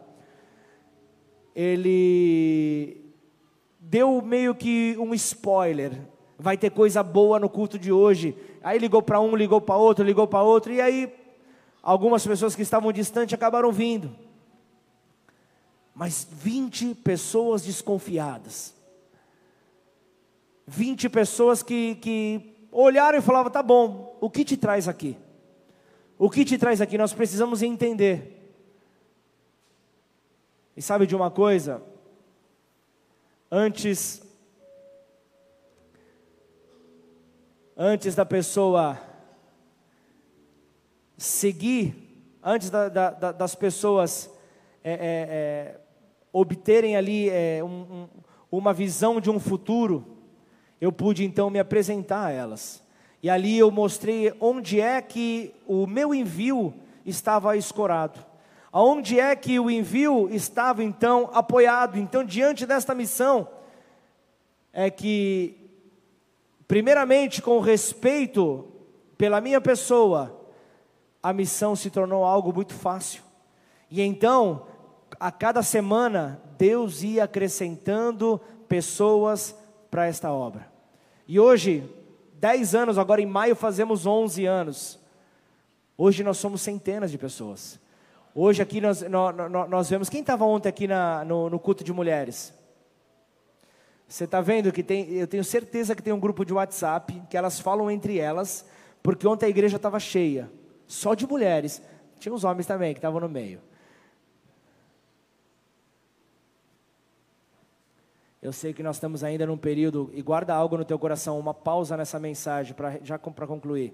ele 1.55 3.15
deu 3.79 4.21
meio 4.21 4.53
que 4.53 4.97
um 4.99 5.15
spoiler. 5.15 5.93
Vai 6.37 6.59
ter 6.59 6.71
coisa 6.71 7.05
boa 7.05 7.39
no 7.39 7.49
culto 7.49 7.79
de 7.79 7.93
hoje. 7.93 8.37
Aí 8.65 8.81
ligou 8.81 9.01
para 9.01 9.21
um, 9.21 9.37
ligou 9.37 9.61
para 9.61 9.77
outro, 9.77 10.05
ligou 10.05 10.27
para 10.27 10.43
outro, 10.43 10.73
e 10.73 10.81
aí 10.81 11.15
algumas 11.81 12.27
pessoas 12.27 12.57
que 12.57 12.63
estavam 12.63 12.91
distantes 12.91 13.33
acabaram 13.33 13.71
vindo. 13.71 14.11
Mas 15.95 16.27
20 16.29 16.97
pessoas 16.97 17.63
desconfiadas. 17.63 18.75
20 20.67 21.09
pessoas 21.09 21.63
que, 21.63 21.95
que 21.95 22.57
olharam 22.73 23.19
e 23.19 23.23
falavam: 23.23 23.53
tá 23.53 23.63
bom, 23.63 24.19
o 24.21 24.29
que 24.29 24.45
te 24.45 24.57
traz 24.57 24.89
aqui? 24.89 25.17
O 26.19 26.29
que 26.29 26.45
te 26.45 26.59
traz 26.59 26.81
aqui? 26.81 26.99
Nós 26.99 27.13
precisamos 27.13 27.63
entender. 27.63 28.35
E 30.77 30.83
sabe 30.83 31.07
de 31.07 31.15
uma 31.15 31.31
coisa? 31.31 31.81
Antes, 33.51 34.21
antes 37.77 38.17
da 38.17 38.27
pessoa 38.27 38.99
seguir, 41.17 41.95
antes 42.43 42.69
da, 42.69 42.89
da, 42.89 43.33
das 43.33 43.55
pessoas 43.55 44.29
é, 44.83 44.93
é, 44.93 44.97
é, 45.01 45.81
obterem 46.33 46.97
ali 46.97 47.31
é, 47.31 47.63
um, 47.63 47.69
um, 47.69 48.09
uma 48.51 48.73
visão 48.73 49.21
de 49.21 49.31
um 49.31 49.39
futuro, 49.39 50.19
eu 50.81 50.91
pude 50.91 51.25
então 51.25 51.49
me 51.49 51.61
apresentar 51.61 52.27
a 52.27 52.31
elas. 52.33 52.83
E 53.23 53.29
ali 53.29 53.59
eu 53.59 53.71
mostrei 53.71 54.33
onde 54.41 54.81
é 54.81 55.01
que 55.03 55.55
o 55.67 55.87
meu 55.87 56.15
envio 56.15 56.73
estava 57.05 57.57
escorado. 57.57 58.25
Aonde 58.71 59.19
é 59.19 59.35
que 59.35 59.59
o 59.59 59.71
envio 59.71 60.29
estava 60.31 60.85
então 60.85 61.31
apoiado? 61.33 61.99
Então, 61.99 62.23
diante 62.23 62.67
desta 62.67 62.95
missão, 62.95 63.49
é 64.73 64.91
que, 64.91 65.57
primeiramente, 66.69 67.43
com 67.43 67.59
respeito 67.61 68.69
pela 69.17 69.41
minha 69.41 69.61
pessoa, 69.61 70.39
a 71.23 71.33
missão 71.33 71.75
se 71.75 71.91
tornou 71.91 72.25
algo 72.25 72.53
muito 72.53 72.75
fácil. 72.75 73.23
E 73.91 74.03
então, 74.03 74.67
a 75.19 75.33
cada 75.33 75.63
semana, 75.63 76.41
Deus 76.59 77.03
ia 77.03 77.25
acrescentando 77.25 78.41
pessoas 78.69 79.57
para 79.91 80.07
esta 80.07 80.31
obra. 80.31 80.71
E 81.27 81.41
hoje, 81.41 81.83
10 82.39 82.75
anos, 82.75 82.99
agora 82.99 83.21
em 83.21 83.27
maio 83.27 83.57
fazemos 83.57 84.07
11 84.07 84.47
anos. 84.47 84.99
Hoje 85.97 86.23
nós 86.23 86.39
somos 86.39 86.61
centenas 86.61 87.11
de 87.11 87.19
pessoas. 87.19 87.81
Hoje 88.35 88.63
aqui 88.63 88.81
nós, 88.81 89.03
nós, 89.03 89.35
nós 89.69 89.91
vemos. 89.91 90.09
Quem 90.09 90.21
estava 90.21 90.45
ontem 90.45 90.69
aqui 90.69 90.87
na, 90.87 91.25
no, 91.25 91.51
no 91.51 91.59
culto 91.59 91.83
de 91.83 91.93
mulheres? 91.93 92.55
Você 94.07 94.25
está 94.25 94.41
vendo 94.41 94.73
que 94.73 94.83
tem, 94.83 95.11
eu 95.13 95.27
tenho 95.27 95.45
certeza 95.45 95.95
que 95.95 96.03
tem 96.03 96.13
um 96.13 96.21
grupo 96.21 96.45
de 96.45 96.55
WhatsApp 96.55 97.21
que 97.29 97.37
elas 97.37 97.59
falam 97.59 97.91
entre 97.91 98.19
elas, 98.19 98.65
porque 99.03 99.27
ontem 99.27 99.47
a 99.47 99.51
igreja 99.51 99.77
estava 99.77 99.99
cheia, 99.99 100.51
só 100.87 101.15
de 101.15 101.27
mulheres. 101.27 101.83
Tinha 102.21 102.33
uns 102.33 102.45
homens 102.45 102.67
também 102.67 102.95
que 102.95 102.99
estavam 102.99 103.21
no 103.21 103.29
meio. 103.29 103.61
Eu 108.41 108.53
sei 108.53 108.73
que 108.73 108.85
nós 108.85 108.97
estamos 108.97 109.25
ainda 109.25 109.45
num 109.47 109.57
período, 109.57 110.11
e 110.15 110.23
guarda 110.23 110.55
algo 110.55 110.77
no 110.77 110.85
teu 110.85 110.99
coração, 110.99 111.39
uma 111.39 111.53
pausa 111.53 111.97
nessa 111.97 112.21
mensagem, 112.21 112.73
pra, 112.73 112.99
já 113.03 113.19
para 113.19 113.47
concluir. 113.47 113.93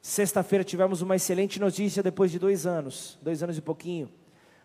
Sexta-feira 0.00 0.64
tivemos 0.64 1.02
uma 1.02 1.16
excelente 1.16 1.58
notícia 1.58 2.02
depois 2.02 2.30
de 2.30 2.38
dois 2.38 2.64
anos, 2.64 3.18
dois 3.20 3.42
anos 3.42 3.58
e 3.58 3.60
pouquinho. 3.60 4.08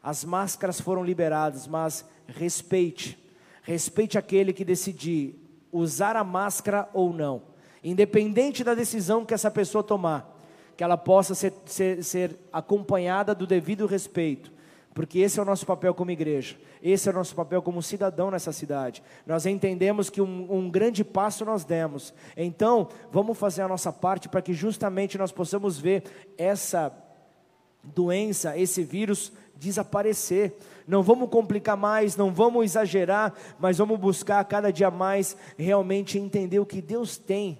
As 0.03 0.23
máscaras 0.23 0.79
foram 0.79 1.03
liberadas, 1.03 1.67
mas 1.67 2.05
respeite, 2.27 3.17
respeite 3.63 4.19
aquele 4.19 4.53
que 4.53 4.63
decidir 4.63 5.35
usar 5.71 6.15
a 6.15 6.23
máscara 6.23 6.87
ou 6.93 7.11
não, 7.11 7.41
independente 7.83 8.63
da 8.63 8.75
decisão 8.75 9.25
que 9.25 9.33
essa 9.33 9.49
pessoa 9.49 9.83
tomar, 9.83 10.39
que 10.75 10.83
ela 10.83 10.97
possa 10.97 11.33
ser, 11.33 11.53
ser, 11.65 12.03
ser 12.03 12.37
acompanhada 12.53 13.33
do 13.33 13.47
devido 13.47 13.87
respeito 13.87 14.56
porque 14.97 15.19
esse 15.19 15.37
é 15.37 15.43
o 15.43 15.45
nosso 15.45 15.63
papel 15.63 15.93
como 15.93 16.09
igreja, 16.09 16.55
esse 16.81 17.07
é 17.07 17.11
o 17.11 17.13
nosso 17.13 17.35
papel 17.35 17.61
como 17.61 17.83
cidadão 17.83 18.31
nessa 18.31 18.51
cidade. 18.51 19.03
Nós 19.27 19.45
entendemos 19.45 20.09
que 20.09 20.19
um, 20.19 20.51
um 20.51 20.71
grande 20.71 21.03
passo 21.03 21.45
nós 21.45 21.63
demos, 21.63 22.15
então 22.35 22.89
vamos 23.11 23.37
fazer 23.37 23.61
a 23.61 23.67
nossa 23.67 23.93
parte 23.93 24.27
para 24.27 24.41
que 24.41 24.53
justamente 24.53 25.15
nós 25.15 25.31
possamos 25.31 25.77
ver 25.77 26.03
essa 26.35 26.91
doença, 27.83 28.57
esse 28.57 28.83
vírus 28.83 29.31
desaparecer. 29.55 30.55
Não 30.87 31.03
vamos 31.03 31.29
complicar 31.29 31.77
mais, 31.77 32.17
não 32.17 32.33
vamos 32.33 32.65
exagerar, 32.65 33.35
mas 33.59 33.77
vamos 33.77 33.99
buscar 33.99 34.43
cada 34.45 34.73
dia 34.73 34.89
mais 34.89 35.37
realmente 35.59 36.17
entender 36.17 36.57
o 36.57 36.65
que 36.65 36.81
Deus 36.81 37.19
tem 37.19 37.59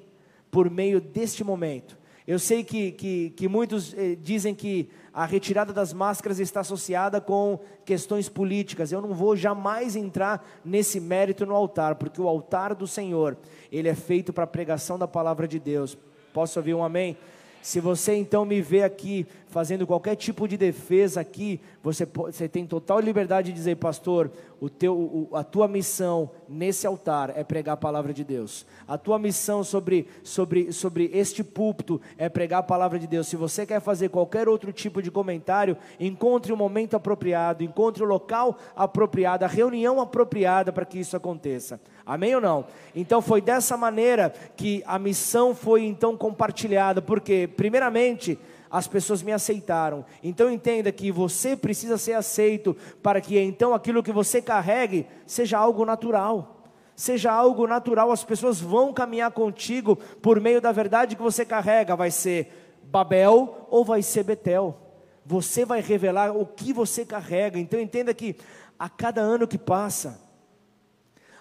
por 0.50 0.72
meio 0.72 1.00
deste 1.00 1.44
momento. 1.44 2.00
Eu 2.26 2.40
sei 2.40 2.62
que, 2.62 2.92
que, 2.92 3.30
que 3.30 3.48
muitos 3.48 3.94
eh, 3.94 4.18
dizem 4.20 4.54
que 4.54 4.90
a 5.18 5.26
retirada 5.26 5.74
das 5.74 5.94
máscaras 5.94 6.38
está 6.38 6.60
associada 6.60 7.20
com 7.20 7.60
questões 7.84 8.30
políticas. 8.30 8.92
Eu 8.92 9.02
não 9.02 9.16
vou 9.16 9.36
jamais 9.36 9.96
entrar 9.96 10.48
nesse 10.64 11.00
mérito 11.00 11.44
no 11.44 11.56
altar, 11.56 11.96
porque 11.96 12.22
o 12.22 12.28
altar 12.28 12.76
do 12.76 12.86
Senhor, 12.86 13.36
ele 13.72 13.90
é 13.90 13.96
feito 13.96 14.32
para 14.32 14.44
a 14.44 14.48
pregação 14.48 14.96
da 14.96 15.08
palavra 15.08 15.48
de 15.48 15.58
Deus. 15.58 15.98
Posso 16.32 16.60
ouvir 16.60 16.76
um 16.76 16.84
amém? 16.84 17.18
Se 17.64 17.80
você 17.80 18.14
então 18.14 18.46
me 18.46 18.62
vê 18.62 18.84
aqui 18.84 19.26
fazendo 19.50 19.88
qualquer 19.88 20.16
tipo 20.16 20.48
de 20.48 20.58
defesa 20.58 21.22
aqui, 21.22 21.60
você, 21.82 22.06
você 22.06 22.48
tem 22.48 22.66
total 22.66 23.00
liberdade 23.00 23.48
de 23.48 23.54
dizer, 23.54 23.78
pastor, 23.78 24.30
o 24.60 24.70
teu, 24.70 24.94
o, 24.94 25.30
a 25.34 25.44
tua 25.44 25.68
missão 25.68 26.30
nesse 26.50 26.86
altar 26.86 27.32
é 27.36 27.44
pregar 27.44 27.74
a 27.74 27.78
palavra 27.78 28.14
de 28.14 28.24
Deus. 28.24 28.66
A 28.88 28.98
tua 28.98 29.18
missão 29.18 29.64
sobre, 29.64 30.08
sobre, 30.24 30.72
sobre 30.72 31.10
este 31.14 31.44
púlpito 31.44 32.02
é 32.18 32.28
pregar 32.28 32.60
a 32.60 32.64
palavra 32.64 33.00
de 33.00 33.08
Deus. 33.08 33.28
Se 33.28 33.36
você 33.36 33.66
quer 33.66 33.80
fazer 33.80 34.10
qualquer 34.10 34.50
outro 34.50 34.74
tipo 34.74 35.02
de 35.02 35.12
comentário, 35.12 35.78
encontre 36.00 36.52
o 36.52 36.58
momento 36.58 36.96
apropriado, 36.96 37.64
encontre 37.64 38.04
o 38.04 38.08
local 38.08 38.58
apropriado, 38.76 39.46
a 39.46 39.48
reunião 39.48 40.02
apropriada 40.02 40.74
para 40.74 40.86
que 40.86 41.00
isso 41.00 41.16
aconteça. 41.16 41.80
Amém 42.06 42.34
ou 42.36 42.42
não? 42.42 42.66
Então 42.96 43.22
foi 43.22 43.42
dessa 43.42 43.76
maneira 43.76 44.34
que 44.56 44.82
a 44.88 44.98
missão 44.98 45.54
foi 45.54 45.84
então 45.84 46.16
compartilhada, 46.16 47.02
porque 47.02 47.50
primeiramente 47.56 48.40
as 48.70 48.88
pessoas 48.88 49.22
me 49.22 49.32
aceitaram. 49.32 50.06
Então 50.24 50.52
entenda 50.52 50.92
que 50.92 51.12
você 51.12 51.56
precisa 51.56 51.98
ser 51.98 52.14
aceito 52.14 52.76
para 53.02 53.22
que 53.22 53.40
então 53.40 53.74
aquilo 53.74 54.04
que 54.04 54.12
você 54.12 54.42
carregue 54.42 55.08
seja 55.26 55.58
algo 55.58 55.86
natural. 55.86 56.56
Seja 56.96 57.32
algo 57.32 57.68
natural, 57.68 58.12
as 58.12 58.24
pessoas 58.24 58.60
vão 58.60 58.92
caminhar 58.92 59.32
contigo 59.32 59.96
por 60.20 60.42
meio 60.42 60.60
da 60.60 60.72
verdade 60.72 61.16
que 61.16 61.22
você 61.22 61.46
carrega. 61.46 61.96
Vai 61.96 62.10
ser 62.10 62.80
Babel 62.84 63.68
ou 63.70 63.86
vai 63.86 64.02
ser 64.02 64.24
Betel. 64.24 64.76
Você 65.24 65.64
vai 65.64 65.80
revelar 65.80 66.36
o 66.36 66.46
que 66.46 66.74
você 66.74 67.06
carrega. 67.06 67.60
Então 67.60 67.80
entenda 67.80 68.14
que 68.14 68.36
a 68.80 68.90
cada 68.90 69.22
ano 69.22 69.48
que 69.48 69.58
passa, 69.60 70.20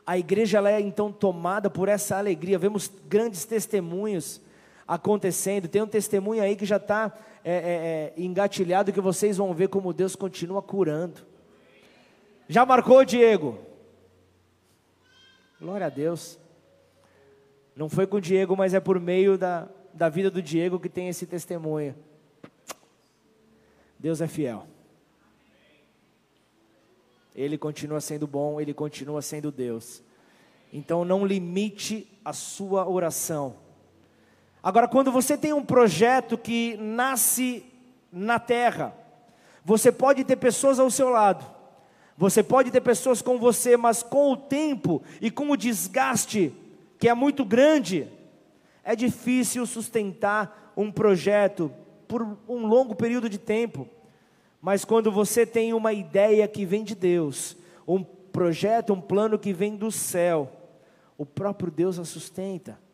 a 0.06 0.18
igreja 0.18 0.60
é 0.68 0.80
então 0.80 1.10
tomada 1.10 1.70
por 1.70 1.88
essa 1.88 2.18
alegria. 2.18 2.58
Vemos 2.58 2.90
grandes 3.08 3.44
testemunhos 3.44 4.42
acontecendo. 4.86 5.68
Tem 5.68 5.82
um 5.82 5.86
testemunho 5.86 6.42
aí 6.42 6.54
que 6.54 6.64
já 6.64 6.76
está 6.76 7.12
é, 7.44 7.52
é, 7.52 7.56
é, 7.56 8.12
engatilhado 8.16 8.92
que 8.92 9.00
vocês 9.00 9.36
vão 9.36 9.52
ver 9.52 9.68
como 9.68 9.92
Deus 9.92 10.14
continua 10.14 10.62
curando. 10.62 11.26
Já 12.48 12.64
marcou, 12.64 13.04
Diego? 13.04 13.58
Glória 15.60 15.86
a 15.86 15.90
Deus. 15.90 16.38
Não 17.74 17.88
foi 17.88 18.06
com 18.06 18.18
o 18.18 18.20
Diego, 18.20 18.56
mas 18.56 18.74
é 18.74 18.80
por 18.80 19.00
meio 19.00 19.36
da, 19.36 19.68
da 19.92 20.08
vida 20.08 20.30
do 20.30 20.40
Diego 20.40 20.78
que 20.78 20.88
tem 20.88 21.08
esse 21.08 21.26
testemunho. 21.26 21.94
Deus 23.98 24.20
é 24.20 24.28
fiel. 24.28 24.66
Ele 27.34 27.58
continua 27.58 28.00
sendo 28.00 28.26
bom, 28.26 28.60
ele 28.60 28.72
continua 28.72 29.20
sendo 29.20 29.50
Deus. 29.50 30.02
Então 30.72 31.04
não 31.04 31.26
limite 31.26 32.08
a 32.24 32.32
sua 32.32 32.88
oração 32.88 33.65
Agora, 34.66 34.88
quando 34.88 35.12
você 35.12 35.38
tem 35.38 35.52
um 35.52 35.64
projeto 35.64 36.36
que 36.36 36.76
nasce 36.78 37.64
na 38.10 38.40
terra, 38.40 38.92
você 39.64 39.92
pode 39.92 40.24
ter 40.24 40.34
pessoas 40.34 40.80
ao 40.80 40.90
seu 40.90 41.08
lado, 41.08 41.46
você 42.18 42.42
pode 42.42 42.72
ter 42.72 42.80
pessoas 42.80 43.22
com 43.22 43.38
você, 43.38 43.76
mas 43.76 44.02
com 44.02 44.32
o 44.32 44.36
tempo 44.36 45.04
e 45.20 45.30
com 45.30 45.48
o 45.52 45.56
desgaste, 45.56 46.52
que 46.98 47.08
é 47.08 47.14
muito 47.14 47.44
grande, 47.44 48.08
é 48.82 48.96
difícil 48.96 49.64
sustentar 49.66 50.72
um 50.76 50.90
projeto 50.90 51.72
por 52.08 52.36
um 52.48 52.66
longo 52.66 52.96
período 52.96 53.28
de 53.28 53.38
tempo. 53.38 53.86
Mas 54.60 54.84
quando 54.84 55.12
você 55.12 55.46
tem 55.46 55.74
uma 55.74 55.92
ideia 55.92 56.48
que 56.48 56.66
vem 56.66 56.82
de 56.82 56.96
Deus, 56.96 57.56
um 57.86 58.02
projeto, 58.02 58.92
um 58.92 59.00
plano 59.00 59.38
que 59.38 59.52
vem 59.52 59.76
do 59.76 59.92
céu, 59.92 60.50
o 61.16 61.24
próprio 61.24 61.70
Deus 61.70 62.00
a 62.00 62.04
sustenta. 62.04 62.84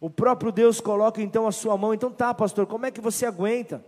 O 0.00 0.10
próprio 0.10 0.52
Deus 0.52 0.80
coloca 0.80 1.22
então 1.22 1.46
a 1.46 1.52
sua 1.52 1.76
mão. 1.76 1.94
Então 1.94 2.10
tá, 2.10 2.34
pastor, 2.34 2.66
como 2.66 2.86
é 2.86 2.90
que 2.90 3.00
você 3.00 3.26
aguenta? 3.26 3.84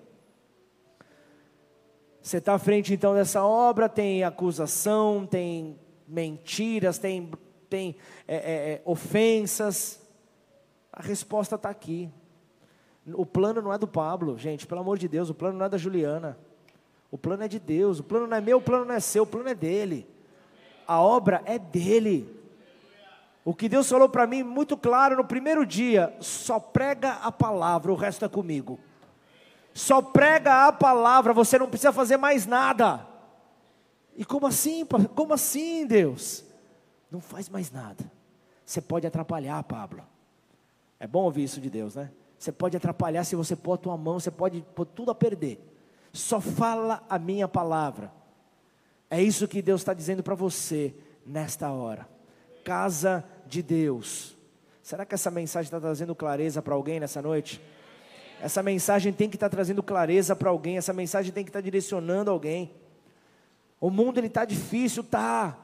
Você 2.23 2.39
está 2.39 2.55
à 2.55 2.59
frente 2.59 2.93
então 2.93 3.15
dessa 3.15 3.45
obra, 3.45 3.89
tem 3.89 4.25
acusação, 4.25 5.27
tem 5.27 5.79
mentiras, 6.07 6.99
tem, 6.99 7.31
tem 7.69 7.97
é, 8.27 8.37
é, 8.37 8.73
é 8.73 8.83
ofensas. 8.85 10.01
A 10.93 11.03
resposta 11.03 11.55
está 11.55 11.71
aqui. 11.71 12.11
O 13.15 13.25
plano 13.25 13.63
não 13.63 13.73
é 13.73 13.79
do 13.79 13.87
Pablo, 13.87 14.37
gente, 14.37 14.67
pelo 14.67 14.81
amor 14.81 14.99
de 14.99 15.09
Deus, 15.09 15.31
o 15.31 15.35
plano 15.35 15.59
não 15.59 15.67
é 15.67 15.69
da 15.69 15.79
Juliana. 15.79 16.39
O 17.11 17.17
plano 17.17 17.43
é 17.43 17.49
de 17.49 17.59
Deus, 17.59 18.01
o 18.01 18.05
plano 18.05 18.27
não 18.27 18.37
é 18.37 18.41
meu, 18.41 18.59
o 18.59 18.63
plano 18.63 18.85
não 18.85 18.95
é 18.95 19.01
seu, 19.01 19.23
o 19.23 19.27
plano 19.27 19.49
é 19.49 19.55
dele. 19.55 20.07
A 20.87 21.01
obra 21.01 21.43
é 21.47 21.59
dele. 21.59 22.38
O 23.49 23.55
que 23.55 23.67
Deus 23.67 23.89
falou 23.89 24.11
para 24.11 24.27
mim 24.27 24.43
muito 24.43 24.77
claro 24.77 25.17
no 25.17 25.25
primeiro 25.25 25.65
dia: 25.65 26.15
só 26.21 26.61
prega 26.61 27.13
a 27.13 27.33
palavra, 27.33 27.91
o 27.91 27.95
resto 27.95 28.23
é 28.27 28.29
comigo. 28.29 28.79
Só 29.73 30.03
prega 30.03 30.67
a 30.67 30.71
palavra, 30.71 31.33
você 31.33 31.59
não 31.59 31.67
precisa 31.67 31.91
fazer 31.91 32.19
mais 32.19 32.45
nada. 32.45 33.07
E 34.15 34.23
como 34.23 34.47
assim? 34.47 34.85
Como 35.15 35.33
assim, 35.33 35.87
Deus? 35.87 36.45
Não 37.11 37.23
faz 37.23 37.49
mais 37.49 37.71
nada. 37.71 38.05
Você 38.67 38.83
pode 38.83 39.07
atrapalhar, 39.07 39.63
Pablo. 39.63 40.05
É 41.01 41.07
bom 41.07 41.23
ouvir 41.23 41.45
isso 41.45 41.59
de 41.59 41.71
Deus, 41.71 41.95
né? 41.95 42.11
Você 42.39 42.53
pode 42.53 42.77
atrapalhar 42.77 43.25
se 43.25 43.35
você 43.35 43.57
pôr 43.57 43.73
a 43.73 43.79
tua 43.79 43.97
mão, 43.97 44.21
você 44.21 44.31
pode 44.31 44.61
pôr 44.75 44.85
tudo 44.85 45.11
a 45.11 45.15
perder. 45.15 45.59
Só 46.13 46.39
fala 46.39 47.03
a 47.09 47.19
minha 47.19 47.49
palavra. 47.49 48.13
É 49.09 49.23
isso 49.23 49.49
que 49.49 49.63
Deus 49.63 49.81
está 49.81 49.95
dizendo 49.95 50.23
para 50.23 50.35
você 50.35 50.95
nesta 51.25 51.71
hora. 51.71 52.07
Casa 52.63 53.25
de 53.49 53.63
Deus. 53.63 54.37
Será 54.83 55.05
que 55.05 55.15
essa 55.15 55.31
mensagem 55.31 55.67
está 55.67 55.81
trazendo 55.81 56.15
clareza 56.15 56.63
para 56.63 56.75
alguém 56.75 57.01
nessa 57.01 57.21
noite? 57.21 57.61
Essa 58.41 58.63
mensagem 58.63 59.13
tem 59.13 59.29
que 59.29 59.37
estar 59.37 59.49
tá 59.49 59.57
trazendo 59.57 59.83
clareza 59.83 60.37
para 60.37 60.51
alguém. 60.51 60.79
Essa 60.79 60.93
mensagem 60.93 61.33
tem 61.33 61.45
que 61.45 61.51
estar 61.51 61.59
tá 61.59 61.65
direcionando 61.65 62.31
alguém. 62.31 62.71
O 63.81 63.91
mundo 63.91 64.19
ele 64.19 64.29
está 64.29 64.45
difícil, 64.45 65.03
tá? 65.03 65.57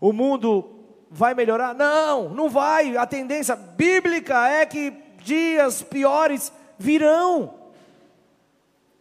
O 0.00 0.12
mundo 0.12 0.78
vai 1.10 1.34
melhorar? 1.34 1.74
Não, 1.74 2.28
não 2.28 2.48
vai. 2.48 2.96
A 2.96 3.06
tendência 3.06 3.56
bíblica 3.56 4.48
é 4.48 4.66
que 4.66 4.92
dias 5.24 5.82
piores 5.82 6.52
virão. 6.78 7.54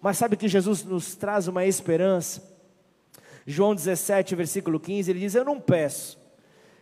Mas 0.01 0.17
sabe 0.17 0.37
que 0.37 0.47
Jesus 0.47 0.83
nos 0.83 1.15
traz 1.15 1.47
uma 1.47 1.65
esperança? 1.65 2.41
João 3.45 3.73
17, 3.73 4.35
versículo 4.35 4.79
15, 4.79 5.11
ele 5.11 5.19
diz: 5.19 5.35
Eu 5.35 5.45
não 5.45 5.59
peço, 5.59 6.17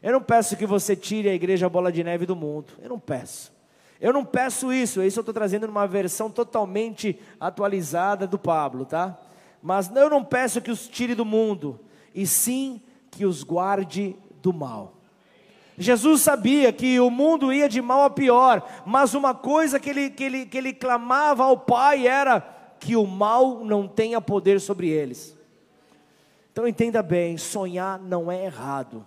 eu 0.05 0.11
não 0.11 0.21
peço 0.21 0.55
que 0.55 0.67
você 0.67 0.95
tire 0.95 1.27
a 1.27 1.33
igreja 1.33 1.67
bola 1.67 1.91
de 1.91 2.03
neve 2.03 2.27
do 2.27 2.35
mundo, 2.35 2.73
eu 2.79 2.89
não 2.89 2.99
peço. 2.99 3.51
Eu 3.99 4.13
não 4.13 4.23
peço 4.23 4.71
isso, 4.71 5.01
isso 5.01 5.17
eu 5.17 5.21
estou 5.21 5.33
trazendo 5.33 5.65
numa 5.65 5.87
versão 5.87 6.29
totalmente 6.29 7.19
atualizada 7.39 8.27
do 8.27 8.37
Pablo, 8.37 8.85
tá? 8.85 9.17
Mas 9.63 9.89
eu 9.95 10.07
não 10.07 10.23
peço 10.23 10.61
que 10.61 10.69
os 10.69 10.87
tire 10.87 11.15
do 11.15 11.25
mundo, 11.25 11.79
e 12.13 12.27
sim 12.27 12.79
que 13.09 13.25
os 13.25 13.41
guarde 13.41 14.15
do 14.43 14.53
mal. 14.53 14.93
Jesus 15.75 16.21
sabia 16.21 16.71
que 16.71 16.99
o 16.99 17.09
mundo 17.09 17.51
ia 17.51 17.67
de 17.67 17.81
mal 17.81 18.03
a 18.03 18.09
pior, 18.11 18.63
mas 18.85 19.15
uma 19.15 19.33
coisa 19.33 19.79
que 19.79 19.89
ele, 19.89 20.11
que 20.11 20.23
ele, 20.23 20.45
que 20.45 20.57
ele 20.59 20.71
clamava 20.71 21.45
ao 21.45 21.57
Pai 21.57 22.05
era 22.05 22.41
que 22.79 22.95
o 22.95 23.07
mal 23.07 23.65
não 23.65 23.87
tenha 23.87 24.21
poder 24.21 24.61
sobre 24.61 24.87
eles. 24.87 25.35
Então 26.51 26.67
entenda 26.67 27.01
bem: 27.01 27.39
sonhar 27.39 27.97
não 27.97 28.31
é 28.31 28.45
errado, 28.45 29.03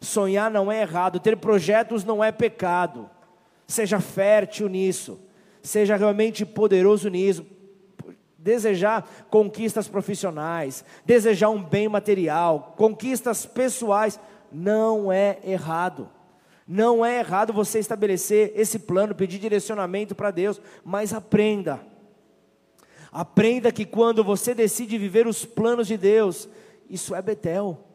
sonhar 0.00 0.50
não 0.50 0.70
é 0.70 0.82
errado, 0.82 1.20
ter 1.20 1.36
projetos 1.36 2.04
não 2.04 2.22
é 2.22 2.30
pecado. 2.30 3.08
Seja 3.66 4.00
fértil 4.00 4.68
nisso, 4.68 5.20
seja 5.62 5.96
realmente 5.96 6.46
poderoso 6.46 7.08
nisso. 7.08 7.44
Desejar 8.38 9.08
conquistas 9.28 9.88
profissionais, 9.88 10.84
desejar 11.04 11.50
um 11.50 11.62
bem 11.62 11.88
material, 11.88 12.74
conquistas 12.76 13.44
pessoais, 13.44 14.18
não 14.50 15.12
é 15.12 15.38
errado. 15.44 16.08
Não 16.66 17.04
é 17.04 17.20
errado 17.20 17.52
você 17.52 17.78
estabelecer 17.78 18.52
esse 18.54 18.78
plano, 18.78 19.14
pedir 19.14 19.38
direcionamento 19.38 20.14
para 20.14 20.30
Deus, 20.30 20.60
mas 20.84 21.12
aprenda. 21.12 21.80
Aprenda 23.10 23.72
que 23.72 23.86
quando 23.86 24.22
você 24.22 24.54
decide 24.54 24.98
viver 24.98 25.26
os 25.26 25.44
planos 25.44 25.86
de 25.86 25.96
Deus, 25.96 26.48
isso 26.88 27.14
é 27.14 27.22
Betel. 27.22 27.87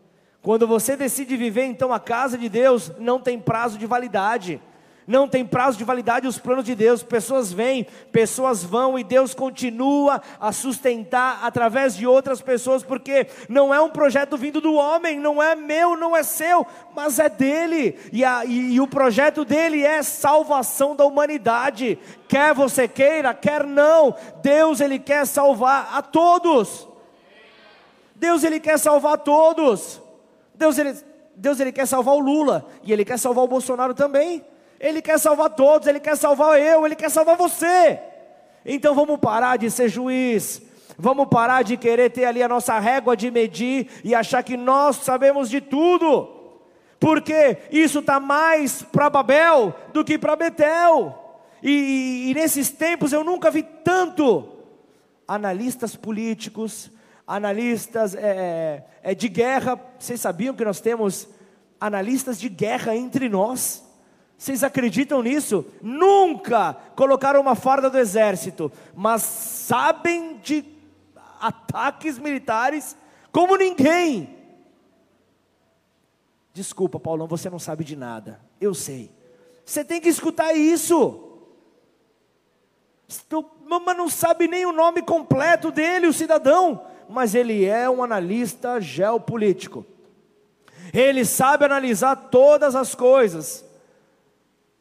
Quando 0.43 0.67
você 0.67 0.97
decide 0.97 1.37
viver 1.37 1.63
então 1.63 1.93
a 1.93 2.01
casa 2.01 2.37
de 2.37 2.49
Deus, 2.49 2.91
não 2.99 3.17
tem 3.17 3.39
prazo 3.39 3.77
de 3.77 3.85
validade. 3.85 4.61
Não 5.07 5.25
tem 5.25 5.45
prazo 5.45 5.77
de 5.77 5.85
validade 5.85 6.27
os 6.27 6.37
planos 6.37 6.65
de 6.65 6.75
Deus. 6.75 7.01
Pessoas 7.01 7.53
vêm, 7.53 7.87
pessoas 8.11 8.61
vão 8.61 8.99
e 8.99 9.05
Deus 9.05 9.33
continua 9.33 10.21
a 10.41 10.51
sustentar 10.51 11.39
através 11.43 11.95
de 11.95 12.05
outras 12.05 12.41
pessoas, 12.41 12.83
porque 12.83 13.27
não 13.47 13.73
é 13.73 13.79
um 13.79 13.89
projeto 13.89 14.35
vindo 14.35 14.59
do 14.59 14.73
homem, 14.73 15.17
não 15.17 15.41
é 15.41 15.55
meu, 15.55 15.95
não 15.95 16.13
é 16.13 16.23
seu, 16.23 16.67
mas 16.93 17.19
é 17.19 17.29
dele. 17.29 17.97
E, 18.11 18.25
a, 18.25 18.43
e, 18.43 18.73
e 18.73 18.81
o 18.81 18.87
projeto 18.87 19.45
dele 19.45 19.81
é 19.81 20.03
salvação 20.03 20.93
da 20.93 21.05
humanidade. 21.05 21.97
Quer 22.27 22.53
você 22.53 22.85
queira, 22.85 23.33
quer 23.33 23.65
não, 23.65 24.13
Deus 24.41 24.81
ele 24.81 24.99
quer 24.99 25.25
salvar 25.25 25.89
a 25.93 26.01
todos. 26.01 26.85
Deus 28.13 28.43
ele 28.43 28.59
quer 28.59 28.77
salvar 28.77 29.13
a 29.13 29.17
todos. 29.17 30.02
Deus 30.55 30.77
ele, 30.77 30.95
Deus 31.35 31.59
ele 31.59 31.71
quer 31.71 31.87
salvar 31.87 32.15
o 32.15 32.19
Lula 32.19 32.67
e 32.83 32.91
ele 32.91 33.05
quer 33.05 33.17
salvar 33.17 33.43
o 33.43 33.47
Bolsonaro 33.47 33.93
também. 33.93 34.43
Ele 34.83 35.01
quer 35.01 35.17
salvar 35.17 35.49
todos, 35.51 35.87
Ele 35.87 36.01
quer 36.01 36.17
salvar 36.17 36.59
eu, 36.59 36.85
Ele 36.85 36.93
quer 36.93 37.09
salvar 37.09 37.37
você. 37.37 37.97
Então 38.65 38.93
vamos 38.93 39.17
parar 39.17 39.57
de 39.57 39.71
ser 39.71 39.87
juiz, 39.87 40.61
vamos 40.97 41.29
parar 41.29 41.63
de 41.63 41.77
querer 41.77 42.11
ter 42.11 42.25
ali 42.25 42.43
a 42.43 42.49
nossa 42.49 42.77
régua 42.79 43.15
de 43.15 43.31
medir 43.31 43.87
e 44.03 44.13
achar 44.13 44.43
que 44.43 44.57
nós 44.57 44.97
sabemos 44.97 45.49
de 45.49 45.61
tudo, 45.61 46.29
porque 46.99 47.59
isso 47.71 47.99
está 47.99 48.19
mais 48.19 48.81
para 48.81 49.09
Babel 49.09 49.73
do 49.93 50.03
que 50.03 50.17
para 50.17 50.35
Betel. 50.35 51.17
E, 51.61 51.71
e, 51.71 52.31
e 52.31 52.33
nesses 52.33 52.69
tempos 52.69 53.13
eu 53.13 53.23
nunca 53.23 53.49
vi 53.49 53.63
tanto 53.63 54.49
analistas 55.25 55.95
políticos, 55.95 56.91
analistas 57.27 58.15
é, 58.15 58.83
é, 59.01 59.15
de 59.15 59.27
guerra. 59.27 59.79
Vocês 59.97 60.19
sabiam 60.19 60.55
que 60.55 60.65
nós 60.65 60.79
temos 60.79 61.27
analistas 61.79 62.39
de 62.39 62.49
guerra 62.49 62.95
entre 62.95 63.29
nós? 63.29 63.83
Vocês 64.37 64.63
acreditam 64.63 65.21
nisso? 65.21 65.65
Nunca 65.81 66.73
colocaram 66.95 67.39
uma 67.39 67.55
farda 67.55 67.89
do 67.89 67.97
exército, 67.97 68.71
mas 68.93 69.21
sabem 69.21 70.37
de 70.39 70.65
ataques 71.39 72.17
militares 72.17 72.97
como 73.31 73.55
ninguém. 73.55 74.37
Desculpa, 76.53 76.99
Paulão, 76.99 77.27
você 77.27 77.49
não 77.49 77.57
sabe 77.57 77.83
de 77.83 77.95
nada. 77.95 78.39
Eu 78.61 78.73
sei. 78.73 79.11
Você 79.65 79.83
tem 79.83 79.99
que 79.99 80.09
escutar 80.09 80.53
isso. 80.53 81.31
Mas 83.69 83.97
não 83.97 84.09
sabe 84.09 84.47
nem 84.47 84.65
o 84.65 84.71
nome 84.71 85.01
completo 85.01 85.71
dele, 85.71 86.07
o 86.07 86.13
cidadão. 86.13 86.85
Mas 87.09 87.35
ele 87.35 87.65
é 87.65 87.89
um 87.89 88.03
analista 88.03 88.79
geopolítico. 88.79 89.85
Ele 90.93 91.25
sabe 91.25 91.65
analisar 91.65 92.15
todas 92.15 92.75
as 92.75 92.93
coisas. 92.93 93.65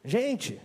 Gente, 0.03 0.61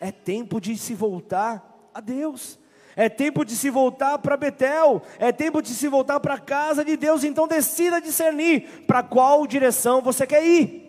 é 0.00 0.10
tempo 0.12 0.60
de 0.60 0.76
se 0.76 0.94
voltar 0.94 1.90
a 1.94 2.00
Deus. 2.00 2.58
É 2.98 3.10
tempo 3.10 3.44
de 3.44 3.54
se 3.54 3.68
voltar 3.68 4.16
para 4.18 4.38
Betel, 4.38 5.02
é 5.18 5.30
tempo 5.30 5.60
de 5.60 5.68
se 5.68 5.86
voltar 5.86 6.18
para 6.18 6.32
a 6.34 6.40
casa 6.40 6.82
de 6.82 6.96
Deus. 6.96 7.24
Então 7.24 7.46
decida 7.46 8.00
discernir 8.00 8.86
para 8.86 9.02
qual 9.02 9.46
direção 9.46 10.00
você 10.00 10.26
quer 10.26 10.42
ir. 10.42 10.85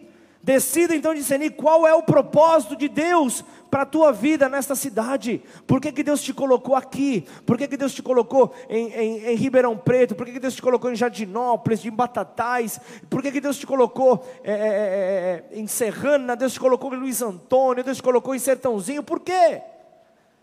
Decida 0.47 0.95
então 0.95 1.13
discernir 1.13 1.49
qual 1.49 1.85
é 1.85 1.93
o 1.93 2.01
propósito 2.01 2.73
de 2.73 2.87
Deus 2.87 3.43
para 3.69 3.81
a 3.81 3.85
tua 3.85 4.13
vida 4.13 4.47
nesta 4.47 4.75
cidade. 4.75 5.43
Por 5.67 5.81
que, 5.81 5.91
que 5.91 6.01
Deus 6.01 6.21
te 6.21 6.33
colocou 6.33 6.73
aqui? 6.73 7.27
Por 7.45 7.57
que, 7.57 7.67
que 7.67 7.75
Deus 7.75 7.93
te 7.93 8.01
colocou 8.01 8.53
em, 8.69 8.87
em, 8.93 9.25
em 9.25 9.35
Ribeirão 9.35 9.77
Preto? 9.77 10.15
Por 10.15 10.25
que, 10.25 10.31
que 10.31 10.39
Deus 10.39 10.55
te 10.55 10.61
colocou 10.61 10.89
em 10.89 10.95
Jardinópolis, 10.95 11.83
em 11.83 11.91
Batatais? 11.91 12.79
Por 13.09 13.21
que, 13.21 13.29
que 13.29 13.41
Deus 13.41 13.57
te 13.57 13.67
colocou 13.67 14.25
é, 14.41 14.53
é, 14.53 14.55
é, 14.55 15.43
é 15.53 15.59
em 15.59 15.67
Serrana? 15.67 16.33
Deus 16.33 16.53
te 16.53 16.61
colocou 16.61 16.93
em 16.93 16.97
Luiz 16.97 17.21
Antônio? 17.21 17.83
Deus 17.83 17.97
te 17.97 18.03
colocou 18.03 18.33
em 18.33 18.39
Sertãozinho? 18.39 19.03
Por 19.03 19.19
quê? 19.19 19.61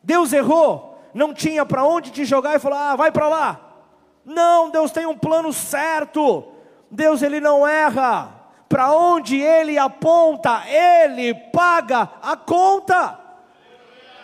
Deus 0.03 0.35
errou? 0.35 0.99
Não 1.15 1.33
tinha 1.33 1.65
para 1.65 1.83
onde 1.83 2.11
te 2.11 2.27
jogar 2.27 2.55
e 2.55 2.59
falou: 2.59 2.79
ah, 2.79 2.95
vai 2.95 3.11
para 3.11 3.27
lá. 3.27 3.87
Não, 4.23 4.69
Deus 4.69 4.91
tem 4.91 5.07
um 5.07 5.17
plano 5.17 5.51
certo. 5.51 6.45
Deus 6.91 7.23
ele 7.23 7.41
não 7.41 7.67
erra 7.67 8.44
para 8.69 8.93
onde 8.93 9.41
ele 9.41 9.79
aponta, 9.79 10.63
ele 10.67 11.35
paga 11.35 12.11
a 12.23 12.37
conta. 12.37 13.24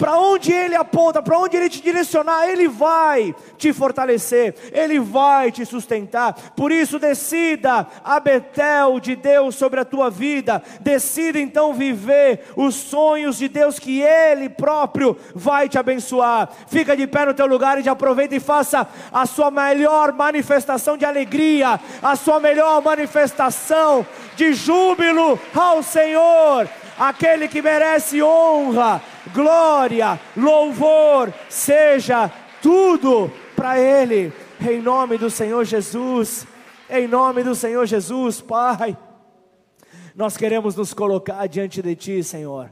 Para 0.00 0.16
onde 0.16 0.50
Ele 0.50 0.74
aponta, 0.74 1.22
para 1.22 1.38
onde 1.38 1.58
Ele 1.58 1.68
te 1.68 1.82
direcionar, 1.82 2.48
Ele 2.48 2.66
vai 2.66 3.34
te 3.58 3.70
fortalecer, 3.70 4.54
Ele 4.72 4.98
vai 4.98 5.52
te 5.52 5.66
sustentar. 5.66 6.32
Por 6.56 6.72
isso, 6.72 6.98
decida 6.98 7.86
a 8.02 8.18
Betel 8.18 8.98
de 8.98 9.14
Deus 9.14 9.56
sobre 9.56 9.78
a 9.78 9.84
tua 9.84 10.08
vida, 10.08 10.62
decida 10.80 11.38
então 11.38 11.74
viver 11.74 12.46
os 12.56 12.74
sonhos 12.76 13.36
de 13.36 13.46
Deus 13.46 13.78
que 13.78 14.00
Ele 14.00 14.48
próprio 14.48 15.14
vai 15.34 15.68
te 15.68 15.78
abençoar. 15.78 16.48
Fica 16.66 16.96
de 16.96 17.06
pé 17.06 17.26
no 17.26 17.34
teu 17.34 17.46
lugar 17.46 17.78
e 17.78 17.86
aproveita 17.86 18.34
e 18.34 18.40
faça 18.40 18.88
a 19.12 19.26
sua 19.26 19.50
melhor 19.50 20.14
manifestação 20.14 20.96
de 20.96 21.04
alegria, 21.04 21.78
a 22.02 22.16
sua 22.16 22.40
melhor 22.40 22.80
manifestação 22.80 24.06
de 24.34 24.54
júbilo 24.54 25.38
ao 25.54 25.82
Senhor 25.82 26.66
aquele 27.00 27.48
que 27.48 27.62
merece 27.62 28.22
honra, 28.22 29.00
glória, 29.34 30.20
louvor, 30.36 31.32
seja 31.48 32.30
tudo 32.62 33.30
para 33.56 33.78
Ele, 33.78 34.32
em 34.60 34.80
nome 34.80 35.18
do 35.18 35.30
Senhor 35.30 35.64
Jesus, 35.64 36.46
em 36.88 37.06
nome 37.06 37.42
do 37.42 37.54
Senhor 37.54 37.86
Jesus, 37.86 38.40
Pai. 38.40 38.96
Nós 40.14 40.36
queremos 40.36 40.74
nos 40.74 40.92
colocar 40.92 41.46
diante 41.46 41.80
de 41.80 41.94
Ti, 41.94 42.22
Senhor. 42.22 42.70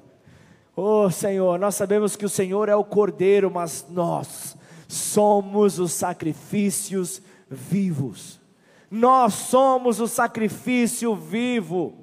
Oh 0.76 1.10
Senhor, 1.10 1.58
nós 1.58 1.74
sabemos 1.74 2.14
que 2.14 2.24
o 2.24 2.28
Senhor 2.28 2.68
é 2.68 2.74
o 2.74 2.84
Cordeiro, 2.84 3.50
mas 3.50 3.86
nós 3.90 4.56
somos 4.86 5.78
os 5.78 5.92
sacrifícios 5.92 7.20
vivos. 7.50 8.40
Nós 8.90 9.34
somos 9.34 10.00
o 10.00 10.06
sacrifício 10.06 11.14
vivo. 11.14 11.94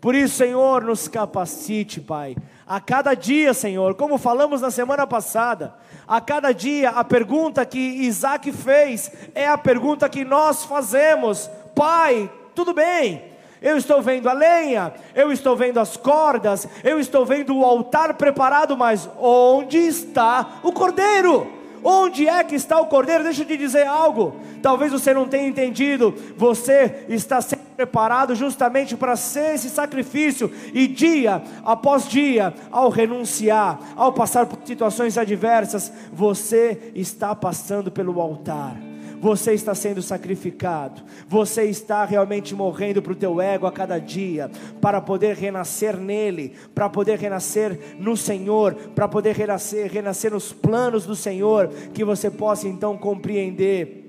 Por 0.00 0.14
isso, 0.14 0.36
Senhor, 0.36 0.84
nos 0.84 1.08
capacite, 1.08 2.00
Pai. 2.00 2.36
A 2.68 2.80
cada 2.80 3.14
dia, 3.14 3.54
Senhor, 3.54 3.94
como 3.94 4.18
falamos 4.18 4.60
na 4.60 4.70
semana 4.70 5.06
passada, 5.06 5.74
a 6.06 6.20
cada 6.20 6.52
dia 6.52 6.90
a 6.90 7.02
pergunta 7.02 7.64
que 7.64 7.78
Isaac 7.78 8.52
fez 8.52 9.10
é 9.34 9.48
a 9.48 9.56
pergunta 9.56 10.06
que 10.06 10.22
nós 10.22 10.64
fazemos: 10.64 11.48
Pai, 11.74 12.30
tudo 12.54 12.74
bem, 12.74 13.24
eu 13.62 13.78
estou 13.78 14.02
vendo 14.02 14.28
a 14.28 14.34
lenha, 14.34 14.92
eu 15.14 15.32
estou 15.32 15.56
vendo 15.56 15.80
as 15.80 15.96
cordas, 15.96 16.68
eu 16.84 17.00
estou 17.00 17.24
vendo 17.24 17.56
o 17.56 17.64
altar 17.64 18.12
preparado, 18.14 18.76
mas 18.76 19.08
onde 19.18 19.78
está 19.78 20.60
o 20.62 20.70
cordeiro? 20.70 21.57
Onde 21.82 22.28
é 22.28 22.42
que 22.44 22.54
está 22.54 22.80
o 22.80 22.86
cordeiro? 22.86 23.24
Deixa 23.24 23.42
eu 23.42 23.46
te 23.46 23.56
dizer 23.56 23.86
algo. 23.86 24.36
Talvez 24.62 24.92
você 24.92 25.12
não 25.14 25.28
tenha 25.28 25.48
entendido. 25.48 26.14
Você 26.36 27.04
está 27.08 27.40
sendo 27.40 27.62
preparado 27.76 28.34
justamente 28.34 28.96
para 28.96 29.16
ser 29.16 29.54
esse 29.54 29.68
sacrifício. 29.68 30.50
E 30.74 30.86
dia 30.86 31.42
após 31.64 32.08
dia, 32.08 32.52
ao 32.70 32.88
renunciar, 32.88 33.78
ao 33.96 34.12
passar 34.12 34.46
por 34.46 34.58
situações 34.64 35.16
adversas, 35.16 35.92
você 36.12 36.92
está 36.94 37.34
passando 37.34 37.90
pelo 37.90 38.20
altar 38.20 38.87
você 39.20 39.52
está 39.52 39.74
sendo 39.74 40.02
sacrificado, 40.02 41.02
você 41.26 41.64
está 41.64 42.04
realmente 42.04 42.54
morrendo 42.54 43.02
para 43.02 43.12
o 43.12 43.16
teu 43.16 43.40
ego 43.40 43.66
a 43.66 43.72
cada 43.72 43.98
dia, 43.98 44.50
para 44.80 45.00
poder 45.00 45.36
renascer 45.36 45.96
nele, 45.96 46.54
para 46.74 46.88
poder 46.88 47.18
renascer 47.18 47.96
no 47.98 48.16
Senhor, 48.16 48.74
para 48.94 49.08
poder 49.08 49.34
renascer, 49.34 49.90
renascer 49.90 50.32
nos 50.32 50.52
planos 50.52 51.06
do 51.06 51.16
Senhor, 51.16 51.68
que 51.92 52.04
você 52.04 52.30
possa 52.30 52.68
então 52.68 52.96
compreender 52.96 54.08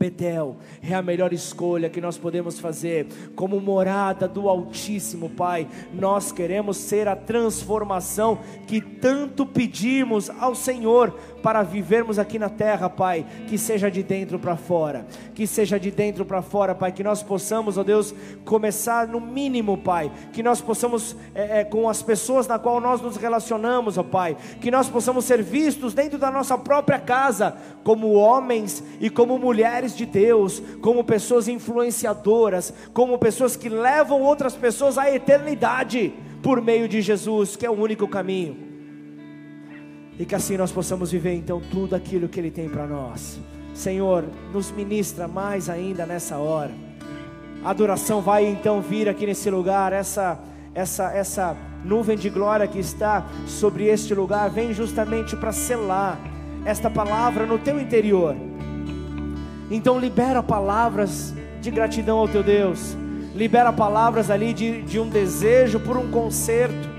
Betel 0.00 0.56
é 0.80 0.94
a 0.94 1.02
melhor 1.02 1.30
escolha 1.30 1.90
que 1.90 2.00
nós 2.00 2.16
podemos 2.16 2.58
fazer, 2.58 3.06
como 3.36 3.60
morada 3.60 4.26
do 4.26 4.48
Altíssimo, 4.48 5.28
Pai. 5.28 5.68
Nós 5.92 6.32
queremos 6.32 6.78
ser 6.78 7.06
a 7.06 7.14
transformação 7.14 8.38
que 8.66 8.80
tanto 8.80 9.44
pedimos 9.44 10.30
ao 10.30 10.54
Senhor 10.54 11.10
para 11.42 11.62
vivermos 11.62 12.18
aqui 12.18 12.38
na 12.38 12.48
terra, 12.48 12.88
Pai. 12.88 13.26
Que 13.46 13.58
seja 13.58 13.90
de 13.90 14.02
dentro 14.02 14.38
para 14.38 14.56
fora, 14.56 15.06
que 15.34 15.46
seja 15.46 15.78
de 15.78 15.90
dentro 15.90 16.24
para 16.24 16.42
fora, 16.42 16.74
Pai. 16.74 16.92
Que 16.92 17.02
nós 17.02 17.22
possamos, 17.22 17.76
ó 17.76 17.82
Deus, 17.82 18.14
começar 18.44 19.06
no 19.06 19.20
mínimo, 19.20 19.78
Pai. 19.78 20.10
Que 20.32 20.42
nós 20.42 20.60
possamos, 20.60 21.16
é, 21.34 21.60
é, 21.60 21.64
com 21.64 21.88
as 21.88 22.02
pessoas 22.02 22.46
na 22.46 22.58
qual 22.58 22.80
nós 22.80 23.00
nos 23.00 23.16
relacionamos, 23.16 23.98
ó 23.98 24.02
Pai. 24.02 24.36
Que 24.60 24.70
nós 24.70 24.88
possamos 24.88 25.24
ser 25.24 25.42
vistos 25.42 25.94
dentro 25.94 26.18
da 26.18 26.30
nossa 26.30 26.56
própria 26.56 26.98
casa, 26.98 27.56
como 27.82 28.12
homens 28.12 28.82
e 29.00 29.10
como 29.10 29.38
mulheres 29.38 29.96
de 29.96 30.06
Deus, 30.06 30.62
como 30.80 31.04
pessoas 31.04 31.48
influenciadoras, 31.48 32.72
como 32.92 33.18
pessoas 33.18 33.56
que 33.56 33.68
levam 33.68 34.22
outras 34.22 34.54
pessoas 34.54 34.98
à 34.98 35.10
eternidade 35.14 36.14
por 36.42 36.60
meio 36.60 36.88
de 36.88 37.00
Jesus, 37.00 37.56
que 37.56 37.66
é 37.66 37.70
o 37.70 37.74
único 37.74 38.08
caminho. 38.08 38.69
E 40.20 40.26
que 40.26 40.34
assim 40.34 40.58
nós 40.58 40.70
possamos 40.70 41.10
viver 41.10 41.32
então 41.32 41.62
tudo 41.70 41.96
aquilo 41.96 42.28
que 42.28 42.38
Ele 42.38 42.50
tem 42.50 42.68
para 42.68 42.86
nós. 42.86 43.40
Senhor, 43.72 44.26
nos 44.52 44.70
ministra 44.70 45.26
mais 45.26 45.70
ainda 45.70 46.04
nessa 46.04 46.36
hora. 46.36 46.72
A 47.64 47.70
adoração 47.70 48.20
vai 48.20 48.44
então 48.44 48.82
vir 48.82 49.08
aqui 49.08 49.24
nesse 49.24 49.48
lugar, 49.48 49.94
essa 49.94 50.38
essa 50.74 51.10
essa 51.12 51.56
nuvem 51.82 52.18
de 52.18 52.28
glória 52.28 52.68
que 52.68 52.78
está 52.78 53.26
sobre 53.46 53.86
este 53.86 54.14
lugar 54.14 54.50
vem 54.50 54.74
justamente 54.74 55.34
para 55.34 55.52
selar 55.52 56.20
esta 56.66 56.90
palavra 56.90 57.46
no 57.46 57.58
teu 57.58 57.80
interior. 57.80 58.36
Então 59.70 59.98
libera 59.98 60.42
palavras 60.42 61.32
de 61.62 61.70
gratidão 61.70 62.18
ao 62.18 62.28
teu 62.28 62.42
Deus. 62.42 62.94
Libera 63.34 63.72
palavras 63.72 64.30
ali 64.30 64.52
de, 64.52 64.82
de 64.82 65.00
um 65.00 65.08
desejo 65.08 65.80
por 65.80 65.96
um 65.96 66.10
conserto. 66.10 66.90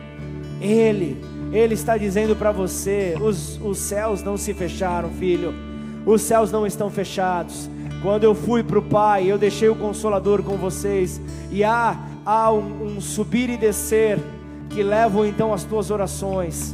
Ele, 0.60 1.22
Ele 1.52 1.74
está 1.74 1.98
dizendo 1.98 2.36
para 2.36 2.52
você: 2.52 3.16
os, 3.20 3.60
os 3.62 3.78
céus 3.78 4.24
não 4.24 4.38
se 4.38 4.54
fecharam, 4.54 5.10
filho. 5.10 5.54
Os 6.06 6.22
céus 6.22 6.52
não 6.52 6.66
estão 6.66 6.90
fechados. 6.90 7.70
Quando 8.02 8.24
eu 8.24 8.34
fui 8.34 8.64
para 8.64 8.80
o 8.80 8.82
Pai, 8.82 9.32
eu 9.32 9.38
deixei 9.38 9.70
o 9.70 9.76
Consolador 9.76 10.42
com 10.42 10.58
vocês. 10.58 11.22
E 11.52 11.64
há, 11.64 11.98
há 12.26 12.52
um, 12.52 12.98
um 12.98 13.02
subir 13.02 13.50
e 13.50 13.58
descer 13.58 14.18
que 14.70 14.82
levam 14.82 15.26
então 15.26 15.54
as 15.54 15.64
tuas 15.64 15.92
orações. 15.92 16.74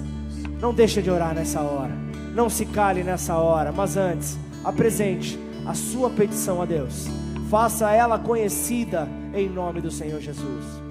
Não 0.62 0.74
deixa 0.74 1.02
de 1.02 1.10
orar 1.10 1.34
nessa 1.34 1.62
hora. 1.62 1.94
Não 2.34 2.50
se 2.50 2.66
cale 2.66 3.04
nessa 3.04 3.36
hora. 3.36 3.72
Mas 3.72 3.98
antes, 3.98 4.38
apresente 4.64 5.38
a 5.66 5.74
sua 5.74 6.10
petição 6.10 6.62
a 6.62 6.66
Deus. 6.66 7.08
Faça 7.50 7.92
ela 7.92 8.18
conhecida 8.18 9.08
em 9.34 9.50
nome 9.50 9.82
do 9.82 9.92
Senhor 9.92 10.22
Jesus. 10.22 10.87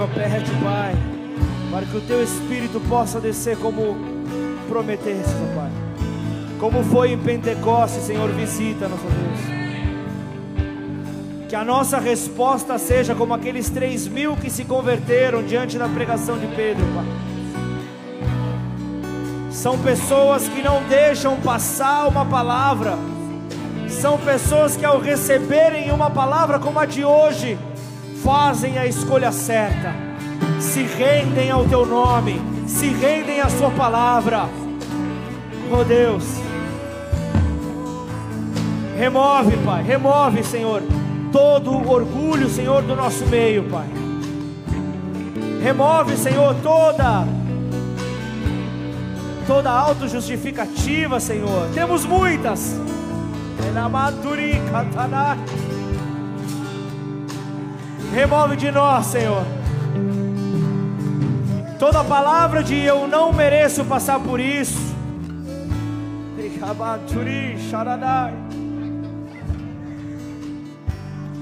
Noiva 0.00 0.08
pede, 0.14 0.50
Pai, 0.62 0.94
para 1.70 1.84
que 1.84 1.96
o 1.96 2.00
teu 2.00 2.22
espírito 2.22 2.80
possa 2.88 3.20
descer 3.20 3.58
como 3.58 3.96
prometeste, 4.68 5.34
Pai. 5.54 5.70
Como 6.58 6.82
foi 6.84 7.12
em 7.12 7.18
Pentecostes, 7.18 8.04
Senhor, 8.04 8.30
visita 8.30 8.88
nosso 8.88 9.04
Deus. 9.04 9.40
Que 11.48 11.56
a 11.56 11.64
nossa 11.64 11.98
resposta 11.98 12.78
seja 12.78 13.14
como 13.14 13.34
aqueles 13.34 13.68
três 13.68 14.06
mil 14.06 14.36
que 14.36 14.48
se 14.48 14.64
converteram 14.64 15.42
diante 15.42 15.76
da 15.76 15.88
pregação 15.88 16.38
de 16.38 16.46
Pedro, 16.46 16.84
Pai. 16.94 17.04
São 19.50 19.78
pessoas 19.78 20.48
que 20.48 20.62
não 20.62 20.82
deixam 20.84 21.36
passar 21.40 22.08
uma 22.08 22.24
palavra. 22.24 22.96
São 23.88 24.16
pessoas 24.16 24.76
que 24.76 24.84
ao 24.84 24.98
receberem 25.00 25.90
uma 25.90 26.08
palavra 26.08 26.58
como 26.58 26.78
a 26.78 26.86
de 26.86 27.04
hoje, 27.04 27.58
fazem 28.22 28.78
a 28.78 28.86
escolha 28.86 29.32
certa. 29.32 29.94
Se 30.58 30.82
rendem 30.82 31.50
ao 31.50 31.64
teu 31.66 31.86
nome, 31.86 32.40
se 32.66 32.88
rendem 32.88 33.40
à 33.40 33.48
sua 33.48 33.70
palavra. 33.70 34.48
Oh 35.72 35.84
Deus, 35.84 36.24
Remove, 39.00 39.56
Pai, 39.64 39.82
remove, 39.82 40.44
Senhor, 40.44 40.82
todo 41.32 41.70
o 41.70 41.90
orgulho, 41.90 42.50
Senhor, 42.50 42.82
do 42.82 42.94
nosso 42.94 43.24
meio, 43.26 43.64
Pai. 43.64 43.86
Remove, 45.62 46.18
Senhor, 46.18 46.54
toda 46.62 47.26
toda 49.46 49.70
autojustificativa, 49.70 51.18
Senhor. 51.18 51.68
Temos 51.74 52.04
muitas. 52.04 52.76
Remove 58.12 58.56
de 58.56 58.70
nós, 58.72 59.06
Senhor. 59.06 59.44
Toda 61.78 62.04
palavra 62.04 62.62
de 62.62 62.76
eu 62.76 63.06
não 63.06 63.32
mereço 63.32 63.84
passar 63.84 64.18
por 64.20 64.40
isso. 64.40 64.78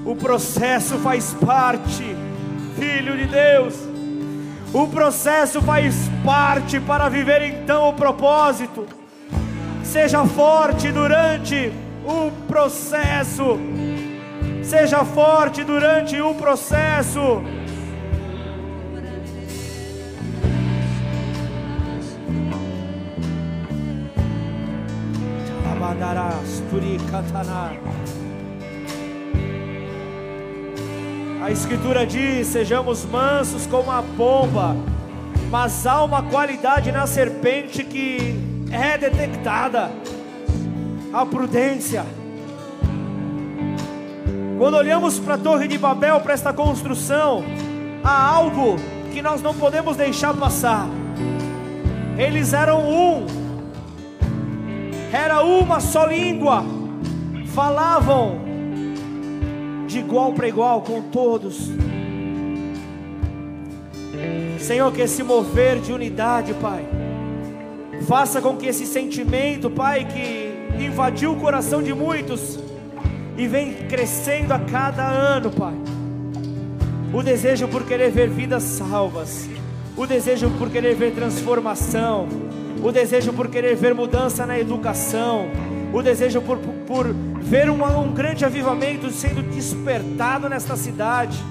O 0.05 0.15
processo 0.15 0.97
faz 0.99 1.33
parte, 1.33 2.15
filho 2.77 3.17
de 3.17 3.25
Deus. 3.25 3.75
O 4.71 4.87
processo 4.87 5.61
faz 5.63 6.09
parte 6.23 6.79
para 6.79 7.09
viver 7.09 7.41
então 7.41 7.89
o 7.89 7.93
propósito. 7.93 8.85
Seja 9.83 10.23
forte 10.25 10.91
durante 10.91 11.73
o 12.05 12.31
processo. 12.47 13.57
Seja 14.69 15.03
forte 15.03 15.63
durante 15.63 16.21
o 16.21 16.35
processo. 16.35 17.41
A 31.41 31.51
Escritura 31.51 32.05
diz: 32.05 32.45
sejamos 32.45 33.05
mansos 33.05 33.65
como 33.65 33.89
a 33.89 34.03
pomba, 34.15 34.75
mas 35.49 35.87
há 35.87 36.03
uma 36.03 36.21
qualidade 36.21 36.91
na 36.91 37.07
serpente 37.07 37.83
que 37.83 38.35
é 38.71 38.99
detectada 38.99 39.89
a 41.11 41.25
prudência. 41.25 42.18
Quando 44.59 44.75
olhamos 44.75 45.17
para 45.17 45.35
a 45.35 45.37
Torre 45.37 45.69
de 45.69 45.77
Babel, 45.77 46.19
para 46.19 46.33
esta 46.33 46.51
construção, 46.51 47.45
há 48.03 48.27
algo 48.27 48.75
que 49.13 49.21
nós 49.21 49.41
não 49.41 49.53
podemos 49.53 49.95
deixar 49.95 50.33
passar. 50.33 50.85
Eles 52.17 52.51
eram 52.51 52.81
um, 52.81 53.25
era 55.13 55.41
uma 55.45 55.79
só 55.79 56.05
língua, 56.05 56.65
falavam 57.55 58.37
de 59.87 59.99
igual 59.99 60.33
para 60.33 60.49
igual 60.49 60.81
com 60.81 61.03
todos. 61.03 61.71
Senhor, 64.59 64.91
que 64.91 65.03
esse 65.03 65.23
mover 65.23 65.79
de 65.79 65.93
unidade, 65.93 66.53
Pai, 66.55 66.85
faça 68.05 68.41
com 68.41 68.57
que 68.57 68.65
esse 68.65 68.85
sentimento, 68.85 69.69
Pai, 69.69 70.03
que 70.03 70.83
invadiu 70.83 71.31
o 71.31 71.37
coração 71.37 71.81
de 71.81 71.93
muitos 71.93 72.59
e 73.39 73.47
vem 73.47 73.73
crescendo 73.87 74.53
a 74.53 74.59
cada 74.59 75.07
ano, 75.07 75.49
Pai. 75.49 75.73
O 77.13 77.23
desejo 77.23 77.69
por 77.69 77.85
querer 77.85 78.11
ver 78.11 78.29
vidas 78.29 78.61
salvas, 78.63 79.49
o 79.95 80.05
desejo 80.05 80.49
por 80.59 80.69
querer 80.69 80.93
ver 80.93 81.13
transformação, 81.13 82.27
o 82.83 82.91
desejo 82.91 83.31
por 83.31 83.47
querer 83.47 83.77
ver 83.77 83.95
mudança 83.95 84.45
na 84.45 84.59
educação, 84.59 85.47
o 85.93 86.01
desejo 86.01 86.41
por, 86.41 86.57
por 86.85 87.07
ver 87.41 87.69
um, 87.69 87.81
um 87.81 88.13
grande 88.13 88.43
avivamento 88.43 89.09
sendo 89.09 89.41
despertado 89.41 90.49
nesta 90.49 90.75
cidade. 90.75 91.41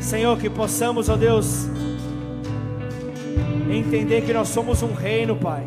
Senhor, 0.00 0.36
que 0.36 0.50
possamos, 0.50 1.08
ó 1.08 1.16
Deus, 1.16 1.68
entender 3.70 4.22
que 4.22 4.32
nós 4.32 4.48
somos 4.48 4.82
um 4.82 4.92
reino, 4.92 5.36
Pai. 5.36 5.64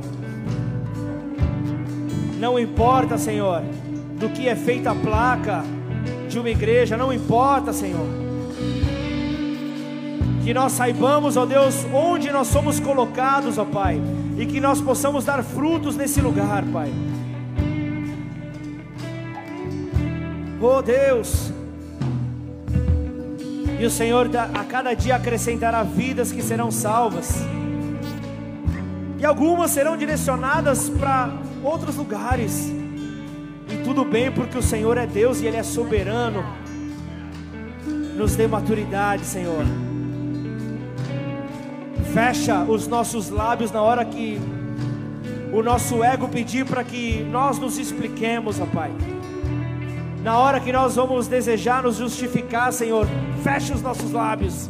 Não 2.42 2.58
importa, 2.58 3.20
Senhor, 3.20 3.62
do 4.18 4.28
que 4.28 4.50
é 4.50 4.56
feita 4.56 4.90
a 4.90 4.96
placa 4.96 5.64
de 6.28 6.40
uma 6.40 6.50
igreja, 6.50 6.98
não 6.98 7.14
importa, 7.14 7.72
Senhor. 7.72 8.08
Que 10.44 10.52
nós 10.52 10.72
saibamos, 10.72 11.38
ó 11.38 11.46
Deus, 11.46 11.86
onde 11.94 12.32
nós 12.32 12.48
somos 12.48 12.80
colocados, 12.80 13.60
ó 13.60 13.64
Pai, 13.64 14.02
e 14.40 14.48
que 14.48 14.60
nós 14.60 14.82
possamos 14.82 15.24
dar 15.24 15.44
frutos 15.44 15.96
nesse 15.96 16.20
lugar, 16.20 16.64
Pai. 16.74 16.92
Oh 20.60 20.82
Deus, 20.82 21.52
e 23.80 23.86
o 23.86 23.92
Senhor 23.92 24.28
a 24.36 24.64
cada 24.64 24.96
dia 24.96 25.16
acrescentará 25.16 25.84
vidas 25.84 26.32
que 26.32 26.42
serão 26.42 26.72
salvas, 26.72 27.36
e 29.20 29.26
algumas 29.26 29.70
serão 29.70 29.96
direcionadas 29.96 30.90
para 30.90 31.30
outros 31.64 31.96
lugares, 31.96 32.72
e 33.70 33.84
tudo 33.84 34.04
bem, 34.04 34.32
porque 34.32 34.58
o 34.58 34.64
Senhor 34.64 34.98
é 34.98 35.06
Deus 35.06 35.42
e 35.42 35.48
Ele 35.48 35.58
é 35.58 35.64
soberano. 35.64 36.44
Nos 38.16 38.36
dê 38.36 38.46
maturidade, 38.48 39.26
Senhor 39.26 39.66
Fecha 42.14 42.66
os 42.66 42.88
nossos 42.88 43.30
lábios 43.30 43.72
na 43.72 43.82
hora 43.82 44.04
que 44.04 44.38
o 45.54 45.64
nosso 45.64 46.04
ego 46.04 46.28
pedir 46.28 46.66
para 46.66 46.84
que 46.84 47.24
nós 47.24 47.58
nos 47.58 47.78
expliquemos, 47.78 48.60
ó 48.60 48.66
Pai. 48.66 48.92
Na 50.22 50.38
hora 50.38 50.60
que 50.60 50.74
nós 50.74 50.98
vamos 50.98 51.28
desejar 51.28 51.82
nos 51.82 51.96
justificar, 51.96 52.74
Senhor, 52.74 53.08
fecha 53.42 53.74
os 53.74 53.82
nossos 53.82 54.12
lábios. 54.12 54.70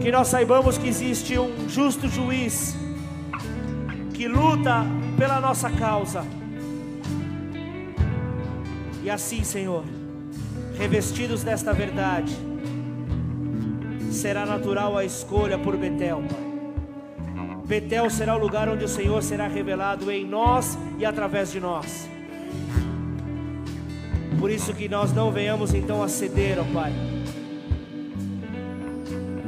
Que 0.00 0.12
nós 0.12 0.28
saibamos 0.28 0.78
que 0.78 0.88
existe 0.88 1.36
um 1.36 1.68
justo 1.68 2.08
juiz 2.08 2.76
que 4.14 4.28
luta 4.28 4.86
pela 5.16 5.40
nossa 5.40 5.70
causa. 5.70 6.24
E 9.02 9.10
assim, 9.10 9.42
Senhor, 9.44 9.84
revestidos 10.78 11.42
desta 11.42 11.72
verdade, 11.72 12.36
será 14.10 14.44
natural 14.44 14.96
a 14.96 15.04
escolha 15.04 15.58
por 15.58 15.76
Betel. 15.76 16.22
Betel 17.66 18.08
será 18.10 18.36
o 18.36 18.38
lugar 18.38 18.68
onde 18.68 18.84
o 18.84 18.88
Senhor 18.88 19.22
será 19.22 19.48
revelado 19.48 20.10
em 20.10 20.24
nós 20.24 20.78
e 20.98 21.04
através 21.04 21.50
de 21.50 21.60
nós. 21.60 22.08
Por 24.38 24.50
isso 24.50 24.74
que 24.74 24.88
nós 24.88 25.12
não 25.12 25.32
venhamos 25.32 25.72
então 25.74 26.02
a 26.02 26.08
ceder, 26.08 26.58
ó 26.60 26.64
Pai, 26.72 26.92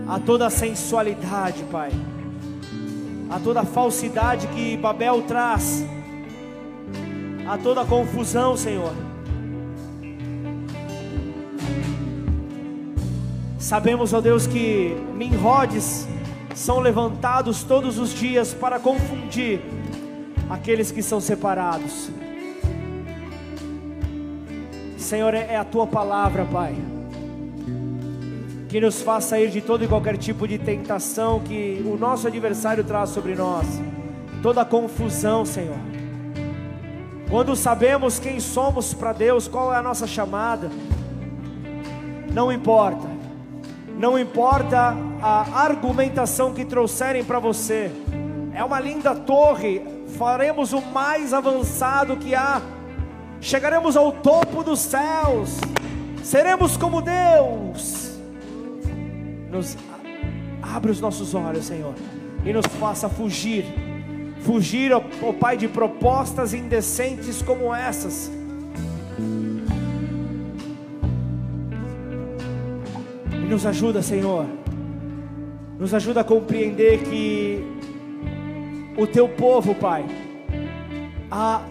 a 0.08 0.18
toda 0.18 0.46
a 0.46 0.50
sensualidade, 0.50 1.62
Pai, 1.64 1.90
a 3.30 3.38
toda 3.38 3.62
falsidade 3.64 4.46
que 4.48 4.76
Babel 4.76 5.22
traz, 5.22 5.84
a 7.46 7.58
toda 7.58 7.84
confusão, 7.84 8.56
Senhor 8.56 9.08
Sabemos, 13.68 14.14
ó 14.14 14.20
Deus, 14.22 14.46
que 14.46 14.96
minrodes 15.12 16.08
são 16.54 16.80
levantados 16.80 17.62
todos 17.64 17.98
os 17.98 18.14
dias 18.14 18.54
para 18.54 18.80
confundir 18.80 19.60
aqueles 20.48 20.90
que 20.90 21.02
são 21.02 21.20
separados. 21.20 22.08
Senhor, 24.96 25.34
é, 25.34 25.48
é 25.50 25.56
a 25.56 25.64
tua 25.64 25.86
palavra, 25.86 26.46
Pai, 26.46 26.74
que 28.68 28.80
nos 28.80 29.00
faz 29.00 29.24
sair 29.24 29.50
de 29.50 29.62
todo 29.62 29.82
e 29.82 29.88
qualquer 29.88 30.18
tipo 30.18 30.46
de 30.46 30.58
tentação 30.58 31.40
que 31.40 31.82
o 31.86 31.96
nosso 31.96 32.26
adversário 32.26 32.84
traz 32.84 33.08
sobre 33.10 33.34
nós, 33.34 33.66
toda 34.42 34.62
confusão, 34.64 35.46
Senhor. 35.46 35.78
Quando 37.30 37.56
sabemos 37.56 38.18
quem 38.18 38.38
somos 38.38 38.92
para 38.92 39.14
Deus, 39.14 39.48
qual 39.48 39.72
é 39.72 39.76
a 39.78 39.82
nossa 39.82 40.06
chamada, 40.06 40.70
não 42.30 42.52
importa, 42.52 43.08
não 43.98 44.18
importa 44.18 44.94
a 45.22 45.62
argumentação 45.62 46.52
que 46.52 46.64
trouxerem 46.64 47.24
para 47.24 47.38
você, 47.38 47.90
é 48.54 48.62
uma 48.62 48.80
linda 48.80 49.14
torre, 49.14 49.82
faremos 50.18 50.74
o 50.74 50.82
mais 50.82 51.32
avançado 51.32 52.16
que 52.16 52.34
há, 52.34 52.60
chegaremos 53.40 53.96
ao 53.96 54.12
topo 54.12 54.62
dos 54.62 54.80
céus, 54.80 55.58
seremos 56.22 56.76
como 56.76 57.00
Deus. 57.00 58.07
Nos 59.50 59.76
abre 60.62 60.90
os 60.90 61.00
nossos 61.00 61.34
olhos, 61.34 61.66
Senhor, 61.66 61.94
e 62.44 62.52
nos 62.52 62.66
faça 62.66 63.08
fugir, 63.08 63.64
fugir, 64.40 64.92
ó, 64.92 65.00
Pai, 65.32 65.56
de 65.56 65.68
propostas 65.68 66.52
indecentes 66.52 67.42
como 67.42 67.74
essas 67.74 68.30
nos 73.48 73.64
ajuda, 73.64 74.02
Senhor. 74.02 74.46
Nos 75.78 75.94
ajuda 75.94 76.20
a 76.20 76.24
compreender 76.24 77.02
que 77.02 77.64
o 78.96 79.06
teu 79.06 79.28
povo, 79.28 79.74
Pai, 79.74 80.04
há, 81.30 81.62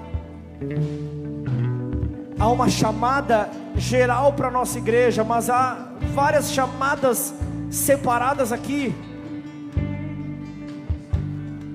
há 2.39 2.49
uma 2.49 2.67
chamada 2.67 3.49
geral 3.75 4.33
para 4.33 4.47
a 4.47 4.51
nossa 4.51 4.77
igreja, 4.79 5.23
mas 5.23 5.49
há 5.49 5.91
várias 6.13 6.51
chamadas 6.51 7.33
separadas 7.69 8.51
aqui. 8.51 8.93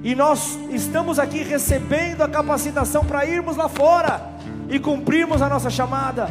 E 0.03 0.15
nós 0.15 0.59
estamos 0.71 1.19
aqui 1.19 1.43
recebendo 1.43 2.23
a 2.23 2.29
capacitação 2.29 3.05
para 3.05 3.25
irmos 3.25 3.57
lá 3.57 3.69
fora 3.69 4.21
e 4.69 4.79
cumprirmos 4.79 5.41
a 5.41 5.49
nossa 5.49 5.71
chamada. 5.71 6.29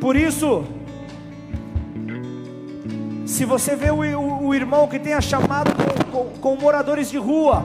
Por 0.00 0.16
isso, 0.16 0.64
se 3.26 3.44
você 3.44 3.76
vê 3.76 3.90
o, 3.90 4.00
o, 4.18 4.46
o 4.46 4.54
irmão 4.54 4.88
que 4.88 4.98
tem 4.98 5.12
a 5.12 5.20
chamada 5.20 5.72
com, 5.72 6.10
com, 6.10 6.38
com 6.38 6.56
moradores 6.56 7.10
de 7.10 7.18
rua, 7.18 7.64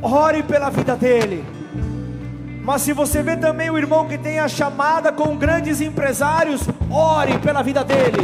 ore 0.00 0.42
pela 0.42 0.70
vida 0.70 0.94
dele. 0.94 1.44
Mas 2.64 2.80
se 2.80 2.94
você 2.94 3.22
vê 3.22 3.36
também 3.36 3.68
o 3.68 3.76
irmão 3.76 4.08
que 4.08 4.16
tem 4.16 4.38
a 4.38 4.48
chamada 4.48 5.12
com 5.12 5.36
grandes 5.36 5.82
empresários, 5.82 6.62
ore 6.90 7.38
pela 7.38 7.62
vida 7.62 7.84
dele. 7.84 8.16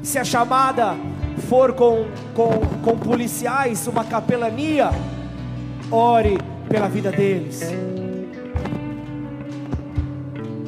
Se 0.00 0.16
a 0.16 0.24
chamada 0.24 0.94
for 1.48 1.72
com, 1.72 2.06
com, 2.34 2.60
com 2.84 2.96
policiais, 2.96 3.88
uma 3.88 4.04
capelania, 4.04 4.90
ore 5.90 6.38
pela 6.68 6.88
vida 6.88 7.10
deles. 7.10 7.62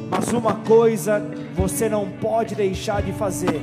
Mas 0.09 0.33
uma 0.33 0.55
coisa 0.55 1.25
você 1.55 1.87
não 1.87 2.09
pode 2.09 2.55
deixar 2.55 3.01
de 3.01 3.13
fazer 3.13 3.61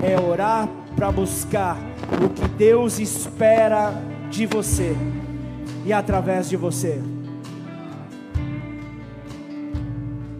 é 0.00 0.20
orar 0.20 0.68
para 0.94 1.10
buscar 1.10 1.76
o 2.24 2.28
que 2.28 2.46
Deus 2.50 3.00
espera 3.00 3.92
de 4.30 4.46
você 4.46 4.96
e 5.84 5.92
através 5.92 6.48
de 6.48 6.56
você. 6.56 7.00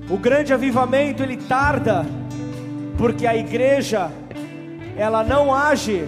O 0.09 0.19
grande 0.19 0.53
avivamento 0.53 1.23
ele 1.23 1.37
tarda 1.37 2.05
porque 2.97 3.27
a 3.27 3.37
igreja 3.37 4.11
ela 4.97 5.25
não 5.25 5.53
age 5.53 6.07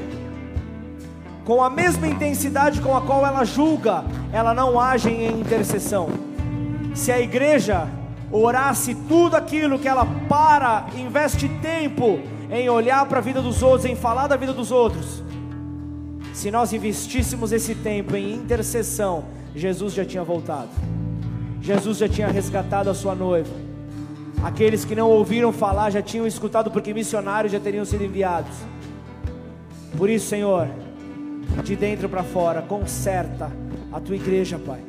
com 1.44 1.62
a 1.62 1.70
mesma 1.70 2.08
intensidade 2.08 2.80
com 2.80 2.96
a 2.96 3.00
qual 3.00 3.24
ela 3.24 3.44
julga, 3.44 4.04
ela 4.32 4.52
não 4.52 4.80
age 4.80 5.08
em 5.08 5.40
intercessão. 5.40 6.08
Se 6.94 7.12
a 7.12 7.20
igreja 7.20 7.88
orasse 8.30 8.94
tudo 9.08 9.36
aquilo 9.36 9.78
que 9.78 9.86
ela 9.86 10.06
para, 10.28 10.86
investe 10.96 11.48
tempo 11.60 12.18
em 12.50 12.68
olhar 12.68 13.06
para 13.06 13.18
a 13.18 13.22
vida 13.22 13.40
dos 13.40 13.62
outros, 13.62 13.84
em 13.84 13.94
falar 13.94 14.26
da 14.26 14.36
vida 14.36 14.52
dos 14.52 14.70
outros, 14.72 15.22
se 16.36 16.50
nós 16.50 16.70
investíssemos 16.74 17.50
esse 17.50 17.74
tempo 17.74 18.14
em 18.14 18.34
intercessão, 18.34 19.24
Jesus 19.54 19.94
já 19.94 20.04
tinha 20.04 20.22
voltado. 20.22 20.68
Jesus 21.62 21.96
já 21.96 22.06
tinha 22.06 22.28
resgatado 22.28 22.90
a 22.90 22.94
sua 22.94 23.14
noiva. 23.14 23.54
Aqueles 24.44 24.84
que 24.84 24.94
não 24.94 25.08
ouviram 25.08 25.50
falar 25.50 25.88
já 25.88 26.02
tinham 26.02 26.26
escutado 26.26 26.70
porque 26.70 26.92
missionários 26.92 27.52
já 27.52 27.58
teriam 27.58 27.86
sido 27.86 28.04
enviados. 28.04 28.54
Por 29.96 30.10
isso, 30.10 30.26
Senhor, 30.26 30.68
de 31.64 31.74
dentro 31.74 32.06
para 32.06 32.22
fora, 32.22 32.60
conserta 32.60 33.50
a 33.90 33.98
tua 33.98 34.14
igreja, 34.14 34.58
Pai. 34.58 34.82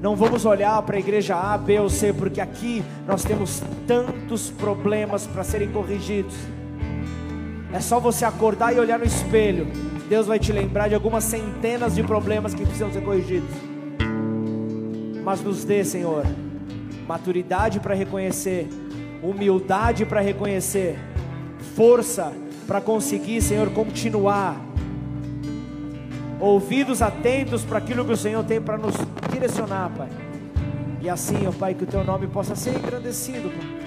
Não 0.00 0.16
vamos 0.16 0.44
olhar 0.44 0.82
para 0.82 0.96
a 0.96 1.00
igreja 1.00 1.36
A, 1.36 1.56
B 1.56 1.78
ou 1.78 1.88
C, 1.88 2.12
porque 2.12 2.40
aqui 2.40 2.82
nós 3.06 3.22
temos 3.22 3.62
tantos 3.86 4.50
problemas 4.50 5.24
para 5.24 5.44
serem 5.44 5.70
corrigidos. 5.70 6.34
É 7.72 7.80
só 7.80 7.98
você 7.98 8.24
acordar 8.24 8.74
e 8.74 8.78
olhar 8.78 8.98
no 8.98 9.04
espelho. 9.04 9.66
Deus 10.08 10.26
vai 10.26 10.38
te 10.38 10.52
lembrar 10.52 10.88
de 10.88 10.94
algumas 10.94 11.24
centenas 11.24 11.94
de 11.94 12.02
problemas 12.02 12.54
que 12.54 12.62
precisam 12.64 12.92
ser 12.92 13.02
corrigidos. 13.02 13.48
Mas 15.24 15.40
nos 15.40 15.64
dê, 15.64 15.82
Senhor, 15.82 16.26
maturidade 17.06 17.80
para 17.80 17.94
reconhecer, 17.94 18.68
humildade 19.22 20.04
para 20.04 20.20
reconhecer, 20.20 20.98
força 21.74 22.32
para 22.66 22.80
conseguir, 22.80 23.40
Senhor, 23.40 23.70
continuar. 23.70 24.60
Ouvidos 26.38 27.00
atentos 27.00 27.64
para 27.64 27.78
aquilo 27.78 28.04
que 28.04 28.12
o 28.12 28.16
Senhor 28.16 28.44
tem 28.44 28.60
para 28.60 28.76
nos 28.76 28.94
direcionar, 29.32 29.90
Pai. 29.96 30.08
E 31.00 31.08
assim, 31.08 31.46
ó 31.46 31.52
Pai, 31.52 31.72
que 31.72 31.84
o 31.84 31.86
Teu 31.86 32.04
nome 32.04 32.26
possa 32.26 32.54
ser 32.54 32.76
engrandecido, 32.76 33.48
Pai. 33.48 33.81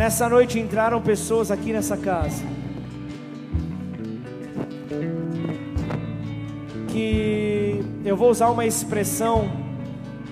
Nessa 0.00 0.30
noite 0.30 0.58
entraram 0.58 0.98
pessoas 1.02 1.50
aqui 1.50 1.74
nessa 1.74 1.94
casa 1.94 2.42
que 6.88 7.84
eu 8.02 8.16
vou 8.16 8.30
usar 8.30 8.48
uma 8.48 8.64
expressão 8.64 9.52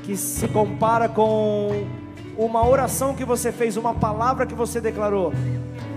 que 0.05 0.17
se 0.17 0.49
compara 0.49 1.07
com 1.07 1.87
uma 2.35 2.67
oração 2.67 3.15
que 3.15 3.27
você 3.27 3.53
fez, 3.53 3.77
uma 3.77 3.93
palavra 3.93 4.47
que 4.47 4.55
você 4.55 4.81
declarou. 4.81 5.35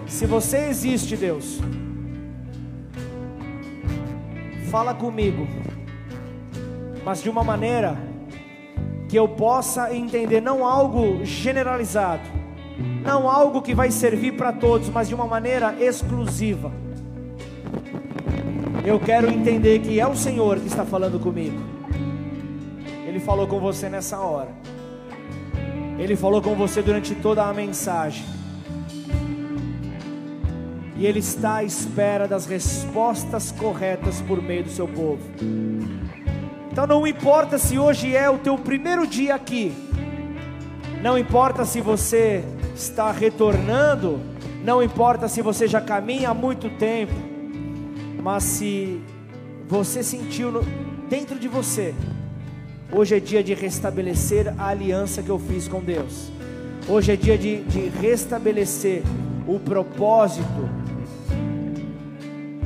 Se 0.05 0.25
você 0.25 0.67
existe, 0.67 1.15
Deus, 1.15 1.61
fala 4.69 4.93
comigo, 4.93 5.47
mas 7.05 7.23
de 7.23 7.29
uma 7.29 7.41
maneira 7.41 7.97
que 9.07 9.15
eu 9.15 9.29
possa 9.29 9.95
entender, 9.95 10.41
não 10.41 10.65
algo 10.65 11.23
generalizado 11.23 12.40
não 13.03 13.29
algo 13.29 13.61
que 13.61 13.73
vai 13.73 13.91
servir 13.91 14.33
para 14.33 14.53
todos, 14.53 14.89
mas 14.89 15.07
de 15.07 15.15
uma 15.15 15.25
maneira 15.25 15.75
exclusiva. 15.79 16.71
Eu 18.83 18.99
quero 18.99 19.29
entender 19.31 19.79
que 19.79 19.99
é 19.99 20.07
o 20.07 20.15
Senhor 20.15 20.59
que 20.59 20.67
está 20.67 20.85
falando 20.85 21.19
comigo. 21.19 21.57
Ele 23.05 23.19
falou 23.19 23.45
com 23.47 23.59
você 23.59 23.89
nessa 23.89 24.19
hora. 24.19 24.49
Ele 25.99 26.15
falou 26.15 26.41
com 26.41 26.55
você 26.55 26.81
durante 26.81 27.13
toda 27.13 27.43
a 27.43 27.53
mensagem. 27.53 28.25
E 30.95 31.05
Ele 31.05 31.19
está 31.19 31.57
à 31.57 31.63
espera 31.63 32.27
das 32.27 32.45
respostas 32.45 33.51
corretas 33.51 34.21
por 34.21 34.41
meio 34.41 34.63
do 34.63 34.69
seu 34.69 34.87
povo. 34.87 35.21
Então 36.71 36.87
não 36.87 37.05
importa 37.05 37.57
se 37.57 37.77
hoje 37.77 38.15
é 38.15 38.29
o 38.29 38.37
teu 38.37 38.57
primeiro 38.57 39.05
dia 39.05 39.35
aqui. 39.35 39.73
Não 41.01 41.17
importa 41.17 41.65
se 41.65 41.81
você 41.81 42.43
está 42.81 43.11
retornando, 43.11 44.19
não 44.63 44.81
importa 44.81 45.27
se 45.27 45.41
você 45.41 45.67
já 45.67 45.79
caminha 45.79 46.29
há 46.29 46.33
muito 46.33 46.69
tempo, 46.77 47.13
mas 48.21 48.43
se 48.43 49.01
você 49.67 50.03
sentiu 50.03 50.51
no, 50.51 50.61
dentro 51.09 51.37
de 51.39 51.47
você, 51.47 51.93
hoje 52.91 53.15
é 53.15 53.19
dia 53.19 53.43
de 53.43 53.53
restabelecer 53.53 54.53
a 54.57 54.67
aliança 54.67 55.21
que 55.21 55.29
eu 55.29 55.39
fiz 55.39 55.67
com 55.67 55.79
Deus, 55.79 56.31
hoje 56.87 57.11
é 57.11 57.15
dia 57.15 57.37
de, 57.37 57.61
de 57.63 57.89
restabelecer 57.89 59.03
o 59.47 59.59
propósito 59.59 60.69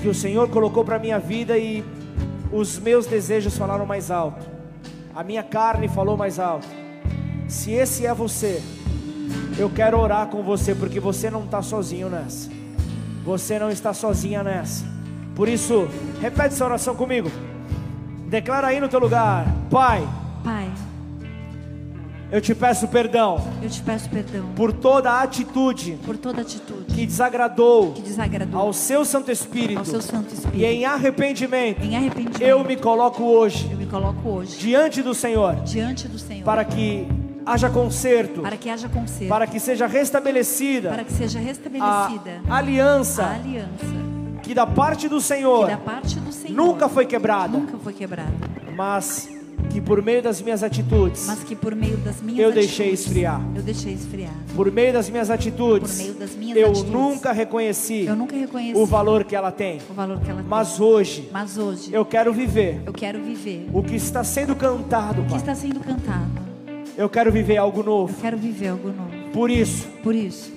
que 0.01 0.07
o 0.07 0.13
Senhor 0.13 0.49
colocou 0.49 0.86
para 0.86 0.95
a 0.95 0.99
minha 0.99 1.20
vida 1.20 1.57
e 1.57 1.84
os 2.51 2.80
meus 2.80 3.05
desejos 3.05 3.57
falaram 3.57 3.86
mais 3.86 4.11
alto, 4.11 4.45
a 5.13 5.24
minha 5.24 5.43
carne 5.43 5.88
falou 5.88 6.16
mais 6.16 6.39
alto. 6.39 6.68
Se 7.47 7.72
esse 7.72 8.05
é 8.05 8.13
você, 8.13 8.61
eu 9.57 9.69
quero 9.69 9.99
orar 9.99 10.27
com 10.27 10.43
você 10.43 10.75
porque 10.75 10.99
você 10.99 11.29
não 11.29 11.45
está 11.45 11.61
sozinho 11.61 12.09
nessa. 12.09 12.49
Você 13.23 13.57
não 13.57 13.69
está 13.69 13.93
sozinha 13.93 14.43
nessa. 14.43 14.85
Por 15.33 15.47
isso, 15.47 15.87
repete 16.21 16.53
essa 16.53 16.65
oração 16.65 16.95
comigo. 16.95 17.31
Declara 18.27 18.67
aí 18.67 18.79
no 18.79 18.89
teu 18.89 18.99
lugar, 18.99 19.45
Pai. 19.69 20.07
Pai. 20.43 20.69
Eu 22.31 22.41
te 22.41 22.53
peço 22.55 22.87
perdão. 22.87 23.39
Eu 23.61 23.69
te 23.69 23.81
peço 23.81 24.09
perdão. 24.09 24.49
Por 24.55 24.73
toda 24.73 25.21
atitude. 25.21 25.97
Por 26.03 26.17
toda 26.17 26.41
atitude. 26.41 26.93
Que 26.93 27.05
desagradou. 27.05 27.93
Que 27.93 28.01
desagradou. 28.01 28.59
Ao 28.59 28.73
seu 28.73 29.05
Santo 29.05 29.31
Espírito. 29.31 29.79
Ao 29.79 29.85
seu 29.85 30.01
Santo 30.01 30.33
Espírito. 30.33 30.57
E 30.57 30.65
em 30.65 30.85
arrependimento. 30.85 31.83
Em 31.83 31.95
arrependimento. 31.95 32.41
Eu 32.41 32.63
me 32.63 32.75
coloco 32.75 33.23
hoje. 33.23 33.69
Eu 33.71 33.77
me 33.77 33.85
coloco 33.85 34.27
hoje. 34.27 34.57
Diante 34.57 35.01
do 35.03 35.13
Senhor. 35.13 35.55
Diante 35.63 36.07
do 36.07 36.17
Senhor. 36.17 36.43
Para 36.43 36.65
que 36.65 37.07
haja 37.45 37.69
conserto, 37.69 38.41
para 38.41 38.57
que 38.57 38.69
haja 38.69 38.89
conserto, 38.89 39.29
para 39.29 39.47
que 39.47 39.59
seja 39.59 39.85
restabelecida, 39.87 40.89
para 40.89 41.03
que 41.03 41.13
seja 41.13 41.39
restabelecida 41.39 42.41
a 42.49 42.57
aliança, 42.57 43.23
a 43.23 43.33
aliança 43.35 44.05
que 44.41 44.53
da 44.53 44.65
parte 44.65 45.07
do 45.07 45.19
Senhor, 45.21 45.65
que 45.65 45.71
da 45.71 45.77
parte 45.77 46.19
do 46.19 46.31
Senhor 46.31 46.55
nunca 46.55 46.89
foi 46.89 47.05
quebrada, 47.05 47.57
nunca 47.57 47.77
foi 47.77 47.93
quebrada, 47.93 48.31
mas 48.75 49.29
que 49.69 49.81
por 49.81 50.01
meio 50.01 50.21
das 50.21 50.41
minhas 50.41 50.61
atitudes, 50.63 51.25
mas 51.27 51.43
que 51.43 51.55
por 51.55 51.73
meio 51.75 51.97
das 51.97 52.21
minhas 52.21 52.39
eu 52.39 52.49
atitudes, 52.49 52.67
deixei 52.77 52.93
esfriar. 52.93 53.41
Eu 53.55 53.61
deixei 53.63 53.93
esfriar. 53.93 54.33
Por 54.55 54.71
meio 54.71 54.93
das 54.93 55.09
minhas 55.09 55.29
atitudes, 55.29 55.91
por 55.91 55.97
meio 55.97 56.13
das 56.13 56.35
minhas 56.35 56.57
eu 56.57 56.69
atitudes, 56.69 56.91
nunca 56.91 57.31
reconheci, 57.31 58.05
eu 58.05 58.15
nunca 58.15 58.35
reconheci 58.35 58.77
o 58.79 58.85
valor 58.85 59.23
que 59.23 59.35
ela 59.35 59.51
tem. 59.51 59.79
O 59.89 59.93
valor 59.93 60.19
que 60.19 60.29
ela 60.29 60.43
mas 60.47 60.73
tem. 60.77 60.85
hoje, 60.85 61.29
mas 61.31 61.57
hoje, 61.57 61.93
eu 61.93 62.05
quero 62.05 62.31
viver. 62.33 62.81
Eu 62.85 62.93
quero 62.93 63.21
viver. 63.23 63.67
O 63.73 63.81
que 63.81 63.95
está 63.95 64.23
sendo 64.23 64.55
cantado, 64.55 65.21
O 65.21 65.23
que 65.23 65.31
Pai. 65.31 65.39
está 65.39 65.55
sendo 65.55 65.79
cantado. 65.79 66.44
Eu 66.97 67.09
quero 67.09 67.31
viver 67.31 67.57
algo 67.57 67.83
novo. 67.83 68.13
Eu 68.13 68.21
quero 68.21 68.37
viver 68.37 68.69
algo 68.69 68.87
novo. 68.87 69.11
Por 69.33 69.51
isso, 69.51 69.87
por 70.01 70.15
isso, 70.15 70.53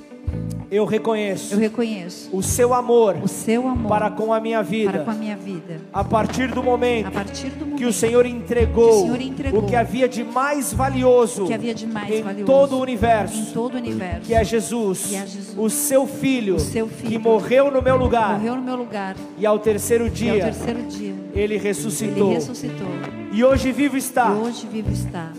eu 0.71 0.85
reconheço. 0.85 1.55
Eu 1.55 1.59
reconheço 1.59 2.29
o 2.33 2.43
seu 2.43 2.75
amor. 2.75 3.17
O 3.23 3.27
seu 3.27 3.67
amor 3.67 3.89
para 3.89 4.11
com 4.11 4.33
a 4.33 4.39
minha 4.39 4.63
vida. 4.63 4.93
Para 4.93 5.05
com 5.05 5.11
a 5.11 5.15
minha 5.15 5.37
vida. 5.37 5.81
A 5.93 6.05
partir 6.05 6.49
do 6.49 6.63
momento. 6.63 7.07
A 7.07 7.11
partir 7.11 7.49
do 7.51 7.65
momento 7.65 7.79
que 7.79 7.87
o 7.87 7.93
Senhor 7.93 8.27
entregou. 8.27 8.89
Que 8.89 8.95
o, 8.95 9.03
Senhor 9.03 9.21
entregou 9.21 9.61
o 9.63 9.67
que 9.67 9.75
havia 9.75 10.09
de 10.09 10.23
mais 10.23 10.73
valioso. 10.73 11.47
Que 11.47 11.55
havia 11.55 11.75
de 11.75 11.87
mais 11.87 12.15
em 12.15 12.23
valioso. 12.23 12.45
todo 12.45 12.77
o 12.77 12.81
universo. 12.83 13.37
Em 13.37 13.45
todo 13.47 13.75
o 13.75 13.79
universo. 13.79 14.27
Que 14.27 14.35
é 14.35 14.45
Jesus. 14.45 15.07
Que 15.07 15.17
é 15.17 15.27
Jesus. 15.27 15.55
O 15.57 15.71
seu 15.71 16.07
filho. 16.07 16.57
O 16.57 16.61
seu 16.61 16.87
filho. 16.87 17.11
Que 17.11 17.19
morreu 17.19 17.71
no 17.71 17.81
meu 17.81 17.97
lugar. 17.97 18.35
Morreu 18.35 18.57
no 18.57 18.63
meu 18.63 18.77
lugar. 18.77 19.17
E 19.39 19.47
ao 19.47 19.59
terceiro 19.59 20.09
dia. 20.09 20.37
E 20.37 20.41
ao 20.43 20.51
terceiro 20.53 20.83
dia. 20.83 21.15
Ele 21.35 21.57
ressuscitou. 21.57 22.27
Ele 22.27 22.35
ressuscitou. 22.35 22.89
E 23.33 23.43
hoje 23.43 23.73
vivo 23.73 23.97
está. 23.97 24.31
E 24.31 24.39
hoje 24.39 24.67
vivo 24.71 24.93
está. 24.93 25.33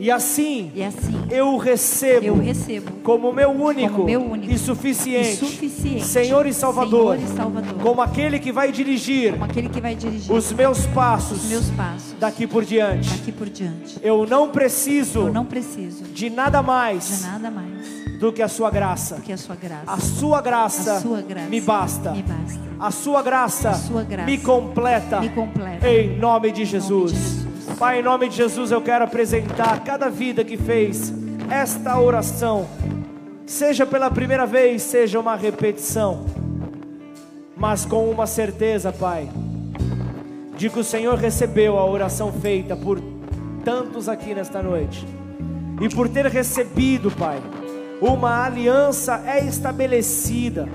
E 0.00 0.10
assim 0.10 0.72
E 0.74 0.82
assim 0.82 1.14
eu 1.30 1.56
recebo 1.56 2.26
eu 2.26 2.36
recebo 2.38 2.92
como 3.02 3.32
meu 3.32 3.50
único, 3.50 3.92
Como 3.92 4.04
meu 4.06 4.20
único 4.22 4.52
e, 4.52 4.58
suficiente, 4.58 5.32
e 5.32 5.36
suficiente 5.36 6.04
Senhor 6.06 6.46
e 6.46 6.52
Salvador, 6.52 7.16
Senhor 7.16 7.30
e 7.32 7.36
Salvador, 7.36 7.74
como 7.82 8.00
aquele 8.00 8.38
que 8.38 8.50
vai 8.50 8.72
dirigir 8.72 9.34
que 9.70 9.80
vai 9.80 9.94
dirigir 9.94 10.32
os 10.34 10.52
meus 10.52 10.86
passos 10.86 11.44
os 11.44 11.50
meus 11.50 11.70
passos 11.70 12.14
daqui 12.18 12.46
por 12.46 12.64
diante. 12.64 13.10
daqui 13.10 13.32
por 13.32 13.48
diante. 13.48 13.98
Eu 14.02 14.26
não 14.26 14.48
preciso 14.48 15.20
Eu 15.20 15.32
não 15.32 15.44
preciso 15.44 16.04
de 16.04 16.30
nada 16.30 16.60
de 16.60 16.66
mais 16.66 17.22
nada 17.22 17.50
mais 17.50 18.00
do 18.18 18.32
que 18.32 18.42
a 18.42 18.48
sua 18.48 18.70
graça. 18.70 19.16
a 19.32 19.36
sua 19.36 19.56
graça. 19.56 19.84
A 19.86 19.96
sua 19.98 20.40
graça, 20.42 20.92
A 20.96 21.00
sua 21.00 21.22
graça 21.22 21.48
me 21.48 21.60
basta. 21.60 22.10
me 22.12 22.22
basta. 22.22 22.60
A 22.78 22.90
sua 22.90 23.22
graça, 23.22 23.70
A 23.70 23.74
sua 23.74 24.02
graça 24.02 24.26
me 24.30 24.38
completa. 24.38 25.20
me 25.20 25.28
completa. 25.30 25.88
Em 25.88 26.18
nome 26.18 26.52
de 26.52 26.64
Jesus. 26.64 27.12
de 27.12 27.18
Jesus. 27.18 27.39
Pai, 27.80 28.00
em 28.00 28.02
nome 28.02 28.28
de 28.28 28.36
Jesus, 28.36 28.70
eu 28.70 28.82
quero 28.82 29.04
apresentar 29.04 29.82
cada 29.82 30.10
vida 30.10 30.44
que 30.44 30.58
fez 30.58 31.14
esta 31.48 31.98
oração. 31.98 32.68
Seja 33.46 33.86
pela 33.86 34.10
primeira 34.10 34.44
vez, 34.44 34.82
seja 34.82 35.18
uma 35.18 35.34
repetição. 35.34 36.26
Mas 37.56 37.86
com 37.86 38.10
uma 38.10 38.26
certeza, 38.26 38.92
Pai, 38.92 39.30
de 40.58 40.68
que 40.68 40.78
o 40.78 40.84
Senhor 40.84 41.16
recebeu 41.16 41.78
a 41.78 41.86
oração 41.86 42.30
feita 42.30 42.76
por 42.76 43.00
tantos 43.64 44.10
aqui 44.10 44.34
nesta 44.34 44.62
noite. 44.62 45.06
E 45.80 45.88
por 45.88 46.06
ter 46.06 46.26
recebido, 46.26 47.10
Pai, 47.10 47.40
uma 47.98 48.44
aliança 48.44 49.22
é 49.24 49.42
estabelecida. 49.42 50.68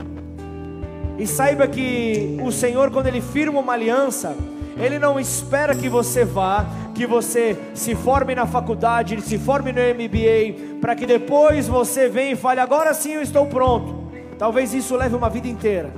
E 1.20 1.28
saiba 1.28 1.68
que 1.68 2.40
o 2.44 2.52
Senhor, 2.52 2.90
quando 2.90 3.06
Ele 3.06 3.22
firma 3.22 3.60
uma 3.60 3.74
aliança, 3.74 4.36
Ele 4.78 5.00
não 5.00 5.20
espera 5.20 5.74
que 5.74 5.88
você 5.88 6.26
vá, 6.26 6.66
que 6.94 7.06
você 7.06 7.58
se 7.74 7.96
forme 7.96 8.36
na 8.36 8.46
faculdade, 8.46 9.22
se 9.22 9.38
forme 9.38 9.72
no 9.72 9.80
MBA, 9.80 10.80
para 10.82 10.96
que 10.96 11.06
depois 11.06 11.68
você 11.68 12.10
venha 12.10 12.34
e 12.34 12.36
fale: 12.36 12.60
agora 12.60 12.94
sim 12.94 13.14
eu 13.14 13.22
estou 13.22 13.46
pronto. 13.46 14.06
Talvez 14.38 14.74
isso 14.74 14.96
leve 14.96 15.16
uma 15.16 15.30
vida 15.30 15.48
inteira. 15.48 15.92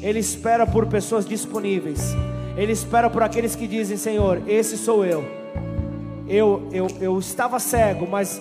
Ele 0.00 0.18
espera 0.18 0.66
por 0.66 0.86
pessoas 0.86 1.26
disponíveis. 1.26 2.14
Ele 2.56 2.72
espera 2.72 3.10
por 3.10 3.22
aqueles 3.22 3.56
que 3.56 3.66
dizem: 3.66 3.96
Senhor, 3.96 4.42
esse 4.46 4.76
sou 4.76 5.04
eu. 5.04 5.24
Eu, 6.28 6.68
eu, 6.72 6.86
eu 7.00 7.18
estava 7.18 7.58
cego, 7.58 8.06
mas 8.08 8.40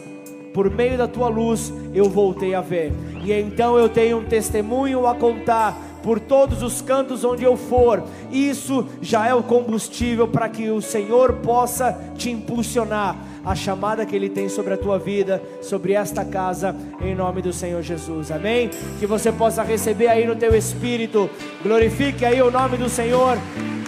por 0.54 0.70
meio 0.70 0.98
da 0.98 1.08
tua 1.08 1.28
luz 1.28 1.74
eu 1.94 2.10
voltei 2.10 2.54
a 2.54 2.62
ver. 2.62 2.94
E 3.24 3.34
então 3.34 3.78
eu 3.78 3.90
tenho 3.90 4.20
um 4.20 4.24
testemunho 4.24 5.08
a 5.08 5.16
contar 5.16 5.76
por 6.04 6.20
todos 6.20 6.62
os 6.62 6.82
cantos 6.82 7.24
onde 7.24 7.43
eu 7.43 7.56
for. 7.56 8.04
Isso 8.30 8.86
já 9.01 9.26
é 9.26 9.34
o 9.34 9.41
combustível 9.41 10.28
para 10.28 10.49
que 10.49 10.70
o 10.70 10.82
Senhor 10.82 11.34
possa 11.36 11.97
te 12.18 12.30
impulsionar 12.30 13.16
a 13.43 13.56
chamada 13.56 14.06
que 14.06 14.16
Ele 14.16 14.30
tem 14.30 14.47
sobre 14.47 14.74
a 14.74 14.78
tua 14.78 14.99
vida, 14.99 15.41
sobre 15.62 15.93
esta 15.93 16.24
casa, 16.24 16.76
em 17.01 17.16
nome 17.16 17.41
do 17.41 17.51
Senhor 17.51 17.82
Jesus, 17.82 18.32
amém? 18.32 18.70
Que 18.99 19.08
você 19.08 19.32
possa 19.32 19.64
receber 19.64 20.08
aí 20.08 20.26
no 20.26 20.36
teu 20.36 20.56
espírito, 20.56 21.30
glorifique 21.62 22.26
aí 22.26 22.41
o 22.41 22.51
nome 22.51 22.78
do 22.78 22.89
Senhor 22.89 23.38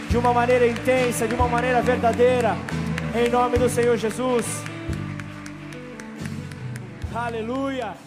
de 0.09 0.18
uma 0.18 0.34
maneira 0.34 0.68
intensa, 0.68 1.28
de 1.28 1.36
uma 1.36 1.47
maneira 1.47 1.82
verdadeira, 1.82 2.55
em 3.13 3.30
nome 3.30 3.57
do 3.57 3.70
Senhor 3.70 3.97
Jesus. 3.97 4.45
Aleluia. 7.13 8.05